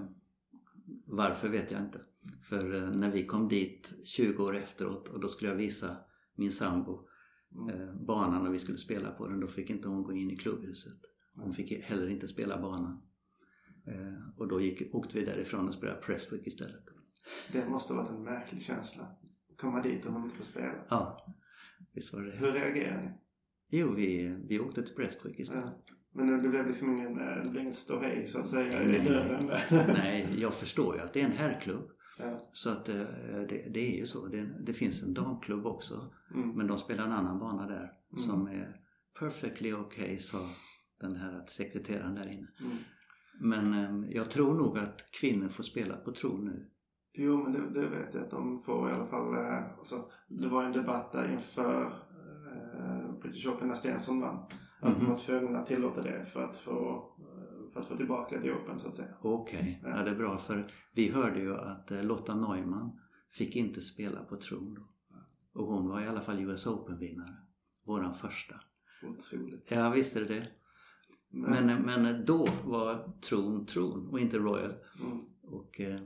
varför 1.07 1.49
vet 1.49 1.71
jag 1.71 1.81
inte. 1.81 2.01
För 2.49 2.75
eh, 2.75 2.91
när 2.91 3.11
vi 3.11 3.27
kom 3.27 3.49
dit 3.49 3.93
20 4.05 4.45
år 4.45 4.57
efteråt 4.57 5.09
och 5.09 5.21
då 5.21 5.29
skulle 5.29 5.51
jag 5.51 5.57
visa 5.57 5.97
min 6.37 6.53
sambo 6.53 7.07
Mm. 7.55 7.81
eh, 7.81 7.95
banan 7.95 8.47
och 8.47 8.55
vi 8.55 8.59
skulle 8.59 8.79
spela 8.79 9.11
på 9.11 9.29
den. 9.29 9.41
Då 9.41 9.47
fick 9.47 9.71
inte 9.71 9.89
hon 9.89 10.03
gå 10.03 10.13
in 10.13 10.31
i 10.31 10.37
klubbhuset. 10.37 10.99
Hon 11.35 11.53
fick 11.53 11.85
heller 11.85 12.09
inte 12.09 12.29
spela 12.29 12.61
banan. 12.61 13.03
Eh, 13.87 14.39
och 14.39 14.49
då 14.49 14.61
gick, 14.61 14.95
åkte 14.95 15.19
vi 15.19 15.25
därifrån 15.25 15.69
och 15.69 15.75
spelade 15.75 16.01
Prestwick 16.01 16.47
istället. 16.47 16.85
Det 17.53 17.69
måste 17.69 17.93
varit 17.95 18.11
en 18.11 18.23
märklig 18.23 18.63
känsla. 18.63 19.17
Komma 19.57 19.83
dit 19.83 20.07
och 20.07 20.13
man 20.13 20.25
inte 20.25 20.37
får 20.37 20.45
spela. 20.45 20.75
Ja, 20.89 21.27
visst 21.95 22.13
var 22.13 22.23
det. 22.23 22.37
Hur 22.37 22.53
reagerar 22.53 23.03
ni? 23.03 23.11
Jo, 23.79 23.95
vi, 23.95 24.37
vi 24.49 24.61
åkte 24.61 24.83
till 24.83 24.95
Prestwick 24.95 25.41
istället. 25.41 25.65
Ja. 25.87 25.95
Men 26.13 26.39
det 26.39 26.49
blev 26.49 26.67
liksom 26.67 26.93
ingen, 26.93 27.19
eh, 27.19 27.45
det 27.45 27.51
blev 27.51 27.61
ingen 27.63 27.75
ståhej 27.75 28.29
så 28.29 28.39
att 28.39 28.49
säga 28.49 28.79
Nej, 28.79 28.89
i 28.95 28.99
nej, 28.99 29.09
dörren. 29.09 29.51
Nej, 29.71 30.35
jag 30.39 30.55
förstår 30.55 30.97
ju 30.97 31.01
att 31.03 31.13
det 31.13 31.21
är 31.21 31.25
en 31.25 31.33
herrklubb. 31.33 31.91
Ja. 32.23 32.39
Så 32.53 32.71
att 32.71 32.89
eh, 32.89 32.95
det, 33.49 33.75
det 33.75 33.95
är 33.95 33.99
ju 33.99 34.07
så. 34.07 34.27
Det, 34.27 34.47
det 34.67 34.73
finns 34.73 35.03
en 35.03 35.15
damklubb 35.15 35.67
också. 35.67 36.11
Mm. 36.35 36.51
Men 36.51 36.67
de 36.67 36.79
spelar 36.79 37.05
en 37.05 37.13
annan 37.13 37.39
bana 37.39 37.67
där 37.67 37.93
Mm. 38.13 38.23
som 38.23 38.47
är 38.47 38.77
perfectly 39.19 39.73
okay, 39.75 40.19
sa 40.19 40.49
den 41.01 41.17
här 41.17 41.45
sekreteraren 41.47 42.15
där 42.15 42.29
inne. 42.29 42.47
Mm. 42.61 42.77
Men 43.41 43.73
eh, 44.05 44.11
jag 44.17 44.31
tror 44.31 44.55
nog 44.55 44.79
att 44.79 45.11
kvinnor 45.21 45.49
får 45.49 45.63
spela 45.63 45.97
på 45.97 46.13
tro 46.13 46.37
nu. 46.39 46.67
Jo, 47.13 47.43
men 47.43 47.53
det, 47.53 47.81
det 47.81 47.87
vet 47.89 48.15
jag 48.15 48.23
att 48.23 48.31
de 48.31 48.63
får 48.63 48.91
i 48.91 48.93
alla 48.93 49.07
fall. 49.07 49.35
Eh, 49.37 49.79
alltså, 49.79 50.11
det 50.29 50.49
var 50.49 50.65
en 50.65 50.73
debatt 50.73 51.13
där 51.13 51.33
inför 51.33 51.85
eh, 52.79 53.21
British 53.23 53.47
Open 53.49 53.69
när 53.69 53.75
Stensson 53.75 54.21
vann. 54.21 54.37
Att 54.81 54.95
de 54.95 55.01
Mhm. 55.01 55.11
var 55.11 55.17
tvungna 55.17 55.59
att 55.59 55.67
tillåta 55.67 56.03
det 56.03 56.25
för 56.25 56.43
att 56.45 56.57
få, 56.57 57.05
för 57.73 57.81
att 57.81 57.87
få 57.87 57.97
tillbaka 57.97 58.41
det 58.41 58.53
Open 58.53 58.79
så 58.81 58.89
att 58.89 58.95
säga. 58.95 59.15
Okej, 59.21 59.81
Ja. 59.85 59.89
ja. 59.97 60.03
det 60.05 60.11
är 60.11 60.17
bra 60.17 60.39
för 60.39 60.73
vi 60.93 61.09
hörde 61.11 61.41
ju 61.41 61.55
att 61.57 61.91
eh, 61.91 62.03
Lotta 62.05 62.35
Neumann 62.35 63.01
fick 63.31 63.57
inte 63.57 63.81
spela 63.81 64.23
på 64.25 64.37
tron 64.37 64.75
då. 64.75 64.83
Och 65.61 65.67
hon 65.67 65.89
var 65.89 66.01
i 66.01 66.07
alla 66.07 66.21
fall 66.21 66.41
US 66.41 66.67
Open-vinnare. 66.67 67.37
Våran 67.85 68.15
första. 68.15 68.55
Otroligt. 69.03 69.71
Ja, 69.71 69.91
visst 69.91 70.17
är 70.17 70.21
det 70.21 70.35
det. 70.35 70.47
Men, 71.29 71.67
Men, 71.67 71.83
men 72.03 72.25
då 72.27 72.49
var 72.65 73.13
tron 73.21 73.67
tron 73.67 74.09
och 74.09 74.21
inte 74.21 74.39
Royal. 74.39 74.75
mm, 75.05 75.19
Och 75.43 75.81
eh, 75.81 76.01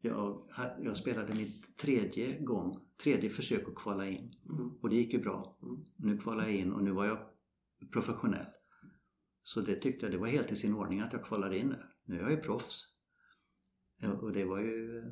jag, 0.00 0.42
jag 0.82 0.96
spelade 0.96 1.34
mitt 1.34 1.76
tredje 1.76 2.38
gång, 2.38 2.76
tredje 3.02 3.30
försök 3.30 3.68
att 3.68 3.74
kvala 3.74 4.06
in. 4.08 4.34
mm, 4.48 4.70
Och 4.80 4.88
det 4.90 4.96
gick 4.96 5.12
ju 5.12 5.20
bra. 5.20 5.56
Mm. 5.62 5.84
Nu 5.96 6.18
kvalade 6.18 6.48
jag 6.50 6.56
in 6.60 6.72
och 6.72 6.82
nu 6.82 6.90
var 6.90 7.04
jag 7.04 7.18
professionell. 7.92 8.46
Så 9.42 9.60
det 9.60 9.74
tyckte 9.74 10.06
jag 10.06 10.12
det 10.12 10.18
var 10.18 10.26
helt 10.28 10.52
i 10.52 10.56
sin 10.56 10.74
ordning 10.74 11.00
att 11.00 11.12
jag 11.12 11.24
kvalade 11.24 11.58
in 11.58 11.68
nu. 11.68 11.82
Nu 12.04 12.16
är 12.18 12.22
jag 12.22 12.30
ju 12.30 12.36
proffs. 12.36 12.84
Och 14.20 14.32
det 14.32 14.44
var 14.44 14.58
ju 14.58 14.98
eh, 14.98 15.04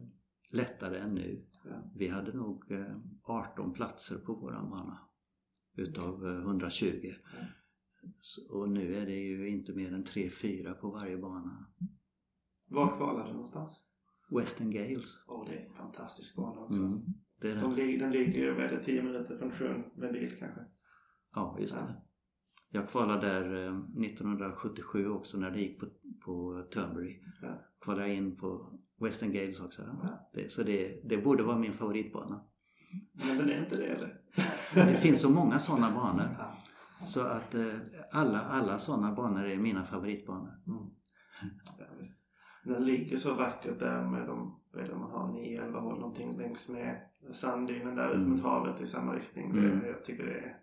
lättare 0.51 0.99
än 0.99 1.15
nu. 1.15 1.47
Vi 1.95 2.09
hade 2.09 2.33
nog 2.33 2.71
eh, 2.73 2.97
18 3.23 3.73
platser 3.73 4.19
på 4.19 4.35
våran 4.35 4.71
bana 4.71 4.99
utav 5.77 6.27
eh, 6.27 6.39
120. 6.41 6.87
Ja. 7.03 7.13
Så- 8.23 8.59
Och 8.59 8.69
nu 8.71 8.95
är 8.95 9.07
det 9.07 9.15
ju 9.21 9.49
inte 9.49 9.73
mer 9.73 9.93
än 9.95 10.05
3-4 10.05 10.73
på 10.75 10.91
varje 10.91 11.17
bana. 11.19 11.67
var 12.67 12.97
kvalade 12.97 13.29
du 13.29 13.33
någonstans? 13.33 13.85
Western 14.39 14.71
Gales. 14.71 15.19
Åh, 15.27 15.47
det 15.49 15.55
är 15.57 15.67
en 15.69 15.75
fantastisk 15.75 16.37
bana 16.37 16.61
också. 16.61 16.83
Mm, 16.83 17.01
det 17.41 17.51
är 17.51 17.57
De, 17.57 17.71
det. 17.75 17.77
lig- 17.77 17.99
den 18.01 18.11
ligger 18.11 18.33
ju, 18.41 18.55
vad 18.55 18.65
är 18.65 18.69
det, 18.77 18.85
10 18.85 19.03
minuter 19.03 19.37
från 19.39 19.51
sjön 19.51 19.85
med 19.97 20.13
bil 20.13 20.37
kanske? 20.39 20.61
Ja, 21.35 21.57
just 21.61 21.75
Ja. 21.75 22.07
Jag 22.73 22.89
kvalade 22.89 23.27
där 23.27 23.67
eh, 23.67 23.77
1977 24.05 25.09
också 25.09 25.39
när 25.39 25.51
det 25.51 25.61
gick 25.61 25.81
på, 25.81 25.87
på 26.25 26.65
Turnberry. 26.75 27.23
Ja. 27.43 27.63
Kvalade 27.81 28.07
jag 28.09 28.17
in 28.17 28.37
på 28.37 28.79
Western 29.01 29.33
Gales 29.33 29.61
också. 29.61 29.83
Ja. 30.03 30.31
Det, 30.35 30.53
så 30.53 30.63
det, 30.63 31.01
det 31.05 31.19
borde 31.19 31.43
vara 31.43 31.59
min 31.59 31.73
favoritbana. 31.73 32.41
Men 33.13 33.37
den 33.37 33.51
är 33.51 33.65
inte 33.65 33.77
det 33.77 33.87
eller? 33.87 34.21
Det 34.75 34.95
finns 34.95 35.21
så 35.21 35.31
många 35.31 35.59
sådana 35.59 35.91
banor. 35.91 36.37
Ja. 36.39 36.57
Så 37.07 37.21
att 37.21 37.55
eh, 37.55 37.75
alla, 38.13 38.41
alla 38.41 38.79
sådana 38.79 39.13
banor 39.13 39.45
är 39.45 39.57
mina 39.57 39.85
favoritbanor. 39.85 40.53
Mm. 40.67 40.91
Ja, 41.79 41.85
visst. 41.99 42.17
Den 42.65 42.85
ligger 42.85 43.17
så 43.17 43.35
vackert 43.35 43.79
där 43.79 44.07
med 44.11 44.27
de, 44.27 44.61
vad 44.73 44.99
man 44.99 45.11
har, 45.11 45.29
9-11 45.29 45.81
hål 45.81 46.01
någonting 46.01 46.37
längs 46.37 46.69
med 46.69 47.03
sanddynen 47.33 47.95
där 47.97 48.11
ut 48.11 48.17
Mm. 48.17 48.31
mot 48.31 48.43
havet 48.43 48.81
i 48.81 48.87
samma 48.87 49.15
riktning. 49.15 49.51
Mm. 49.51 49.81
Det, 49.81 49.87
jag 49.87 50.05
tycker 50.05 50.27
det 50.27 50.35
är, 50.35 50.57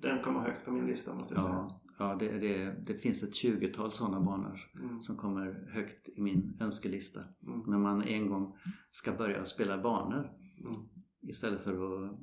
den 0.00 0.22
kommer 0.22 0.40
högt 0.40 0.64
på 0.64 0.70
min 0.72 0.86
lista 0.86 1.14
måste 1.14 1.34
jag 1.34 1.42
säga. 1.42 1.54
Ja, 1.54 1.80
ja 1.98 2.14
det, 2.14 2.38
det, 2.38 2.74
det 2.86 2.94
finns 2.98 3.22
ett 3.22 3.32
20-tal 3.34 3.92
sådana 3.92 4.20
banor 4.20 4.60
Mm. 4.80 5.02
som 5.02 5.16
kommer 5.16 5.70
högt 5.72 6.08
i 6.08 6.20
min 6.20 6.56
önskelista. 6.60 7.20
Mm. 7.20 7.60
När 7.66 7.78
man 7.78 8.02
en 8.02 8.28
gång 8.28 8.56
ska 8.90 9.12
börja 9.12 9.44
spela 9.44 9.82
banor 9.82 10.30
Mm. 10.60 10.88
istället 11.22 11.60
för 11.60 12.04
att 12.04 12.18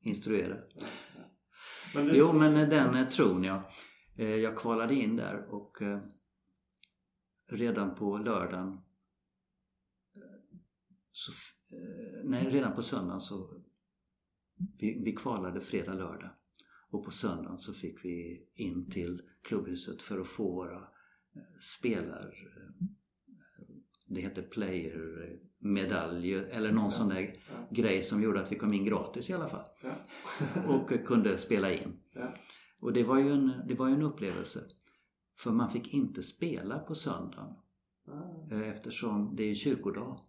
instruera. 0.00 0.56
Men 1.94 2.06
du, 2.06 2.16
Jo, 2.16 2.32
men 2.32 2.70
den 2.70 2.94
eh, 2.94 3.08
tron 3.08 3.44
jag. 3.44 3.62
Eh, 4.16 4.26
Jag 4.36 4.56
kvalade 4.56 4.94
in 4.94 5.16
där 5.16 5.46
och 5.48 5.82
eh, 5.82 6.00
redan 7.50 7.94
på 7.94 8.18
lördagen 8.18 8.78
så, 11.12 11.32
nej, 12.24 12.50
redan 12.50 12.74
på 12.74 12.82
söndagen 12.82 13.20
så 13.20 13.62
vi, 14.78 15.02
vi 15.04 15.12
kvalade 15.12 15.60
fredag, 15.60 15.92
lördag 15.92 16.30
och 16.92 17.04
på 17.04 17.10
söndagen 17.10 17.58
så 17.58 17.72
fick 17.72 18.04
vi 18.04 18.46
in 18.54 18.90
till 18.90 19.22
klubbhuset 19.42 20.02
för 20.02 20.20
att 20.20 20.26
få 20.28 20.52
våra 20.54 20.76
eh, 20.76 21.42
spelar 21.60 22.26
eh, 22.26 22.86
det 24.08 24.20
heter 24.20 24.42
player 24.42 25.38
medalj 25.58 26.34
eller 26.34 26.72
någon 26.72 26.84
Ja. 26.84 26.90
sån 26.90 27.08
där 27.08 27.36
Ja. 27.50 27.68
grej 27.70 28.02
som 28.02 28.22
gjorde 28.22 28.40
att 28.40 28.52
vi 28.52 28.56
kom 28.56 28.72
in 28.72 28.84
gratis 28.84 29.30
i 29.30 29.32
alla 29.32 29.48
fall 29.48 29.64
Ja. 29.82 29.94
och 30.68 31.06
kunde 31.06 31.38
spela 31.38 31.72
in. 31.72 32.00
Och 32.80 32.92
det 32.92 33.04
var 33.04 33.18
ju 33.18 33.32
en, 33.32 33.52
det 33.68 33.74
var 33.74 33.88
ju 33.88 33.94
en 33.94 34.02
upplevelse. 34.02 34.60
För 35.38 35.50
man 35.50 35.70
fick 35.70 35.94
inte 35.94 36.22
spela 36.22 36.78
på 36.78 36.94
söndagen 36.94 37.54
Ah, 38.06 38.54
eh, 38.54 38.68
eftersom 38.68 39.36
det 39.36 39.42
är 39.50 39.54
kyrkodag 39.54 40.20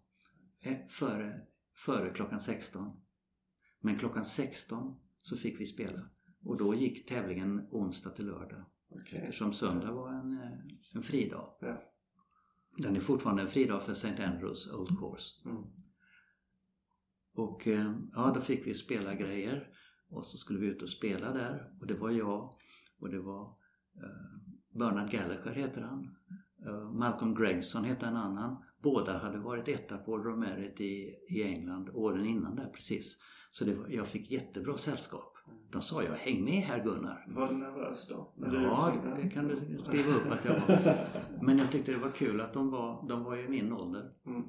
före, 0.88 1.40
före 1.76 2.10
klockan 2.10 2.40
16. 2.40 3.00
Men 3.80 3.98
klockan 3.98 4.24
16 4.24 4.96
så 5.20 5.36
fick 5.36 5.60
vi 5.60 5.66
spela. 5.66 6.00
Och 6.44 6.56
då 6.56 6.74
gick 6.74 7.08
tävlingen 7.08 7.68
onsdag 7.70 8.10
till 8.10 8.26
lördag. 8.26 8.64
Okej. 8.90 9.18
Eftersom 9.18 9.52
söndag 9.52 9.92
var 9.92 10.12
en, 10.12 10.32
eh, 10.32 10.58
en 10.94 11.02
fridag. 11.02 11.48
Ja. 11.60 11.82
Den 12.76 12.96
är 12.96 13.00
fortfarande 13.00 13.42
en 13.42 13.48
fridag 13.48 13.82
för 13.82 13.92
St. 13.92 14.24
Andrews 14.24 14.72
Old 14.72 14.98
Course. 14.98 15.48
Mm. 15.48 15.62
Och 17.34 17.68
eh, 17.68 17.94
ja, 18.12 18.32
då 18.34 18.40
fick 18.40 18.66
vi 18.66 18.74
spela 18.74 19.14
grejer 19.14 19.68
och 20.10 20.26
så 20.26 20.38
skulle 20.38 20.58
vi 20.58 20.66
ut 20.66 20.82
och 20.82 20.90
spela 20.90 21.32
där 21.32 21.72
och 21.80 21.86
det 21.86 21.94
var 21.94 22.10
jag 22.10 22.54
och 23.00 23.10
det 23.10 23.20
var 23.20 23.42
eh, 24.02 24.78
Bernard 24.78 25.10
Gallagher 25.10 25.52
heter 25.52 25.80
han. 25.80 26.16
Eh, 26.66 26.92
Malcolm 26.92 27.34
Gregson 27.34 27.84
heter 27.84 28.06
en 28.06 28.16
annan. 28.16 28.64
Båda 28.82 29.18
hade 29.18 29.38
varit 29.38 29.68
etta 29.68 29.98
på 29.98 30.18
Royal 30.18 30.38
Merit 30.38 30.80
i, 30.80 31.14
i 31.28 31.42
England 31.42 31.90
åren 31.90 32.26
innan 32.26 32.56
där 32.56 32.68
precis. 32.68 33.18
Så 33.50 33.64
var, 33.64 33.88
jag 33.88 34.06
fick 34.06 34.30
jättebra 34.30 34.78
sällskap. 34.78 35.33
De 35.72 35.82
sa 35.82 36.02
jag 36.02 36.12
häng 36.12 36.44
med 36.44 36.62
här 36.62 36.84
Gunnar. 36.84 37.24
Var 37.28 37.48
du 37.48 37.54
nervös 37.54 38.08
då? 38.08 38.32
Ja, 38.36 38.92
det 39.16 39.30
kan 39.30 39.48
du 39.48 39.78
skriva 39.78 40.14
upp 40.14 40.30
att 40.32 40.44
jag 40.44 40.52
var. 40.60 40.96
Men 41.42 41.58
jag 41.58 41.72
tyckte 41.72 41.92
det 41.92 41.98
var 41.98 42.10
kul 42.10 42.40
att 42.40 42.52
de 42.54 42.70
var, 42.70 43.08
de 43.08 43.24
var 43.24 43.36
i 43.36 43.48
min 43.48 43.72
ålder. 43.72 44.12
Mm. 44.26 44.40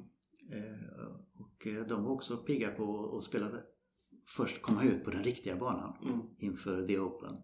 Eh, 0.52 1.06
och 1.34 1.66
eh, 1.66 1.86
de 1.86 2.04
var 2.04 2.10
också 2.10 2.36
pigga 2.36 2.70
på 2.70 3.16
att 3.16 3.24
spela 3.24 3.50
först 4.36 4.62
komma 4.62 4.84
ut 4.84 5.04
på 5.04 5.10
den 5.10 5.24
riktiga 5.24 5.56
banan 5.56 5.96
Mm. 6.02 6.20
inför 6.38 6.86
The 6.86 6.98
Open. 6.98 7.36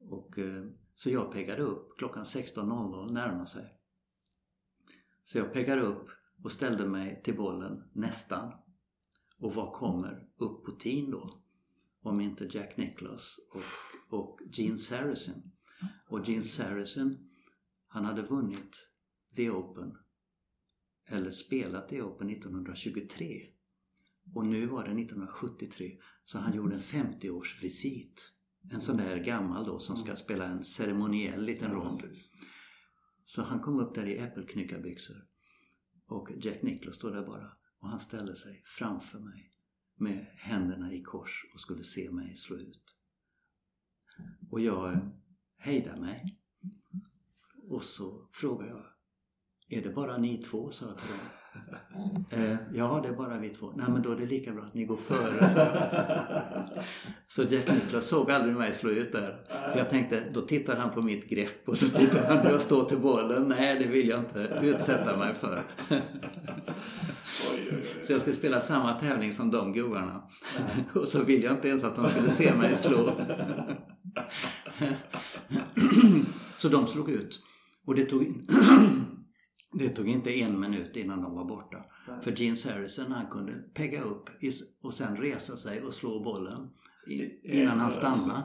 Och, 0.00 0.38
eh, 0.38 0.64
så 0.94 1.10
jag 1.10 1.32
peggade 1.32 1.62
upp 1.62 1.98
klockan 1.98 2.24
16.00 2.24 3.12
närmar 3.12 3.44
sig. 3.44 3.74
Så 5.24 5.38
jag 5.38 5.52
peggade 5.52 5.82
upp 5.82 6.08
och 6.44 6.52
ställde 6.52 6.86
mig 6.86 7.22
till 7.24 7.36
bollen 7.36 7.84
nästan. 7.92 8.52
Och 9.38 9.54
vad 9.54 9.72
kommer 9.72 10.28
upp 10.36 10.64
på 10.64 10.72
tin 10.72 11.10
då? 11.10 11.42
Om 12.08 12.20
inte 12.20 12.48
Jack 12.50 12.76
Nicklaus 12.76 13.36
och, 13.50 14.18
och 14.18 14.40
Gene 14.52 14.78
Saracen. 14.78 15.42
Och 16.08 16.28
Gene 16.28 16.42
Saracen, 16.42 17.30
han 17.86 18.04
hade 18.04 18.22
vunnit 18.22 18.88
The 19.36 19.50
Open 19.50 19.96
eller 21.08 21.30
spelat 21.30 21.88
The 21.88 22.02
Open 22.02 22.30
1923. 22.30 23.42
Och 24.34 24.46
nu 24.46 24.66
var 24.66 24.84
det 24.84 25.02
1973 25.02 25.98
så 26.24 26.38
han 26.38 26.56
gjorde 26.56 26.74
en 26.74 26.80
50-årsvisit. 26.80 28.20
En 28.70 28.80
sån 28.80 28.96
där 28.96 29.16
gammal 29.16 29.66
då 29.66 29.78
som 29.78 29.96
ska 29.96 30.16
spela 30.16 30.44
en 30.44 30.64
ceremoniell 30.64 31.42
liten 31.42 31.70
rond. 31.70 32.00
Så 33.24 33.42
han 33.42 33.60
kom 33.60 33.78
upp 33.78 33.94
där 33.94 34.06
i 34.06 34.18
äppelknyckarbyxor. 34.18 35.16
Och 36.06 36.30
Jack 36.40 36.62
Nicklaus 36.62 36.96
stod 36.96 37.12
där 37.12 37.26
bara. 37.26 37.52
Och 37.80 37.88
han 37.88 38.00
ställde 38.00 38.36
sig 38.36 38.62
framför 38.64 39.18
mig 39.18 39.57
med 40.00 40.26
händerna 40.36 40.92
i 40.92 41.02
kors 41.02 41.44
och 41.54 41.60
skulle 41.60 41.84
se 41.84 42.10
mig 42.10 42.36
slå 42.36 42.56
ut. 42.56 42.94
Och 44.50 44.60
jag 44.60 45.10
hejdade 45.58 46.00
mig. 46.00 46.38
Och 47.68 47.82
så 47.82 48.28
frågade 48.32 48.70
jag 48.70 48.84
Är 49.78 49.82
det 49.82 49.94
bara 49.94 50.16
ni 50.18 50.38
två? 50.38 50.70
sa 50.70 50.86
jag 50.86 50.98
till 50.98 51.08
dem. 51.08 51.18
Eh, 52.30 52.56
ja, 52.74 53.00
det 53.02 53.08
är 53.08 53.12
bara 53.16 53.38
vi 53.38 53.48
två. 53.48 53.72
Nej, 53.76 53.86
men 53.88 54.02
då 54.02 54.10
är 54.12 54.16
det 54.16 54.26
lika 54.26 54.52
bra 54.52 54.64
att 54.64 54.74
ni 54.74 54.84
går 54.84 54.96
före. 54.96 55.36
jag. 55.56 56.84
Så 57.26 57.42
Jack 57.42 57.72
Nicklaus 57.72 58.06
såg 58.06 58.30
aldrig 58.30 58.56
mig 58.56 58.74
slå 58.74 58.90
ut 58.90 59.12
där. 59.12 59.44
För 59.72 59.78
jag 59.78 59.90
tänkte, 59.90 60.30
då 60.32 60.40
tittar 60.40 60.76
han 60.76 60.90
på 60.90 61.02
mitt 61.02 61.28
grepp 61.28 61.68
och 61.68 61.78
så 61.78 61.88
tittar 61.88 62.28
han 62.28 62.44
när 62.44 62.50
jag 62.50 62.62
står 62.62 62.84
till 62.84 62.98
bollen. 62.98 63.48
Nej, 63.48 63.78
det 63.78 63.86
vill 63.86 64.08
jag 64.08 64.18
inte 64.18 64.60
utsätta 64.62 65.18
mig 65.18 65.34
för. 65.34 65.62
Så 68.02 68.12
jag 68.12 68.20
skulle 68.20 68.36
spela 68.36 68.60
samma 68.60 68.92
tävling 68.92 69.32
som 69.32 69.50
de 69.50 69.72
gubbarna. 69.72 70.28
Och 70.94 71.08
så 71.08 71.24
vill 71.24 71.42
jag 71.42 71.52
inte 71.54 71.68
ens 71.68 71.84
att 71.84 71.96
de 71.96 72.08
skulle 72.08 72.30
se 72.30 72.54
mig 72.54 72.76
slå. 72.76 73.16
Så 76.58 76.68
de 76.68 76.86
slog 76.86 77.10
ut. 77.10 77.42
Och 77.84 77.94
det 77.94 78.04
tog, 78.04 78.22
det 79.72 79.88
tog 79.88 80.08
inte 80.08 80.40
en 80.40 80.60
minut 80.60 80.96
innan 80.96 81.22
de 81.22 81.34
var 81.34 81.44
borta. 81.44 81.84
För 82.22 82.32
Gene 82.36 82.56
Saracen 82.56 83.12
han 83.12 83.26
kunde 83.26 83.52
pegga 83.52 84.02
upp 84.02 84.30
och 84.82 84.94
sen 84.94 85.16
resa 85.16 85.56
sig 85.56 85.82
och 85.82 85.94
slå 85.94 86.24
bollen 86.24 86.70
innan 87.42 87.78
han 87.78 87.90
stannade. 87.90 88.42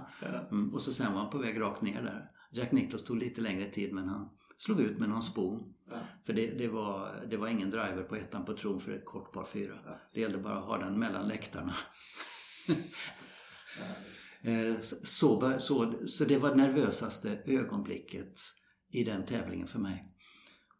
Mm, 0.51 0.73
och 0.73 0.81
så 0.81 0.93
sen 0.93 1.13
var 1.13 1.21
han 1.21 1.29
på 1.29 1.37
väg 1.37 1.61
rakt 1.61 1.81
ner 1.81 2.01
där. 2.01 2.27
Jack 2.51 2.71
Nicklaus 2.71 3.03
tog 3.03 3.17
lite 3.17 3.41
längre 3.41 3.71
tid 3.71 3.93
men 3.93 4.07
han 4.07 4.29
slog 4.57 4.81
ut 4.81 4.99
med 4.99 5.09
någon 5.09 5.23
spon. 5.23 5.73
Ja. 5.89 5.99
För 6.25 6.33
det, 6.33 6.47
det, 6.47 6.67
var, 6.67 7.25
det 7.29 7.37
var 7.37 7.47
ingen 7.47 7.69
driver 7.69 8.03
på 8.03 8.15
ettan 8.15 8.45
på 8.45 8.53
tron 8.53 8.79
för 8.81 8.91
ett 8.91 9.05
kort 9.05 9.31
par 9.31 9.45
fyra. 9.45 9.79
Ja. 9.85 9.99
Det 10.13 10.21
gällde 10.21 10.37
bara 10.37 10.57
att 10.57 10.65
ha 10.65 10.77
den 10.77 10.99
mellan 10.99 11.27
läktarna. 11.27 11.73
Ja. 12.67 12.75
Eh, 14.45 14.79
Så, 14.81 15.59
så, 15.59 15.93
så 16.07 16.25
det 16.25 16.37
var 16.37 16.55
nervösaste 16.55 17.41
ögonblicket 17.45 18.39
i 18.91 19.03
den 19.03 19.25
tävlingen 19.25 19.67
för 19.67 19.79
mig. 19.79 20.01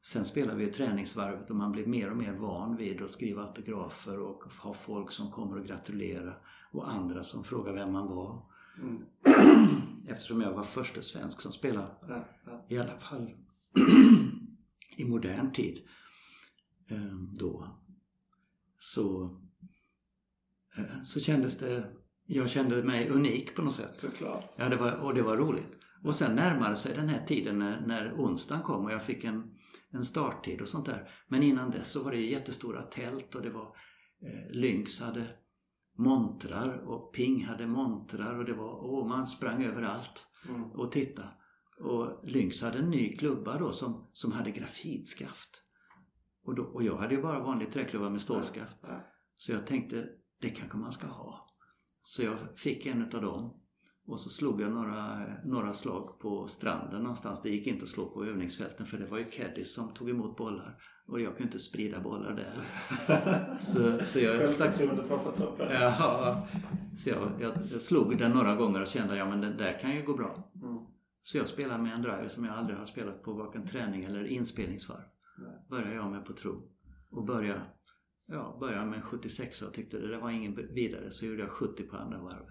Sen 0.01 0.25
spelade 0.25 0.57
vi 0.57 0.65
ju 0.65 0.71
träningsvarvet 0.71 1.49
och 1.49 1.55
man 1.55 1.71
blev 1.71 1.87
mer 1.87 2.11
och 2.11 2.17
mer 2.17 2.33
van 2.33 2.75
vid 2.77 3.01
att 3.01 3.11
skriva 3.11 3.43
autografer 3.43 4.19
och 4.19 4.43
ha 4.43 4.73
folk 4.73 5.11
som 5.11 5.31
kommer 5.31 5.59
och 5.59 5.65
gratulera 5.65 6.33
och 6.71 6.91
andra 6.91 7.23
som 7.23 7.43
frågar 7.43 7.73
vem 7.73 7.91
man 7.91 8.07
var. 8.07 8.45
Mm. 8.81 9.05
Eftersom 10.07 10.41
jag 10.41 10.51
var 10.51 10.63
första 10.63 11.01
svensk 11.01 11.41
som 11.41 11.51
spelade 11.51 12.25
i 12.69 12.77
alla 12.77 12.97
fall 12.99 13.33
i 14.97 15.05
modern 15.05 15.51
tid 15.51 15.83
eh, 16.91 17.15
då 17.39 17.79
så, 18.79 19.23
eh, 20.77 21.03
så 21.03 21.19
kändes 21.19 21.57
det, 21.57 21.91
jag 22.25 22.49
kände 22.49 22.83
mig 22.83 23.09
unik 23.09 23.55
på 23.55 23.61
något 23.61 23.75
sätt. 23.75 23.95
Såklart. 23.95 24.53
Ja, 24.57 24.69
det 24.69 24.75
var, 24.75 24.91
och 24.91 25.13
det 25.13 25.21
var 25.21 25.37
roligt. 25.37 25.77
Och 26.03 26.15
sen 26.15 26.35
närmade 26.35 26.75
sig 26.75 26.95
den 26.95 27.09
här 27.09 27.25
tiden 27.25 27.59
när, 27.59 27.87
när 27.87 28.13
onsdagen 28.17 28.63
kom 28.63 28.85
och 28.85 28.91
jag 28.91 29.03
fick 29.03 29.23
en, 29.23 29.55
en 29.89 30.05
starttid 30.05 30.61
och 30.61 30.67
sånt 30.67 30.85
där. 30.85 31.09
Men 31.27 31.43
innan 31.43 31.71
dess 31.71 31.91
så 31.91 32.03
var 32.03 32.11
det 32.11 32.17
jättestora 32.21 32.81
tält 32.81 33.35
och 33.35 33.41
det 33.41 33.49
var 33.49 33.75
eh, 34.21 34.51
Lynx 34.51 34.99
hade 34.99 35.27
montrar 35.97 36.77
och 36.87 37.13
Ping 37.15 37.45
hade 37.45 37.67
montrar 37.67 38.39
och 38.39 38.45
det 38.45 38.53
var, 38.53 38.85
åh, 38.85 39.07
man 39.07 39.27
sprang 39.27 39.63
överallt 39.63 40.27
Mm. 40.49 40.63
och 40.63 40.91
titta. 40.91 41.23
Och 41.83 42.19
Lynx 42.23 42.61
hade 42.61 42.77
en 42.77 42.89
ny 42.89 43.17
klubba 43.17 43.57
då 43.57 43.71
som, 43.71 44.09
som 44.13 44.31
hade 44.31 44.51
grafitskaft. 44.51 45.61
Och, 46.43 46.55
då, 46.55 46.63
och 46.63 46.83
jag 46.83 46.97
hade 46.97 47.15
ju 47.15 47.21
bara 47.21 47.43
vanlig 47.43 47.71
träklubba 47.71 48.09
med 48.09 48.21
stålskaft. 48.21 48.77
Ja. 48.81 49.07
Så 49.35 49.51
jag 49.51 49.67
tänkte, 49.67 50.05
det 50.41 50.49
kanske 50.49 50.77
man 50.77 50.91
ska 50.91 51.07
ha. 51.07 51.47
Så 52.01 52.23
jag 52.23 52.35
fick 52.55 52.85
en 52.85 53.01
utav 53.01 53.21
dem. 53.21 53.59
Och 54.07 54.19
så 54.19 54.29
slog 54.29 54.61
jag 54.61 54.71
några, 54.71 55.19
några 55.45 55.73
slag 55.73 56.19
på 56.19 56.47
stranden 56.47 57.01
någonstans. 57.01 57.41
Det 57.41 57.49
gick 57.49 57.67
inte 57.67 57.83
att 57.83 57.89
slå 57.89 58.05
på 58.05 58.25
övningsfälten 58.25 58.85
för 58.85 58.97
det 58.97 59.05
var 59.05 59.17
ju 59.17 59.23
caddies 59.23 59.73
som 59.73 59.93
tog 59.93 60.09
emot 60.09 60.37
bollar. 60.37 60.77
Och 61.07 61.21
jag 61.21 61.37
kunde 61.37 61.43
inte 61.43 61.59
sprida 61.59 61.99
bollar 61.99 62.35
där. 62.35 62.63
Så, 63.59 64.05
så 64.05 64.19
jag 64.19 64.49
stack. 64.49 64.81
Jaha. 65.71 66.47
Så 66.97 67.09
jag, 67.09 67.31
jag, 67.39 67.53
jag 67.71 67.81
slog 67.81 68.17
den 68.17 68.31
några 68.31 68.55
gånger 68.55 68.81
och 68.81 68.87
kände 68.87 69.17
ja 69.17 69.25
men 69.25 69.41
den 69.41 69.57
där 69.57 69.79
kan 69.79 69.95
ju 69.95 70.01
gå 70.05 70.13
bra. 70.13 70.52
Så 71.25 71.37
jag 71.37 71.47
spelade 71.47 71.83
med 71.83 71.93
en 71.93 72.01
driver 72.01 72.27
som 72.27 72.45
jag 72.45 72.55
aldrig 72.55 72.77
har 72.79 72.85
spelat 72.85 73.23
på 73.23 73.33
varken 73.33 73.67
träning 73.67 74.03
eller 74.03 74.23
inspelningsvarv. 74.25 75.03
Nej. 75.37 75.51
Började 75.69 75.93
jag 75.95 76.11
med 76.11 76.25
på 76.25 76.33
tro. 76.33 76.69
Och 77.09 77.25
började, 77.25 77.61
ja, 78.25 78.57
började 78.59 78.85
med 78.85 78.95
en 78.97 79.01
76 79.01 79.61
och 79.61 79.73
tyckte 79.73 79.99
det 79.99 80.07
där 80.07 80.17
var 80.19 80.29
ingen 80.29 80.55
vidare 80.55 81.11
så 81.11 81.25
gjorde 81.25 81.41
jag 81.41 81.49
70 81.51 81.83
på 81.83 81.97
andra 81.97 82.17
varvet. 82.21 82.47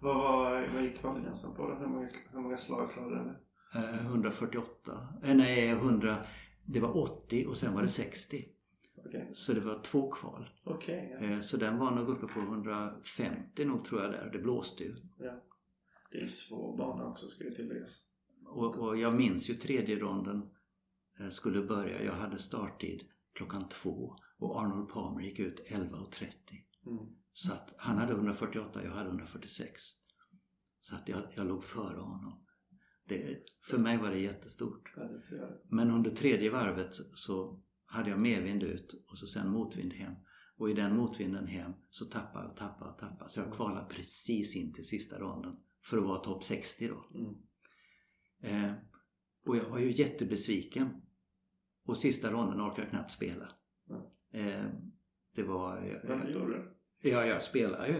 Vad, 0.00 0.14
var, 0.16 0.68
vad 0.74 0.82
gick 0.82 0.98
kvalgränsen 0.98 1.54
på 1.54 1.68
då? 1.68 1.74
Hur 1.74 1.86
många, 1.86 2.08
hur 2.32 2.40
många 2.40 2.56
slag 2.56 2.90
klarade 2.92 3.24
du? 3.24 3.78
Eh, 3.78 4.06
148, 4.06 5.08
eh, 5.24 5.34
nej 5.34 5.68
100, 5.70 6.16
det 6.64 6.80
var 6.80 6.96
80 6.98 7.46
och 7.46 7.56
sen 7.56 7.74
var 7.74 7.82
det 7.82 7.88
60. 7.88 8.44
Okej. 9.06 9.30
Så 9.34 9.52
det 9.52 9.60
var 9.60 9.82
två 9.82 10.10
kval. 10.10 10.48
Okej, 10.64 11.16
ja. 11.20 11.26
Eh, 11.26 11.40
Så 11.40 11.56
den 11.56 11.78
var 11.78 11.90
nog 11.90 12.08
uppe 12.08 12.26
på 12.26 12.40
150 12.40 13.64
nog 13.64 13.84
tror 13.84 14.02
jag 14.02 14.10
där. 14.12 14.30
Det 14.32 14.38
blåste 14.38 14.84
ju. 14.84 14.94
ja. 15.18 15.32
Det 16.12 16.18
är 16.18 16.22
en 16.22 16.28
svår 16.28 16.76
bana 16.76 17.06
också 17.06 17.28
ska 17.28 17.44
ju 17.44 17.50
tilläggas. 17.50 18.00
Och, 18.46 18.78
och 18.78 18.96
jag 18.96 19.14
minns 19.14 19.50
ju 19.50 19.54
tredje 19.54 19.98
ronden 19.98 20.50
eh, 21.20 21.28
skulle 21.28 21.62
börja. 21.62 22.02
Jag 22.02 22.12
hade 22.12 22.38
starttid 22.38 23.04
klockan 23.32 23.68
två 23.68 24.16
och 24.38 24.60
Arnold 24.60 24.88
Palmer 24.88 25.22
gick 25.22 25.38
ut 25.38 25.60
11.30. 25.68 26.24
Mm. 26.86 27.06
Så 27.32 27.52
att 27.52 27.74
han 27.76 27.98
hade 27.98 28.12
148, 28.12 28.84
jag 28.84 28.90
hade 28.90 29.08
146. 29.08 29.82
Så 30.80 30.96
att 30.96 31.08
jag, 31.08 31.22
jag 31.34 31.46
låg 31.46 31.64
före 31.64 32.00
honom. 32.00 32.46
Det, 33.04 33.38
för 33.62 33.78
mig 33.78 33.98
var 33.98 34.10
det 34.10 34.18
jättestort. 34.18 34.94
Det 34.96 35.36
jag. 35.36 35.48
Men 35.68 35.90
under 35.90 36.10
tredje 36.10 36.50
varvet 36.50 36.94
så 37.14 37.62
hade 37.86 38.10
jag 38.10 38.20
medvind 38.20 38.62
ut 38.62 39.04
och 39.08 39.18
så 39.18 39.26
sen 39.26 39.50
motvind 39.50 39.92
hem. 39.92 40.14
Och 40.56 40.70
i 40.70 40.74
den 40.74 40.96
motvinden 40.96 41.46
hem 41.46 41.72
så 41.90 42.04
tappade 42.04 42.48
och 42.48 42.56
tappade 42.56 42.90
och 42.90 42.98
tappade. 42.98 43.30
Så 43.30 43.40
jag 43.40 43.52
kvalade 43.52 43.86
precis 43.88 44.56
in 44.56 44.72
till 44.72 44.86
sista 44.86 45.18
ronden. 45.18 45.56
För 45.84 45.98
att 45.98 46.04
vara 46.04 46.18
topp 46.18 46.44
60 46.44 46.88
då. 46.88 47.18
Mm. 47.18 47.34
Eh, 48.42 48.72
och 49.46 49.56
jag 49.56 49.64
var 49.64 49.78
ju 49.78 49.92
jättebesviken. 49.92 50.88
Och 51.86 51.96
sista 51.96 52.32
ronden 52.32 52.60
orkade 52.60 52.82
jag 52.82 52.90
knappt 52.90 53.12
spela. 53.12 53.48
Eh, 54.32 54.64
det 55.34 55.42
var... 55.42 56.00
Vad 56.08 56.30
gjorde 56.30 56.52
du? 56.52 56.76
Ja, 57.04 57.26
jag 57.26 57.42
spelar 57.42 57.86
ju. 57.86 57.94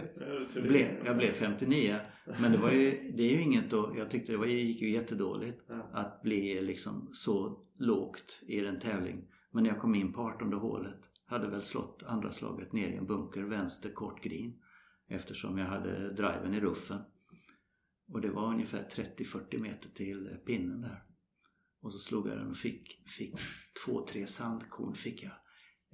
Jag 0.55 0.63
blev, 0.67 1.05
jag 1.05 1.17
blev 1.17 1.31
59. 1.31 1.99
Men 2.41 2.51
det 2.51 2.57
var 2.57 2.71
ju, 2.71 3.11
det 3.17 3.23
är 3.23 3.31
ju 3.31 3.41
inget 3.41 3.73
att, 3.73 3.97
jag 3.97 4.09
tyckte 4.11 4.31
det 4.31 4.37
var, 4.37 4.45
gick 4.45 4.81
ju 4.81 4.91
jättedåligt 4.91 5.61
Ja. 5.69 5.89
att 5.93 6.21
bli 6.21 6.61
liksom 6.61 7.09
så 7.13 7.65
lågt 7.77 8.43
i 8.47 8.65
en 8.65 8.79
tävling. 8.79 9.27
Men 9.51 9.63
när 9.63 9.69
jag 9.69 9.79
kom 9.79 9.95
in 9.95 10.13
på 10.13 10.21
18 10.21 10.53
hålet 10.53 10.99
Hade 11.25 11.47
väl 11.47 11.61
slått 11.61 12.03
andra 12.07 12.31
slaget 12.31 12.73
ner 12.73 12.87
i 12.89 12.95
en 12.95 13.05
bunker, 13.05 13.43
vänster 13.43 13.89
kort 13.89 14.23
green. 14.23 14.53
Eftersom 15.07 15.57
jag 15.57 15.65
hade 15.65 16.13
driven 16.13 16.53
i 16.53 16.59
ruffen. 16.59 16.99
Och 18.13 18.21
det 18.21 18.29
var 18.31 18.47
ungefär 18.47 18.83
30-40 19.17 19.61
meter 19.61 19.89
till 19.89 20.37
pinnen 20.45 20.81
där. 20.81 21.01
Och 21.81 21.93
så 21.93 21.99
slog 21.99 22.27
jag 22.27 22.37
den 22.37 22.49
och 22.51 22.57
fick, 22.57 23.09
fick 23.09 23.35
två, 23.85 24.05
tre 24.07 24.27
sandkorn 24.27 24.95
fick 24.95 25.23
jag 25.23 25.31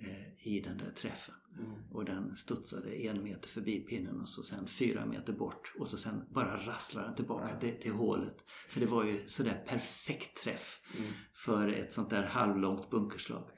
eh, 0.02 0.48
i 0.48 0.62
den 0.62 0.78
där 0.78 0.92
träffen. 0.92 1.36
Mm. 1.60 1.72
Och 1.92 2.06
den 2.06 2.36
studsade 2.36 2.92
en 3.06 3.24
meter 3.24 3.48
förbi 3.50 3.80
pinnen 3.80 4.22
och 4.22 4.30
så 4.30 4.44
sen 4.44 4.68
fyra 4.68 5.06
meter 5.06 5.34
bort. 5.34 5.74
Och 5.80 5.88
så 5.88 5.98
sen 5.98 6.24
bara 6.34 6.66
rasslade 6.68 7.08
den 7.08 7.16
tillbaka 7.16 7.50
Ja. 7.54 7.60
till, 7.60 7.80
till 7.82 7.92
hålet. 7.92 8.36
För 8.70 8.80
det 8.80 8.86
var 8.86 9.04
ju 9.04 9.28
sådär 9.28 9.64
perfekt 9.68 10.38
träff 10.44 10.82
Mm. 10.98 11.12
för 11.34 11.68
ett 11.68 11.94
sånt 11.94 12.10
där 12.10 12.24
halvlångt 12.24 12.90
bunkerslag. 12.90 13.50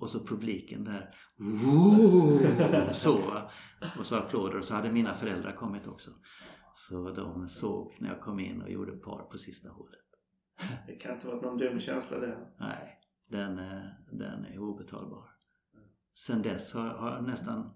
Och 0.00 0.10
så 0.10 0.26
publiken 0.26 0.84
där. 0.84 1.14
Wow! 1.38 2.46
Så. 2.92 3.42
Och 3.98 4.06
så 4.06 4.16
applåder 4.16 4.58
och 4.58 4.64
så 4.64 4.74
hade 4.74 4.92
mina 4.92 5.14
föräldrar 5.14 5.56
kommit 5.56 5.86
också. 5.86 6.10
Så 6.74 7.10
de 7.10 7.48
såg 7.48 7.94
när 7.98 8.08
jag 8.08 8.20
kom 8.20 8.40
in 8.40 8.62
och 8.62 8.70
gjorde 8.70 8.92
par 8.92 9.22
på 9.22 9.38
sista 9.38 9.68
hålet. 9.68 10.00
Det 10.86 10.94
kan 10.94 11.14
inte 11.14 11.26
varit 11.26 11.42
någon 11.42 11.58
dum 11.58 11.80
känsla 11.80 12.18
det. 12.18 12.38
Nej, 12.58 12.98
den, 13.30 13.58
eh, 13.58 13.82
den 14.12 14.44
är 14.44 14.58
obetalbar. 14.58 15.30
Sen 16.14 16.42
dess 16.42 16.74
har, 16.74 16.88
har 16.88 17.10
jag 17.14 17.24
nästan, 17.26 17.70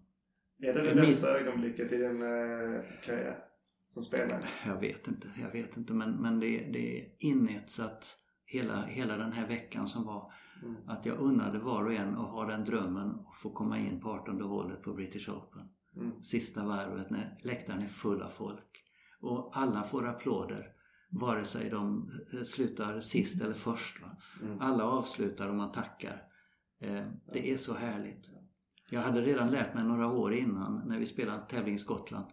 Är 0.62 0.74
det 0.74 0.82
det 0.82 0.94
Min- 0.94 1.04
bästa 1.04 1.38
ögonblicket 1.40 1.92
i 1.92 1.96
din 1.96 2.22
eh, 2.22 2.80
karriär 3.04 3.44
som 3.88 4.02
spelare? 4.02 4.44
jag 4.66 4.80
vet 4.80 5.08
inte, 5.08 5.28
jag 5.42 5.52
vet 5.52 5.76
inte 5.76 5.92
men, 5.92 6.10
men 6.10 6.40
det, 6.40 6.46
det 6.72 7.00
är 7.00 7.06
inetsat 7.18 8.16
hela, 8.44 8.82
hela 8.82 9.16
den 9.16 9.32
här 9.32 9.48
veckan 9.48 9.88
som 9.88 10.04
var 10.06 10.32
Mm. 10.62 10.76
att 10.88 11.06
jag 11.06 11.18
unnade 11.20 11.58
var 11.58 11.84
och 11.84 11.92
en 11.92 12.08
att 12.16 12.30
ha 12.30 12.44
den 12.44 12.64
drömmen 12.64 13.10
att 13.10 13.36
få 13.42 13.50
komma 13.50 13.78
in 13.78 14.00
på 14.00 14.10
18 14.10 14.40
hålet 14.40 14.82
på 14.82 14.92
British 14.92 15.28
Open. 15.28 15.68
Mm. 15.96 16.22
Sista 16.22 16.64
varvet 16.66 17.10
när 17.10 17.36
läktaren 17.42 17.82
är 17.82 17.86
full 17.86 18.22
av 18.22 18.28
folk. 18.28 18.84
Och 19.20 19.50
alla 19.56 19.82
får 19.82 20.06
applåder. 20.06 20.72
Vare 21.10 21.44
sig 21.44 21.70
de 21.70 22.10
eh, 22.32 22.42
slutar 22.42 23.00
sist 23.00 23.42
eller 23.42 23.54
först. 23.54 23.96
Mm. 24.42 24.60
Alla 24.60 24.84
avslutar 24.84 25.48
och 25.48 25.54
man 25.54 25.72
tackar. 25.72 26.22
Eh, 26.80 27.06
det 27.32 27.50
är 27.50 27.56
så 27.56 27.74
härligt. 27.74 28.30
Jag 28.90 29.00
hade 29.00 29.22
redan 29.22 29.50
lärt 29.50 29.74
mig 29.74 29.84
några 29.84 30.06
år 30.06 30.34
innan 30.34 30.88
när 30.88 30.98
vi 30.98 31.06
spelade 31.06 31.46
tävling 31.48 31.74
i 31.74 31.78
Skottland. 31.78 32.26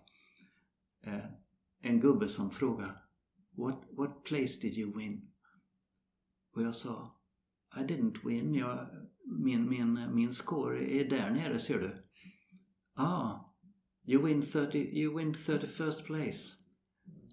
Eh, 1.03 1.25
en 1.81 1.99
gubbe 1.99 2.27
som 2.27 2.51
frågade 2.51 2.95
what, 3.57 3.83
what 3.91 4.23
place 4.23 4.61
did 4.61 4.77
you 4.77 4.97
win? 4.97 5.31
Och 6.55 6.61
jag 6.61 6.75
sa 6.75 7.15
I 7.77 7.79
didn't 7.79 8.25
win. 8.25 8.53
Jag, 8.55 8.88
min, 9.25 9.69
min, 9.69 9.99
min 10.13 10.33
score 10.33 10.93
är 10.93 11.09
där 11.09 11.31
nere 11.31 11.59
ser 11.59 11.79
du. 11.79 11.95
Ah, 12.93 13.55
you 14.05 14.25
win, 14.25 14.41
30, 14.41 14.77
you 14.77 15.17
win 15.17 15.33
31st 15.33 16.03
place. 16.03 16.55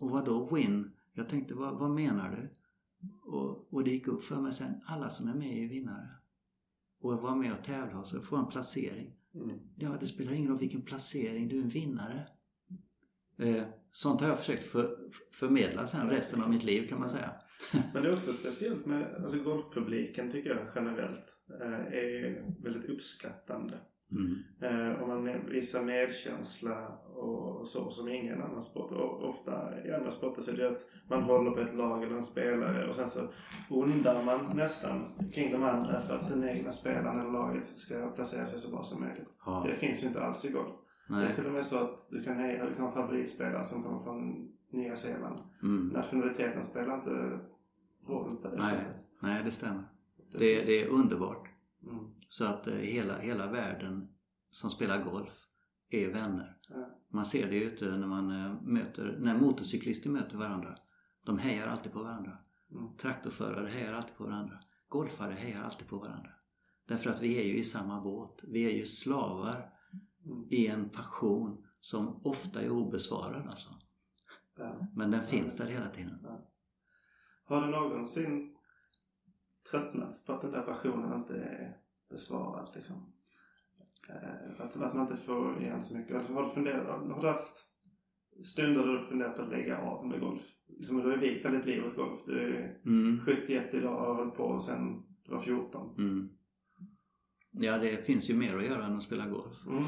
Och 0.02 0.10
vad 0.10 0.24
då 0.24 0.54
win? 0.54 0.92
Jag 1.12 1.28
tänkte 1.28 1.54
vad, 1.54 1.78
vad 1.78 1.90
menar 1.90 2.30
du? 2.30 2.50
Och, 3.30 3.72
och 3.72 3.84
det 3.84 3.90
gick 3.90 4.08
upp 4.08 4.24
för 4.24 4.40
mig 4.40 4.52
sen, 4.52 4.74
alla 4.86 5.10
som 5.10 5.28
är 5.28 5.34
med 5.34 5.64
är 5.64 5.68
vinnare. 5.68 6.08
Och 7.00 7.22
vara 7.22 7.34
med 7.34 7.52
och 7.52 7.64
tävla 7.64 7.98
och 7.98 8.06
så 8.06 8.20
få 8.20 8.36
en 8.36 8.46
placering. 8.46 9.16
Mm. 9.34 9.58
Ja, 9.76 9.96
det 10.00 10.06
spelar 10.06 10.32
ingen 10.32 10.50
roll 10.50 10.58
vilken 10.58 10.82
placering, 10.82 11.48
du 11.48 11.58
är 11.58 11.62
en 11.62 11.68
vinnare. 11.68 12.26
Eh, 13.38 13.64
sånt 13.90 14.20
har 14.20 14.28
jag 14.28 14.38
försökt 14.38 14.64
för, 14.64 14.98
förmedla 15.34 15.86
sen 15.86 16.10
resten 16.10 16.42
av 16.42 16.50
mitt 16.50 16.64
liv 16.64 16.88
kan 16.88 17.00
man 17.00 17.10
säga. 17.10 17.32
Men 17.92 18.02
det 18.02 18.08
är 18.08 18.16
också 18.16 18.32
speciellt 18.32 18.86
med 18.86 19.14
alltså 19.14 19.38
golfpubliken 19.38 20.30
tycker 20.30 20.50
jag 20.50 20.68
generellt 20.74 21.24
eh, 21.60 21.98
är 21.98 22.44
väldigt 22.62 22.90
uppskattande. 22.90 23.78
Mm. 24.16 24.42
Eh, 24.60 25.00
och 25.00 25.08
man 25.08 25.46
visar 25.50 25.82
medkänsla 25.84 26.88
och 27.14 27.66
så 27.66 27.90
som 27.90 28.08
ingen 28.08 28.42
annan 28.42 28.62
sport. 28.62 28.92
Och 28.92 29.28
ofta 29.28 29.84
i 29.84 29.92
andra 29.92 30.10
sporter 30.10 30.42
så 30.42 30.50
är 30.50 30.56
det 30.56 30.68
att 30.68 30.88
man 31.08 31.22
håller 31.22 31.50
på 31.50 31.60
ett 31.60 31.74
lag 31.74 32.02
eller 32.02 32.16
en 32.16 32.24
spelare 32.24 32.88
och 32.88 32.94
sen 32.94 33.08
så 33.08 33.20
ondar 33.70 34.24
man 34.24 34.56
nästan 34.56 35.28
kring 35.32 35.52
de 35.52 35.62
andra 35.62 36.00
för 36.00 36.14
att 36.18 36.28
den 36.28 36.48
egna 36.48 36.72
spelaren 36.72 37.20
eller 37.20 37.32
laget 37.32 37.66
ska 37.66 38.08
placera 38.08 38.46
sig 38.46 38.58
så 38.58 38.70
bra 38.70 38.82
som 38.82 39.00
möjligt. 39.00 39.28
Ja, 39.46 39.64
Det 39.68 39.74
finns 39.74 40.02
ju 40.02 40.06
inte 40.06 40.22
alls 40.22 40.44
i 40.44 40.52
golf. 40.52 40.74
Det 41.08 41.14
är 41.14 41.34
till 41.34 41.46
och 41.46 41.52
med 41.52 41.66
så 41.66 41.78
att 41.78 42.08
du 42.10 42.22
kan, 42.22 42.36
heja, 42.36 42.64
du 42.64 42.74
kan 42.74 42.84
ha 42.84 42.92
favoritspelare 42.92 43.64
som 43.64 43.82
kommer 43.82 44.00
från 44.00 44.48
Nya 44.70 44.96
Zeeland. 44.96 45.40
Mm. 45.62 45.88
Nationaliteten 45.88 46.64
spelar 46.64 46.94
inte 46.94 47.10
roll 48.08 48.36
på 48.42 48.48
det 48.48 48.56
Nej. 48.56 48.70
sättet. 48.70 48.96
nej, 49.22 49.42
det 49.44 49.50
stämmer. 49.50 49.82
Det, 50.38 50.64
det 50.64 50.82
är 50.82 50.88
underbart. 50.88 51.48
Mm. 51.82 52.14
Så 52.28 52.44
att 52.44 52.66
eh, 52.66 52.74
hela, 52.74 53.18
hela 53.18 53.46
världen 53.52 54.08
som 54.50 54.70
spelar 54.70 55.04
golf 55.04 55.46
är 55.90 56.12
vänner. 56.12 56.58
Ja. 56.68 57.00
Man 57.08 57.26
ser 57.26 57.50
det 57.50 57.56
ute 57.56 57.84
när 57.84 58.06
man 58.06 58.30
eh, 58.30 58.62
möter, 58.62 59.16
när 59.20 59.38
motorcyklister 59.38 60.10
möter 60.10 60.36
varandra. 60.36 60.74
De 61.24 61.38
hejar 61.38 61.68
alltid 61.68 61.92
på 61.92 62.02
varandra. 62.02 62.38
Mm. 62.70 62.96
Traktorförare 62.96 63.68
hejar 63.68 63.92
alltid 63.92 64.16
på 64.16 64.24
varandra. 64.24 64.58
Golfare 64.88 65.34
hejar 65.34 65.62
alltid 65.62 65.88
på 65.88 65.98
varandra. 65.98 66.30
Därför 66.88 67.10
att 67.10 67.22
vi 67.22 67.38
är 67.38 67.44
ju 67.44 67.56
i 67.56 67.64
samma 67.64 68.00
båt. 68.00 68.40
Vi 68.42 68.64
är 68.64 68.76
ju 68.78 68.86
slavar 68.86 69.72
Mm. 70.26 70.46
i 70.50 70.66
en 70.66 70.88
passion 70.88 71.64
som 71.80 72.20
ofta 72.24 72.62
är 72.62 72.70
obesvarad 72.70 73.46
alltså. 73.46 73.68
Men 74.94 75.10
den 75.10 75.22
finns 75.22 75.56
där 75.56 75.66
hela 75.66 75.88
tiden. 75.88 76.26
Har 77.44 77.62
du 77.62 77.70
någonsin 77.70 78.51
tröttnat 79.72 80.26
på 80.26 80.32
att 80.32 80.40
den 80.40 80.50
där 80.50 80.62
passionen 80.62 81.18
inte 81.18 81.34
är 81.34 81.76
besvarad 82.10 82.70
liksom? 82.74 83.12
Eh, 84.08 84.64
att, 84.64 84.76
att 84.76 84.94
man 84.94 85.02
inte 85.02 85.16
får 85.16 85.62
igen 85.62 85.82
så 85.82 85.96
mycket. 85.96 86.16
Alltså, 86.16 86.32
har, 86.32 86.42
du 86.42 86.48
funderat, 86.50 86.86
har 87.12 87.22
du 87.22 87.28
haft 87.28 87.56
stunder 88.44 88.86
då 88.86 88.92
du 88.92 89.04
funderat 89.04 89.36
på 89.36 89.42
att 89.42 89.50
lägga 89.50 89.78
av 89.78 90.06
med 90.06 90.20
golf? 90.20 90.42
Liksom, 90.68 90.96
du 90.96 91.02
har 91.02 91.12
ju 91.12 91.20
vikt 91.20 91.50
ditt 91.50 91.66
liv 91.66 91.84
åt 91.84 91.96
golf. 91.96 92.20
Du 92.26 92.40
är 92.40 92.78
Mm. 92.86 93.20
71 93.24 93.74
idag 93.74 93.94
och 93.94 94.06
har 94.06 94.14
hållit 94.14 94.34
på 94.34 94.60
sen 94.60 95.02
du 95.24 95.32
var 95.32 95.40
14. 95.40 95.94
Mm. 95.98 96.28
Ja, 97.50 97.78
det 97.78 98.06
finns 98.06 98.30
ju 98.30 98.34
mer 98.34 98.56
att 98.56 98.66
göra 98.66 98.86
än 98.86 98.96
att 98.96 99.02
spela 99.02 99.26
golf. 99.26 99.66
Mm. 99.66 99.84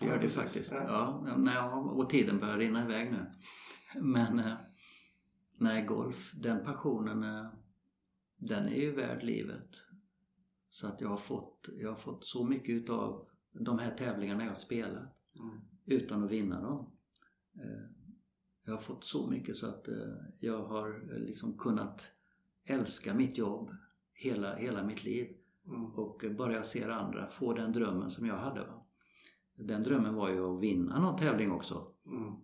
Det 0.00 0.06
gör 0.06 0.14
det 0.14 0.20
precis. 0.20 0.36
faktiskt. 0.36 0.72
Ja. 0.72 1.26
Ja, 1.46 1.72
och 1.74 2.10
tiden 2.10 2.38
börjar 2.38 2.58
rinna 2.58 2.84
iväg 2.84 3.12
nu. 3.12 3.30
Men 4.00 4.38
eh, 4.38 4.54
nej, 5.58 5.84
golf, 5.84 6.32
den 6.34 6.64
passionen, 6.64 7.22
eh, 7.22 7.46
den 8.38 8.66
är 8.66 8.80
ju 8.80 8.92
värd 8.92 9.22
livet. 9.22 9.68
Så 10.70 10.86
att 10.86 11.00
jag 11.00 11.08
har 11.08 11.16
fått, 11.16 11.68
jag 11.80 11.88
har 11.88 11.96
fått 11.96 12.26
så 12.26 12.44
mycket 12.44 12.70
utav 12.70 13.28
de 13.52 13.78
här 13.78 13.96
tävlingarna 13.96 14.42
jag 14.42 14.50
har 14.50 14.54
spelat 14.56 15.14
Mm. 15.40 15.60
utan 15.84 16.24
att 16.24 16.30
vinna 16.30 16.60
dem. 16.62 16.90
Eh, 17.56 17.90
Jag 18.66 18.72
har 18.72 18.80
fått 18.80 19.04
så 19.04 19.30
mycket 19.30 19.56
så 19.56 19.66
att 19.66 19.88
eh, 19.88 20.14
jag 20.38 20.62
har 20.62 21.12
eh, 21.12 21.18
liksom 21.18 21.58
kunnat 21.58 22.10
älska 22.64 23.14
mitt 23.14 23.38
jobb 23.38 23.70
hela, 24.12 24.54
hela 24.56 24.82
mitt 24.84 25.04
liv. 25.04 25.36
Mm. 25.66 25.84
Och 25.84 26.24
bara 26.36 26.52
jag 26.52 26.66
ser 26.66 26.88
andra 26.88 27.30
få 27.30 27.52
den 27.52 27.72
drömmen 27.72 28.10
som 28.10 28.26
jag 28.26 28.36
hade. 28.38 28.60
Va? 28.60 28.86
Den 29.54 29.82
drömmen 29.82 30.14
var 30.14 30.28
ju 30.28 30.54
att 30.54 30.60
vinna 30.62 31.00
någon 31.00 31.18
tävling 31.18 31.50
också. 31.52 31.92
Mm. 32.06 32.34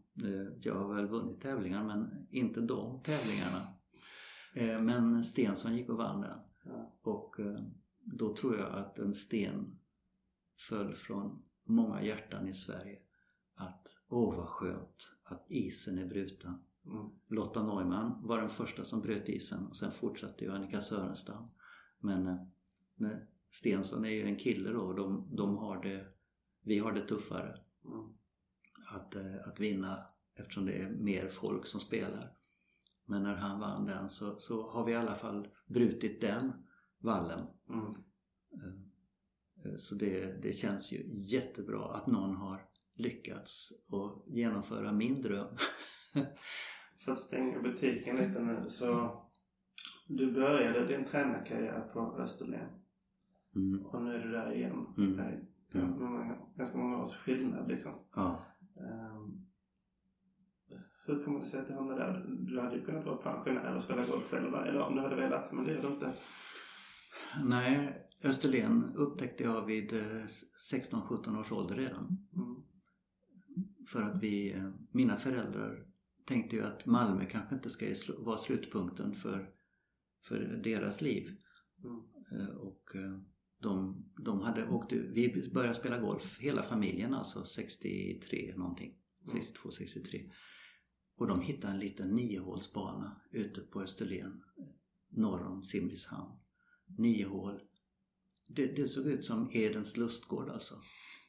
Jag 0.60 0.74
har 0.74 0.94
väl 0.94 1.06
vunnit 1.06 1.40
tävlingar 1.40 1.84
men 1.84 2.26
inte 2.30 2.60
de 2.60 3.02
tävlingarna. 3.02 3.62
Eh, 4.54 4.80
Men 4.80 5.24
Stensson 5.24 5.76
gick 5.76 5.88
och 5.88 5.96
vann 5.96 6.20
den. 6.20 6.38
Ja. 6.64 6.94
Och 7.02 7.40
eh, 7.40 7.60
då 8.00 8.36
tror 8.36 8.56
jag 8.56 8.70
att 8.72 8.98
en 8.98 9.14
sten 9.14 9.78
föll 10.68 10.94
från 10.94 11.42
många 11.64 12.02
hjärtan 12.02 12.48
i 12.48 12.54
Sverige. 12.54 12.98
Att 13.54 13.96
åh 14.08 14.36
vad 14.36 14.48
skönt 14.48 15.10
att 15.24 15.46
isen 15.48 15.98
är 15.98 16.06
bruten. 16.06 16.54
Mm. 16.86 17.10
Lotta 17.28 17.62
Neumann 17.62 18.26
var 18.26 18.38
den 18.38 18.48
första 18.48 18.84
som 18.84 19.00
bröt 19.00 19.28
isen 19.28 19.66
och 19.66 19.76
sen 19.76 19.92
fortsatte 19.92 20.44
ju 20.44 20.52
Annika 20.52 20.80
Sörenstam. 20.80 21.46
Men 21.98 22.26
eh, 22.26 22.36
nej, 22.94 23.26
Stensson 23.50 24.04
är 24.04 24.10
ju 24.10 24.22
en 24.22 24.36
kille 24.36 24.70
då 24.70 24.80
och 24.80 24.94
de, 24.94 25.36
de 25.36 25.56
har 25.56 25.82
det, 25.82 26.06
vi 26.62 26.78
har 26.78 26.92
det 26.92 27.08
tuffare 27.08 27.58
Mm. 27.84 28.08
att, 28.94 29.16
att 29.46 29.60
vinna 29.60 30.06
eftersom 30.34 30.66
det 30.66 30.72
är 30.72 30.90
mer 30.90 31.28
folk 31.28 31.66
som 31.66 31.80
spelar. 31.80 32.32
Men 33.06 33.22
när 33.22 33.36
han 33.36 33.60
vann 33.60 33.84
den 33.86 34.10
så, 34.10 34.38
så 34.38 34.70
har 34.70 34.84
vi 34.84 34.92
i 34.92 34.96
alla 34.96 35.14
fall 35.14 35.48
brutit 35.66 36.20
den 36.20 36.52
vallen. 36.98 37.40
Mm. 37.68 37.84
Eh, 37.84 39.70
eh, 39.72 39.76
Så 39.76 39.94
det, 39.94 40.42
det 40.42 40.52
känns 40.52 40.92
ju 40.92 41.02
jättebra 41.06 41.84
att 41.94 42.06
någon 42.06 42.36
har 42.36 42.60
lyckats 42.94 43.72
att 43.88 44.34
genomföra 44.34 44.92
min 44.92 45.22
dröm. 45.22 45.56
För 47.04 47.12
att 47.12 47.18
stänga 47.18 47.62
butiken 47.62 48.16
lite 48.16 48.40
nu 48.40 48.68
så 48.68 49.20
du 50.08 50.32
började 50.32 50.86
din 50.86 51.04
tränarkarriär 51.04 51.80
på 51.80 52.16
Österlen 52.18 52.68
Mm. 53.56 53.86
och 53.86 54.02
nu 54.02 54.14
är 54.14 54.18
du 54.18 54.30
där 54.30 54.52
igen. 54.52 54.86
Mm. 54.98 55.16
Det 55.72 55.78
är 55.78 56.38
Ganska 56.56 56.78
många 56.78 57.02
års 57.02 57.16
skillnad 57.16 57.68
liksom. 57.68 57.92
Ja. 58.16 58.44
Hur 61.06 61.24
kommer 61.24 61.40
det 61.40 61.46
sig 61.46 61.60
att 61.60 61.68
du 61.68 61.74
hamnade 61.74 62.00
där? 62.00 62.24
Du 62.28 62.60
hade 62.60 62.76
ju 62.76 62.84
kunnat 62.84 63.04
vara 63.04 63.16
pensionär 63.16 63.76
och 63.76 63.82
spela 63.82 64.06
golf 64.06 64.30
själv 64.30 64.50
varje 64.50 64.72
dag 64.72 64.88
om 64.88 64.96
du 64.96 65.02
hade 65.02 65.16
velat, 65.16 65.52
men 65.52 65.64
det 65.64 65.72
är 65.72 65.82
du 65.82 65.88
inte. 65.88 66.12
Nej, 67.44 68.04
Österlen 68.24 68.92
upptäckte 68.94 69.44
jag 69.44 69.66
vid 69.66 69.92
16-17 69.92 71.40
års 71.40 71.52
ålder 71.52 71.76
redan. 71.76 72.28
Mm. 72.36 72.62
För 73.88 74.02
att 74.02 74.22
vi, 74.22 74.62
mina 74.92 75.16
föräldrar 75.16 75.86
tänkte 76.24 76.56
ju 76.56 76.62
att 76.62 76.86
Malmö 76.86 77.24
kanske 77.24 77.54
inte 77.54 77.70
ska 77.70 77.86
vara 78.18 78.38
slutpunkten 78.38 79.14
för, 79.14 79.50
för 80.22 80.60
deras 80.64 81.00
liv. 81.00 81.36
Mm. 81.84 82.56
Och 82.56 82.96
de, 83.62 84.04
de 84.24 84.40
hade 84.40 84.68
åkt 84.68 84.92
vi 84.92 85.50
började 85.54 85.74
spela 85.74 85.98
golf, 85.98 86.38
hela 86.40 86.62
familjen 86.62 87.14
alltså 87.14 87.44
63 87.44 88.54
någonting. 88.56 88.94
62, 89.32 89.70
63. 89.70 90.30
Och 91.16 91.26
de 91.26 91.40
hittade 91.40 91.72
en 91.72 91.78
liten 91.78 92.08
niohålsbana 92.08 93.20
ute 93.30 93.60
på 93.60 93.82
Österlen 93.82 94.42
norr 95.16 95.46
om 95.46 95.64
Simrishamn. 95.64 96.32
Nio 96.98 97.26
hål. 97.26 97.60
Det, 98.46 98.66
det, 98.66 98.88
såg 98.88 99.06
ut 99.06 99.24
som 99.24 99.50
Edens 99.52 99.96
lustgård 99.96 100.48
alltså. 100.48 100.74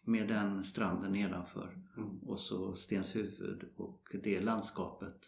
Med 0.01 0.27
den 0.27 0.63
stranden 0.63 1.11
nedanför. 1.11 1.83
Mm. 1.97 2.19
Och 2.19 2.39
så 2.39 2.75
Stenshuvud 2.75 3.63
och 3.75 4.15
det 4.23 4.41
landskapet. 4.41 5.19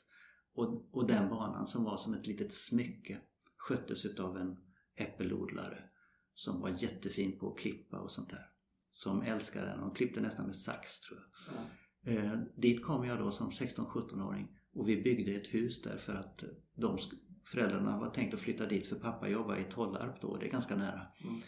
Och, 0.53 0.95
och 0.95 1.07
den 1.07 1.29
banan 1.29 1.67
som 1.67 1.83
var 1.83 1.97
som 1.97 2.13
ett 2.13 2.27
litet 2.27 2.53
smycke 2.53 3.21
sköttes 3.57 4.05
utav 4.05 4.37
en 4.37 4.57
äppelodlare 4.95 5.83
som 6.33 6.61
var 6.61 6.69
jättefin 6.69 7.39
på 7.39 7.51
att 7.51 7.59
klippa 7.59 7.99
och 7.99 8.11
sånt 8.11 8.29
där. 8.29 8.49
Som 8.91 9.21
älskade 9.21 9.65
den. 9.65 9.79
De 9.79 9.93
klippte 9.93 10.21
nästan 10.21 10.45
med 10.45 10.55
sax 10.55 10.99
tror 10.99 11.19
jag. 11.19 11.55
Ja. 11.55 11.61
Eh, 12.07 12.39
dit 12.55 12.83
kom 12.83 13.05
jag 13.05 13.19
då 13.19 13.31
som 13.31 13.49
16-17-åring 13.49 14.47
och 14.73 14.89
vi 14.89 15.01
byggde 15.01 15.31
ett 15.31 15.53
hus 15.53 15.81
där 15.81 15.97
för 15.97 16.15
att 16.15 16.43
de 16.75 16.97
föräldrarna 17.45 17.99
var 17.99 18.09
tänkt 18.09 18.33
att 18.33 18.39
flytta 18.39 18.65
dit 18.65 18.87
för 18.87 18.95
pappa 18.95 19.29
jobbade 19.29 19.59
i 19.59 19.63
Tollarp 19.63 20.21
då, 20.21 20.37
det 20.37 20.45
är 20.45 20.51
ganska 20.51 20.75
nära. 20.75 21.07
Mm. 21.23 21.41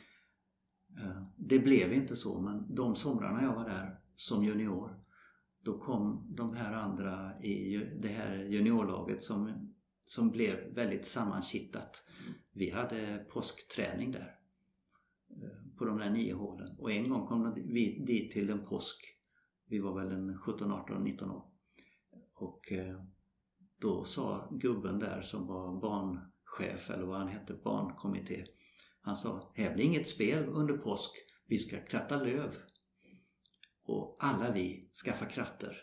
Eh, 0.97 1.23
det 1.37 1.59
blev 1.59 1.93
inte 1.93 2.15
så 2.15 2.41
men 2.41 2.75
de 2.75 2.95
somrarna 2.95 3.43
jag 3.43 3.55
var 3.55 3.69
där 3.69 3.99
som 4.15 4.43
junior 4.43 4.99
då 5.63 5.79
kom 5.79 6.35
de 6.35 6.55
här 6.55 6.73
andra 6.73 7.43
i 7.43 7.77
det 8.01 8.07
här 8.07 8.35
juniorlaget 8.35 9.23
som, 9.23 9.69
som 10.05 10.31
blev 10.31 10.73
väldigt 10.73 11.05
sammankittat. 11.05 12.03
Vi 12.53 12.69
hade 12.69 13.25
påskträning 13.29 14.11
där 14.11 14.35
eh, 15.29 15.77
på 15.77 15.85
de 15.85 15.97
där 15.97 16.09
nio 16.09 16.33
hålen 16.33 16.77
och 16.79 16.91
en 16.91 17.09
gång 17.09 17.27
kom 17.27 17.53
vi 17.55 18.05
dit 18.07 18.31
till 18.31 18.49
en 18.49 18.65
påsk 18.65 19.18
vi 19.69 19.79
var 19.79 19.99
väl 19.99 20.11
en 20.11 20.37
17, 20.37 20.71
18, 20.71 21.03
19 21.03 21.31
år. 21.31 21.45
Och 22.33 22.71
eh, 22.71 23.01
då 23.79 24.03
sa 24.03 24.49
gubben 24.51 24.99
där 24.99 25.21
som 25.21 25.47
var 25.47 25.81
barnchef 25.81 26.89
eller 26.89 27.05
vad 27.05 27.17
han 27.17 27.27
hette, 27.27 27.53
barnkommitté. 27.53 28.45
Han 29.01 29.15
sa, 29.15 29.51
här 29.55 29.73
blir 29.73 29.85
inget 29.85 30.07
spel 30.07 30.45
under 30.47 30.77
påsk. 30.77 31.11
Vi 31.47 31.59
ska 31.59 31.85
kratta 31.85 32.23
löv. 32.23 32.55
Och 33.83 34.17
alla 34.19 34.51
vi 34.51 34.89
skaffar 35.05 35.29
kratter. 35.29 35.77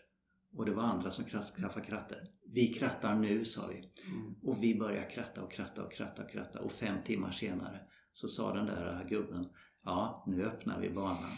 Och 0.52 0.66
det 0.66 0.72
var 0.72 0.82
andra 0.82 1.10
som 1.10 1.24
skaffade 1.24 1.86
kratter. 1.86 2.22
Vi 2.52 2.72
krattar 2.72 3.14
nu, 3.14 3.44
sa 3.44 3.66
vi. 3.66 3.74
Mm. 3.74 4.34
Och 4.42 4.62
vi 4.62 4.78
började 4.78 5.10
kratta 5.10 5.42
och 5.42 5.52
kratta 5.52 5.84
och 5.84 5.92
kratta 5.92 6.22
och 6.22 6.30
kratta. 6.30 6.60
Och 6.60 6.72
fem 6.72 6.96
timmar 7.04 7.30
senare 7.30 7.80
så 8.12 8.28
sa 8.28 8.54
den 8.54 8.66
där 8.66 9.06
gubben, 9.08 9.48
ja 9.84 10.24
nu 10.26 10.44
öppnar 10.44 10.80
vi 10.80 10.90
banan. 10.90 11.30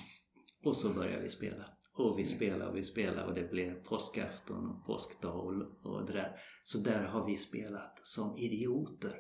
Och 0.65 0.77
så 0.77 0.95
började 0.95 1.23
vi 1.23 1.29
spela. 1.29 1.78
Och 1.99 2.19
vi 2.19 2.25
spelade 2.25 2.71
och 2.71 2.77
vi 2.77 2.83
spelade 2.83 3.25
och 3.29 3.35
det 3.35 3.51
blev 3.51 3.75
påskafton 3.85 4.67
och 4.67 4.87
påskdag 4.87 5.65
och, 5.83 6.07
det 6.07 6.13
där. 6.13 6.37
Så 6.65 6.79
där 6.79 7.05
har 7.05 7.27
vi 7.27 7.37
spelat 7.37 8.01
som 8.07 8.37
idioter 8.37 9.13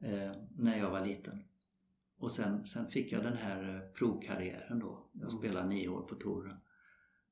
eh, 0.00 0.32
när 0.56 0.78
jag 0.78 0.90
var 0.90 1.06
liten. 1.06 1.42
Och 2.18 2.30
sen, 2.30 2.66
sen 2.66 2.90
fick 2.90 3.12
jag 3.12 3.22
den 3.22 3.36
här 3.36 3.74
eh, 3.74 3.92
provkarriären 3.92 4.78
då. 4.78 5.10
Jag 5.12 5.28
Mm. 5.32 5.38
spelade 5.38 5.68
nio 5.68 5.88
år 5.88 6.02
på 6.02 6.14
touren. 6.14 6.56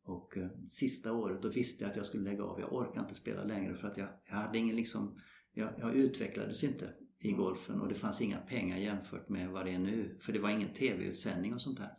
Och 0.04 0.36
eh, 0.36 0.48
sista 0.66 1.12
året 1.12 1.42
då 1.42 1.48
visste 1.48 1.84
jag 1.84 1.90
att 1.90 1.96
jag 1.96 2.06
skulle 2.06 2.30
lägga 2.30 2.44
av. 2.44 2.60
Jag 2.60 2.72
orkade 2.72 3.00
inte 3.00 3.14
spela 3.14 3.44
längre 3.44 3.74
för 3.74 3.88
att 3.88 3.96
jag, 3.96 4.08
jag 4.28 4.34
hade 4.36 4.58
ingen 4.58 4.76
liksom, 4.76 5.20
jag, 5.52 5.70
jag 5.78 5.94
utvecklades 5.94 6.64
inte 6.64 6.94
i 7.18 7.32
golfen 7.32 7.80
och 7.80 7.88
det 7.88 7.94
fanns 7.94 8.20
inga 8.20 8.38
pengar 8.38 8.76
jämfört 8.76 9.28
med 9.28 9.50
vad 9.50 9.66
det 9.66 9.72
är 9.74 9.78
nu. 9.78 10.18
För 10.20 10.32
det 10.32 10.38
var 10.38 10.50
ingen 10.50 10.74
tv-utsändning 10.74 11.54
och 11.54 11.60
sånt 11.60 11.78
där. 11.78 11.90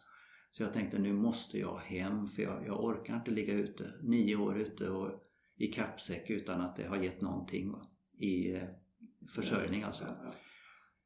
Så 0.51 0.63
jag 0.63 0.73
tänkte 0.73 0.99
nu 0.99 1.13
måste 1.13 1.59
jag 1.59 1.77
hem 1.77 2.27
för 2.27 2.43
jag, 2.43 2.65
jag 2.67 2.83
orkar 2.83 3.15
inte 3.15 3.31
ligga 3.31 3.53
ute 3.53 3.93
nio 4.01 4.35
år 4.35 4.57
ute 4.57 4.89
och 4.89 5.23
i 5.55 5.67
kappsäck 5.67 6.29
utan 6.29 6.61
att 6.61 6.75
det 6.75 6.87
har 6.87 6.97
gett 6.97 7.21
någonting 7.21 7.71
va? 7.71 7.81
i 8.17 8.55
eh, 8.55 8.63
försörjning 9.27 9.83
alltså. 9.83 10.03
Ja, 10.03 10.15
ja. 10.23 10.31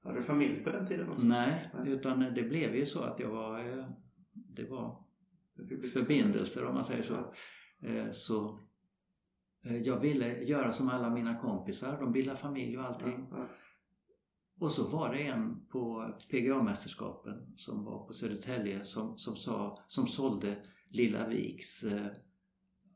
Har 0.03 0.13
du 0.13 0.21
familj 0.21 0.63
på 0.63 0.69
den 0.69 0.87
tiden 0.87 1.09
också? 1.09 1.27
Nej, 1.27 1.71
Nej. 1.73 1.91
utan 1.91 2.19
det 2.19 2.43
blev 2.43 2.75
ju 2.75 2.85
så 2.85 3.01
att 3.01 3.19
jag 3.19 3.29
var 3.29 3.59
eh, 3.59 3.85
det 4.33 4.63
var 4.69 5.03
förbindelser 5.93 6.65
om 6.65 6.73
man 6.75 6.85
säger 6.85 7.03
så. 7.03 7.33
Eh, 7.87 8.11
Så 8.11 8.59
eh, 9.65 9.77
jag 9.77 9.99
ville 9.99 10.43
göra 10.43 10.71
som 10.71 10.89
alla 10.89 11.09
mina 11.09 11.39
kompisar, 11.39 11.99
de 11.99 12.11
bildade 12.11 12.37
familj 12.37 12.77
och 12.77 12.83
allting. 12.83 13.27
Ja. 13.31 13.47
Och 14.59 14.71
så 14.71 14.87
var 14.87 15.13
det 15.13 15.27
en 15.27 15.65
på 15.65 16.09
PGA-mästerskapen 16.31 17.53
som 17.55 17.85
var 17.85 18.07
på 18.07 18.13
Södertälje 18.13 18.85
som, 18.85 19.17
som, 19.17 19.35
sa, 19.35 19.77
som 19.87 20.07
sålde 20.07 20.55
Lilla 20.89 21.27
Viks, 21.27 21.83
eh, 21.83 22.07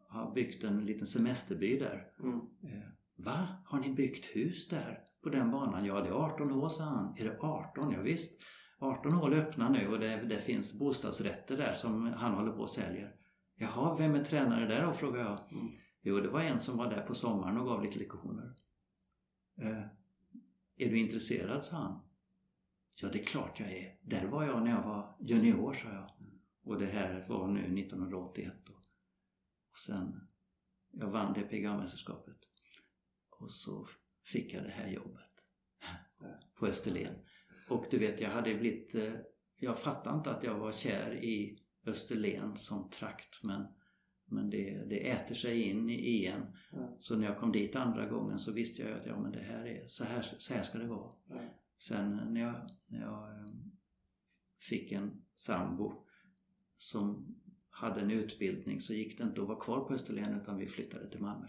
har 0.10 0.34
byggt 0.34 0.64
en 0.64 0.86
liten 0.86 1.08
semesterby 1.08 1.80
där. 1.80 2.04
Mm. 2.20 2.36
Eh, 2.38 2.90
Va? 3.18 3.48
Har 3.66 3.80
ni 3.80 3.94
byggt 3.94 4.26
hus 4.26 4.68
där 4.68 5.00
på 5.24 5.30
den 5.30 5.52
banan? 5.52 5.86
Ja, 5.86 6.02
det 6.02 6.10
är 6.10 6.14
18 6.14 6.50
hål, 6.52 6.72
sa 6.72 6.84
han. 6.84 7.16
Är 7.18 7.26
det 7.26 7.38
18? 7.40 7.92
Ja, 7.92 8.02
visst. 8.02 8.32
18 8.80 9.12
hål 9.12 9.34
öppna 9.34 9.70
nu 9.70 9.88
och 9.88 10.00
det, 10.00 10.18
det 10.30 10.38
finns 10.38 10.74
bostadsrätter 10.74 11.58
där 11.58 11.74
som 11.74 12.14
han 12.14 12.34
håller 12.34 12.52
på 12.52 12.62
och 12.62 12.70
säljer. 12.70 13.16
Jaha, 13.56 13.96
vem 13.96 14.16
är 14.16 14.24
tränare 14.24 14.68
där 14.68 14.86
då? 14.86 14.94
frågade 14.94 15.24
jag. 15.24 15.52
Mm. 15.52 15.68
Jo, 16.02 16.20
det 16.20 16.30
var 16.30 16.42
en 16.42 16.60
som 16.60 16.78
var 16.78 16.90
där 16.90 17.02
på 17.02 17.16
sommaren 17.16 17.58
och 17.58 17.68
gav 17.68 17.84
lite 17.84 18.00
lektioner. 18.00 18.56
Eh, 19.62 19.84
är 20.78 20.90
du 20.90 21.00
intresserad? 21.00 21.64
sa 21.64 21.76
han. 21.78 22.02
Ja, 23.02 23.10
det 23.10 23.22
är 23.22 23.26
klart 23.26 23.60
jag 23.60 23.72
är. 23.72 23.98
Där 24.02 24.28
var 24.28 24.44
jag 24.44 24.64
när 24.64 24.72
jag 24.72 24.84
var 24.84 25.18
junior, 25.20 25.74
sa 25.74 25.90
jag. 25.90 26.12
Och 26.64 26.80
det 26.80 26.86
här 26.86 27.26
var 27.30 27.48
nu 27.48 27.60
1981 27.60 28.54
då. 28.66 28.74
Och 29.72 29.80
sen, 29.80 30.28
jag 30.92 31.08
vann 31.08 31.34
det 31.34 31.42
PGA-mästerskapet. 31.42 32.38
Och 33.40 33.52
så 33.52 33.88
fick 34.26 34.54
jag 34.54 34.64
det 34.64 34.72
här 34.72 34.88
jobbet 34.88 35.32
på 36.60 36.68
Österlen. 36.68 37.16
Och 37.70 37.86
du 37.92 37.98
vet, 37.98 38.22
jag 38.22 38.30
hade 38.30 38.56
blivit... 38.56 38.96
Eh, 38.96 39.14
jag 39.60 39.80
fattade 39.80 40.18
inte 40.18 40.32
att 40.32 40.44
jag 40.44 40.60
var 40.60 40.72
kär 40.72 41.24
i 41.24 41.60
Österlen 41.86 42.58
som 42.58 42.90
trakt 42.90 43.44
men, 43.44 43.68
men 44.28 44.50
det, 44.50 44.86
det 44.90 45.10
äter 45.10 45.36
sig 45.36 45.62
in 45.62 45.90
i 45.90 46.26
en. 46.26 46.42
Ja. 46.72 46.96
Så 47.00 47.16
när 47.16 47.26
jag 47.26 47.38
kom 47.38 47.52
dit 47.52 47.76
andra 47.76 48.06
gången 48.06 48.40
så 48.40 48.52
visste 48.52 48.82
jag 48.82 49.00
att 49.00 49.06
ja, 49.06 49.20
men 49.20 49.32
det 49.32 49.40
här 49.40 49.66
är, 49.66 49.88
så, 49.88 50.04
här, 50.04 50.22
så 50.22 50.54
här 50.54 50.64
ska 50.64 50.78
det 50.78 50.88
vara. 50.88 51.12
Ja. 51.30 51.40
Sen 51.80 52.34
när 52.34 52.42
jag, 52.42 52.56
när 52.90 53.02
jag 53.02 53.30
eh, 53.30 53.46
fick 54.70 54.92
en 54.92 55.22
sambo 55.36 55.94
som 56.78 57.36
hade 57.70 58.02
en 58.02 58.12
utbildning 58.12 58.82
så 58.82 58.94
gick 58.94 59.18
det 59.18 59.24
inte 59.24 59.42
att 59.42 59.48
vara 59.48 59.60
kvar 59.60 59.80
på 59.80 59.94
Österlen 59.94 60.42
utan 60.42 60.58
vi 60.58 60.68
flyttade 60.68 61.10
till 61.10 61.22
Malmö. 61.22 61.48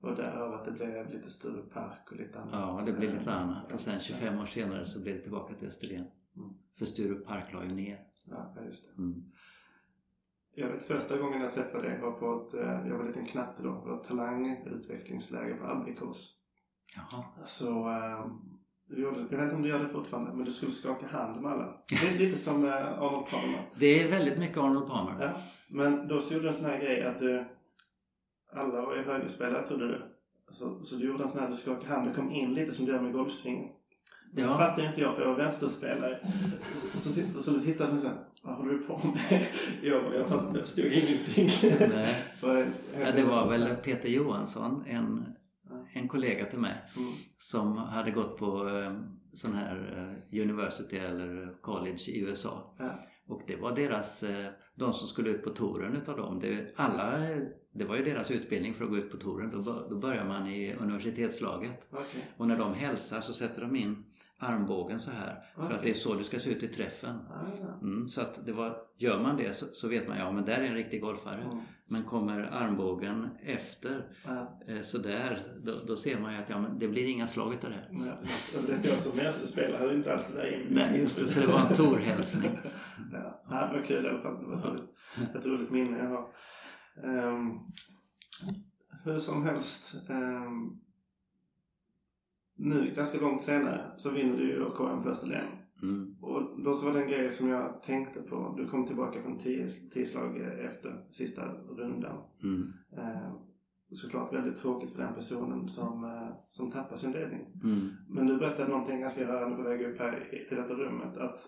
Och 0.00 0.16
därav 0.16 0.54
att 0.54 0.64
det 0.64 0.72
blev 0.72 1.10
lite 1.10 1.30
Sturepark 1.30 2.10
och 2.10 2.16
lite 2.16 2.38
annat. 2.38 2.52
Ja, 2.52 2.82
det 2.86 2.92
blev 2.92 3.14
lite 3.14 3.32
annat. 3.32 3.72
Och 3.72 3.80
sen 3.80 3.94
Ja. 3.94 4.00
25 4.00 4.38
år 4.38 4.46
senare 4.46 4.86
så 4.86 5.00
blev 5.00 5.16
det 5.16 5.22
tillbaka 5.22 5.54
till 5.54 5.68
Österlen. 5.68 6.06
Mm. 6.36 6.54
För 6.78 6.86
Sturepark 6.86 7.52
la 7.52 7.64
ju 7.64 7.74
ner. 7.74 8.06
Ja, 8.24 8.56
just 8.64 8.86
det. 8.86 9.02
Mm. 9.02 9.32
Jag 10.60 10.68
vet 10.68 10.82
första 10.86 11.18
gången 11.18 11.40
jag 11.42 11.54
träffade 11.54 11.88
dig 11.88 12.00
var 12.00 12.12
på 12.12 12.46
ett, 12.46 12.54
eh, 12.54 12.88
jag 12.88 12.98
var 12.98 13.04
liten 13.04 13.26
knatte 13.26 13.62
då, 13.62 13.80
på 13.80 13.94
ett 13.94 14.08
talangutvecklingsläger 14.08 15.56
på 15.56 15.66
Abrikos. 15.66 16.34
Jaha. 16.96 17.24
Så 17.46 17.88
eh, 17.90 18.26
du 18.88 19.02
gjorde, 19.02 19.20
jag 19.20 19.36
vet 19.38 19.42
inte 19.44 19.56
om 19.56 19.62
du 19.62 19.68
gör 19.68 19.78
det 19.82 19.88
fortfarande, 19.88 20.32
men 20.34 20.44
du 20.44 20.50
skulle 20.50 20.72
skaka 20.72 21.06
hand 21.06 21.42
med 21.42 21.52
alla. 21.52 21.74
Det 21.88 22.08
är 22.08 22.18
lite 22.18 22.38
som 22.38 22.64
eh, 22.64 23.02
Arnold 23.02 23.26
Palmer. 23.26 23.70
Det 23.78 24.02
är 24.02 24.10
väldigt 24.10 24.38
mycket 24.38 24.58
Arnold 24.58 24.88
Palmer. 24.88 25.24
Ja. 25.24 25.40
Men 25.76 26.08
då 26.08 26.20
så 26.20 26.34
gjorde 26.34 26.44
du 26.44 26.48
en 26.48 26.54
sån 26.54 26.64
här 26.66 26.78
grej 26.78 27.02
att 27.04 27.18
du, 27.18 27.44
alla 28.52 28.80
var 28.82 28.96
ju 28.96 29.02
högerspelare 29.02 29.66
trodde 29.68 29.88
du. 29.88 30.02
Så, 30.52 30.84
så 30.84 30.96
du 30.96 31.06
gjorde 31.06 31.22
en 31.22 31.28
sån 31.28 31.40
här, 31.40 31.48
du 31.48 31.56
skakade 31.56 31.86
hand, 31.94 32.08
du 32.08 32.14
kom 32.14 32.30
in 32.30 32.54
lite 32.54 32.72
som 32.72 32.84
du 32.86 32.92
gör 32.92 33.00
med 33.00 33.12
golfsvingen. 33.12 33.68
Det 34.32 34.42
Ja. 34.42 34.58
fattade 34.58 34.88
inte 34.88 35.00
jag 35.00 35.14
för 35.14 35.22
jag 35.22 35.28
var 35.28 35.36
vänsterspelare. 35.36 36.18
Så, 36.94 36.98
så, 36.98 37.42
så 37.42 37.50
du 37.50 37.60
tittade 37.60 37.92
på 37.92 37.98
såhär, 37.98 38.16
vad 38.42 38.54
håller 38.54 38.72
du 38.72 38.78
på 38.78 39.00
med? 39.04 39.46
Jag, 39.82 40.14
jag, 40.14 40.28
fast, 40.28 40.44
jag 40.54 40.66
förstod 40.66 40.84
ingenting. 40.84 41.50
Nej. 41.90 42.14
Ja, 43.00 43.12
det 43.12 43.24
var 43.24 43.48
väl 43.48 43.76
Peter 43.76 44.08
Johansson, 44.08 44.84
en, 44.86 45.24
en 45.92 46.08
kollega 46.08 46.44
till 46.44 46.58
mig, 46.58 46.74
Mm. 46.96 47.12
som 47.38 47.76
hade 47.76 48.10
gått 48.10 48.38
på 48.38 48.68
eh, 48.68 48.92
sån 49.32 49.54
här 49.54 49.76
eh, 50.32 50.40
university 50.42 50.96
eller 50.96 51.60
college 51.62 51.98
i 52.08 52.20
USA. 52.20 52.74
Ja. 52.78 52.90
Och 53.28 53.42
det 53.46 53.56
var 53.56 53.76
deras, 53.76 54.22
eh, 54.22 54.46
de 54.74 54.92
som 54.94 55.08
skulle 55.08 55.30
ut 55.30 55.44
på 55.44 55.50
touren 55.50 55.96
utav 55.96 56.16
dem. 56.16 56.40
Det, 56.40 56.72
alla, 56.76 57.18
det 57.74 57.84
var 57.84 57.96
ju 57.96 58.04
deras 58.04 58.30
utbildning 58.30 58.74
för 58.74 58.84
att 58.84 58.90
gå 58.90 58.96
ut 58.96 59.10
på 59.10 59.16
touren. 59.16 59.50
Då, 59.50 59.86
då 59.90 59.98
börjar 59.98 60.24
man 60.24 60.46
i 60.46 60.74
universitetslaget. 60.74 61.86
Okej. 61.90 62.30
Och 62.36 62.48
när 62.48 62.58
de 62.58 62.74
hälsar 62.74 63.20
så 63.20 63.32
sätter 63.32 63.60
de 63.60 63.76
in 63.76 64.04
armbågen 64.38 65.00
så 65.00 65.10
här. 65.10 65.40
För 65.54 65.74
att 65.74 65.82
det 65.82 65.90
är 65.90 65.94
så 65.94 66.14
du 66.14 66.24
ska 66.24 66.38
se 66.40 66.50
ut 66.50 66.62
i 66.62 66.68
träffen. 66.68 67.16
Ah, 67.30 67.72
Mm, 67.82 68.08
så 68.08 68.20
att 68.20 68.46
det 68.46 68.52
var, 68.52 68.76
gör 68.98 69.22
man 69.22 69.36
det 69.36 69.56
så, 69.56 69.66
så 69.66 69.88
vet 69.88 70.08
man 70.08 70.18
ja 70.18 70.32
men 70.32 70.44
där 70.44 70.58
är 70.58 70.64
en 70.66 70.74
riktig 70.74 71.00
golfare. 71.02 71.42
mm. 71.42 71.58
Men 71.90 72.02
kommer 72.04 72.40
armbågen 72.40 73.28
efter 73.42 74.06
Ja. 74.24 74.60
eh, 74.68 74.82
sådär 74.82 75.42
då, 75.64 75.78
då 75.86 75.96
ser 75.96 76.20
man 76.20 76.32
ju 76.34 76.38
att 76.38 76.50
ja, 76.50 76.58
men 76.60 76.78
det 76.78 76.88
blir 76.88 77.06
inga 77.08 77.26
slag 77.26 77.54
utav 77.54 77.70
det. 77.70 77.86
Nej, 77.90 78.10
alltså, 78.10 78.58
det 78.66 78.72
är 78.72 78.90
jag 78.90 78.98
som 78.98 79.16
mästerspelare 79.16 79.78
hade 79.80 79.94
inte 79.94 80.14
alls 80.14 80.26
det 80.32 80.38
där 80.38 80.60
in. 80.60 80.66
Nej 80.74 81.00
just 81.00 81.18
det, 81.20 81.28
så 81.28 81.40
det 81.40 81.46
var 81.46 81.60
en 81.70 81.76
torhälsning. 81.76 82.50
Ja, 83.12 83.42
ja, 83.50 83.66
det 83.72 83.78
var 83.78 83.86
kul 83.86 84.04
i 84.04 84.08
alla 84.08 84.22
fall. 84.22 84.40
Det 84.40 84.46
var 84.46 84.56
ett 84.56 84.64
roligt, 84.64 85.36
ett 85.36 85.46
roligt 85.46 85.70
minne 85.70 85.98
jag 85.98 86.08
har. 86.08 86.28
Ehm, 87.04 87.50
hur 89.04 89.18
som 89.18 89.42
helst. 89.44 89.94
ehm, 90.10 90.80
nu 92.58 92.92
ganska 92.96 93.20
långt 93.20 93.42
senare 93.42 93.90
så 93.96 94.10
vinner 94.10 94.36
du 94.36 94.50
ju 94.50 94.58
då 94.58 94.70
KM 94.70 95.02
på 95.02 95.08
Österlen. 95.08 95.46
Mm, 95.82 96.16
Och 96.22 96.62
då 96.64 96.74
så 96.74 96.86
var 96.86 96.92
det 96.92 97.02
en 97.02 97.08
grej 97.08 97.30
som 97.30 97.48
jag 97.48 97.82
tänkte 97.82 98.20
på. 98.20 98.54
Du 98.58 98.68
kom 98.68 98.86
tillbaka 98.86 99.22
från 99.22 99.38
tio, 99.38 99.68
tio 99.68 100.06
slag 100.06 100.36
efter 100.64 101.04
sista 101.10 101.52
rundan. 101.78 102.16
mm, 102.42 102.72
Eh, 102.96 103.32
såklart 103.92 104.34
väldigt 104.34 104.56
tråkigt 104.56 104.90
för 104.90 105.02
den 105.02 105.14
personen 105.14 105.68
som, 105.68 106.04
eh, 106.04 106.28
som 106.48 106.70
tappar 106.70 106.96
sin 106.96 107.12
ledning. 107.12 107.46
mm, 107.62 107.88
Men 108.08 108.26
du 108.26 108.36
berättade 108.38 108.68
någonting 108.70 109.00
ganska 109.00 109.28
rörande 109.32 109.56
på 109.56 109.62
väg 109.62 109.82
upp 109.82 109.98
här 109.98 110.46
till 110.48 110.56
detta 110.56 110.74
rummet. 110.74 111.16
Att 111.16 111.38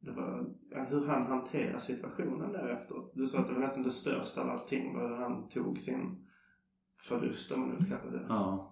det 0.00 0.10
var 0.12 0.46
hur 0.90 1.06
han 1.06 1.22
hanterar 1.26 1.78
situationen 1.78 2.52
därefter. 2.52 2.96
Du 3.14 3.26
sa 3.26 3.38
att 3.38 3.46
det 3.48 3.52
var 3.54 3.60
nästan 3.60 3.82
det 3.82 3.90
största 3.90 4.42
av 4.42 4.50
allting 4.50 4.94
var 4.94 5.08
hur 5.08 5.16
han 5.16 5.48
tog 5.48 5.78
sin 5.80 6.28
förlust 7.02 7.52
om 7.52 7.60
man 7.60 7.68
nu 7.68 7.76
vill 7.76 7.88
kalla 7.88 8.10
det. 8.10 8.26
ja. 8.28 8.71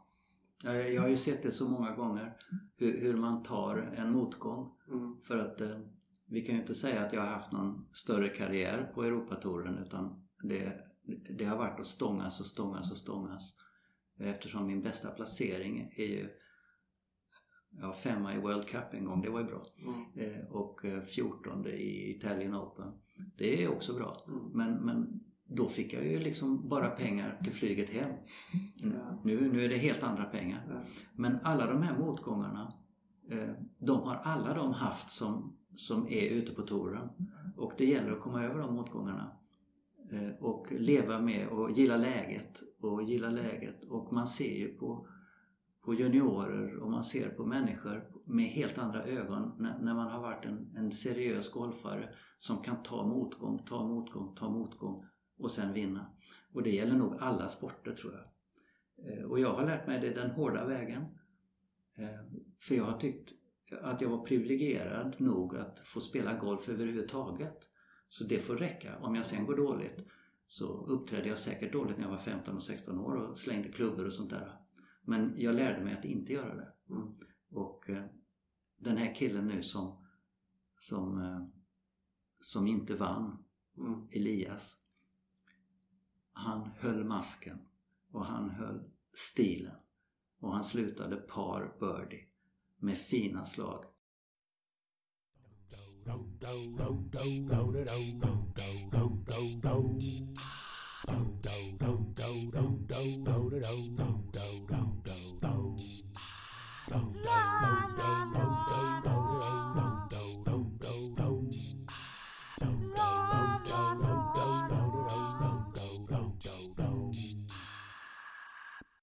Jag, 0.62 0.94
jag 0.94 1.02
har 1.02 1.08
ju 1.08 1.16
sett 1.16 1.42
det 1.42 1.52
så 1.52 1.68
många 1.68 1.94
gånger 1.94 2.36
hur, 2.76 3.00
hur 3.00 3.16
man 3.16 3.42
tar 3.42 3.76
en 3.96 4.12
motgång. 4.12 4.72
Mm. 4.88 5.16
För 5.22 5.38
att 5.38 5.60
eh, 5.60 5.78
vi 6.26 6.40
kan 6.40 6.54
ju 6.54 6.60
inte 6.60 6.74
säga 6.74 7.06
att 7.06 7.12
jag 7.12 7.20
har 7.20 7.28
haft 7.28 7.52
någon 7.52 7.86
större 7.92 8.28
karriär 8.28 8.90
på 8.94 9.02
Europatouren 9.02 9.78
utan 9.78 10.26
det, 10.42 10.72
det 11.38 11.44
har 11.44 11.56
varit 11.56 11.80
att 11.80 11.86
stångas 11.86 12.40
och 12.40 12.46
stångas 12.46 12.90
och 12.90 12.96
stångas. 12.96 13.54
Eftersom 14.18 14.66
min 14.66 14.82
bästa 14.82 15.10
placering 15.10 15.92
är 15.96 16.06
ju 16.06 16.28
ja, 17.70 17.92
femma 17.92 18.34
i 18.34 18.38
World 18.38 18.66
Cup 18.66 18.92
en 18.94 19.04
gång, 19.04 19.22
det 19.22 19.30
var 19.30 19.40
ju 19.40 19.46
bra. 19.46 19.62
Mm. 19.84 20.34
Eh, 20.34 20.46
och 20.46 20.84
eh, 20.84 21.02
14 21.02 21.66
i 21.66 22.16
Italian 22.16 22.54
Open. 22.54 22.92
Det 23.36 23.64
är 23.64 23.68
också 23.68 23.94
bra. 23.94 24.16
Mm. 24.28 24.44
Men, 24.52 24.74
men 24.74 25.24
då 25.52 25.68
fick 25.68 25.92
jag 25.92 26.06
ju 26.06 26.18
liksom 26.18 26.68
bara 26.68 26.90
pengar 26.90 27.40
till 27.44 27.52
flyget 27.52 27.90
hem. 27.90 28.10
Mm. 28.82 28.96
Nu, 29.24 29.52
nu 29.52 29.64
är 29.64 29.68
det 29.68 29.76
helt 29.76 30.02
andra 30.02 30.24
pengar. 30.24 30.84
Men 31.14 31.38
alla 31.42 31.66
de 31.66 31.82
här 31.82 31.98
motgångarna, 31.98 32.72
eh, 33.30 33.50
de 33.78 34.00
har 34.00 34.14
alla 34.14 34.54
de 34.54 34.72
haft 34.72 35.10
som, 35.10 35.56
som 35.76 36.08
är 36.08 36.28
ute 36.28 36.52
på 36.52 36.62
touren. 36.62 37.08
Och 37.56 37.72
det 37.78 37.84
gäller 37.84 38.12
att 38.12 38.20
komma 38.20 38.42
över 38.42 38.60
de 38.60 38.74
motgångarna. 38.74 39.32
Eh, 40.12 40.44
och 40.44 40.66
leva 40.70 41.20
med 41.20 41.48
och 41.48 41.70
gilla 41.70 41.96
läget. 41.96 42.62
Och 42.80 43.02
gilla 43.02 43.30
läget. 43.30 43.84
Och 43.84 44.12
man 44.12 44.26
ser 44.26 44.58
ju 44.58 44.68
på, 44.68 45.06
på 45.84 45.94
juniorer 45.94 46.76
och 46.76 46.90
man 46.90 47.04
ser 47.04 47.28
på 47.28 47.46
människor 47.46 48.04
med 48.24 48.46
helt 48.46 48.78
andra 48.78 49.02
ögon 49.04 49.52
när, 49.58 49.78
när 49.78 49.94
man 49.94 50.10
har 50.10 50.20
varit 50.20 50.44
en, 50.44 50.76
en 50.76 50.92
seriös 50.92 51.50
golfare 51.50 52.08
som 52.38 52.62
kan 52.62 52.82
ta 52.82 53.06
motgång, 53.06 53.58
ta 53.58 53.88
motgång, 53.88 54.34
ta 54.34 54.50
motgång 54.50 55.04
och 55.40 55.50
sen 55.50 55.72
vinna. 55.72 56.10
Och 56.52 56.62
det 56.62 56.70
gäller 56.70 56.94
nog 56.96 57.16
alla 57.20 57.48
sporter 57.48 57.92
tror 57.92 58.12
jag. 58.14 58.24
Eh, 59.12 59.24
Och 59.24 59.40
jag 59.40 59.54
har 59.54 59.66
lärt 59.66 59.86
mig 59.86 60.00
det 60.00 60.10
den 60.10 60.30
hårda 60.30 60.66
vägen. 60.66 61.02
Eh, 61.98 62.20
För 62.62 62.74
jag 62.74 62.84
har 62.84 62.98
tyckt 62.98 63.32
att 63.82 64.00
jag 64.00 64.08
var 64.08 64.24
privilegierad 64.24 65.20
nog 65.20 65.56
att 65.56 65.80
få 65.80 66.00
spela 66.00 66.38
golf 66.38 66.68
överhuvudtaget. 66.68 67.56
Så 68.08 68.24
det 68.24 68.38
får 68.40 68.56
räcka. 68.56 68.98
Om 68.98 69.14
jag 69.14 69.26
sen 69.26 69.46
går 69.46 69.56
dåligt 69.56 70.06
så 70.46 70.86
uppträdde 70.86 71.28
jag 71.28 71.38
säkert 71.38 71.72
dåligt 71.72 71.96
när 71.96 72.04
jag 72.04 72.10
var 72.10 72.18
15 72.18 72.56
och 72.56 72.62
16 72.62 72.98
år 72.98 73.14
och 73.16 73.38
slängde 73.38 73.68
klubbor 73.68 74.06
och 74.06 74.12
sånt 74.12 74.30
där. 74.30 74.56
Men 75.02 75.34
jag 75.36 75.54
lärde 75.54 75.84
mig 75.84 75.94
att 75.94 76.04
inte 76.04 76.32
göra 76.32 76.54
det. 76.54 76.72
Mm. 76.90 77.14
Och 77.50 77.90
eh, 77.90 78.04
den 78.76 78.96
här 78.96 79.14
killen 79.14 79.46
nu 79.48 79.62
som, 79.62 80.06
som, 80.78 81.20
som 82.40 82.66
inte 82.66 82.94
vann, 82.94 83.44
Mm. 83.78 84.08
Elias, 84.12 84.76
han 86.32 86.70
höll 86.78 87.04
masken 87.04 87.58
och 88.12 88.24
han 88.24 88.50
höll 88.50 88.90
stilen. 89.14 89.76
Och 90.38 90.52
han 90.52 90.64
slutade 90.64 91.16
par 91.16 91.76
birdie 91.80 92.24
med 92.78 92.98
fina 92.98 93.46
slag. 93.46 93.84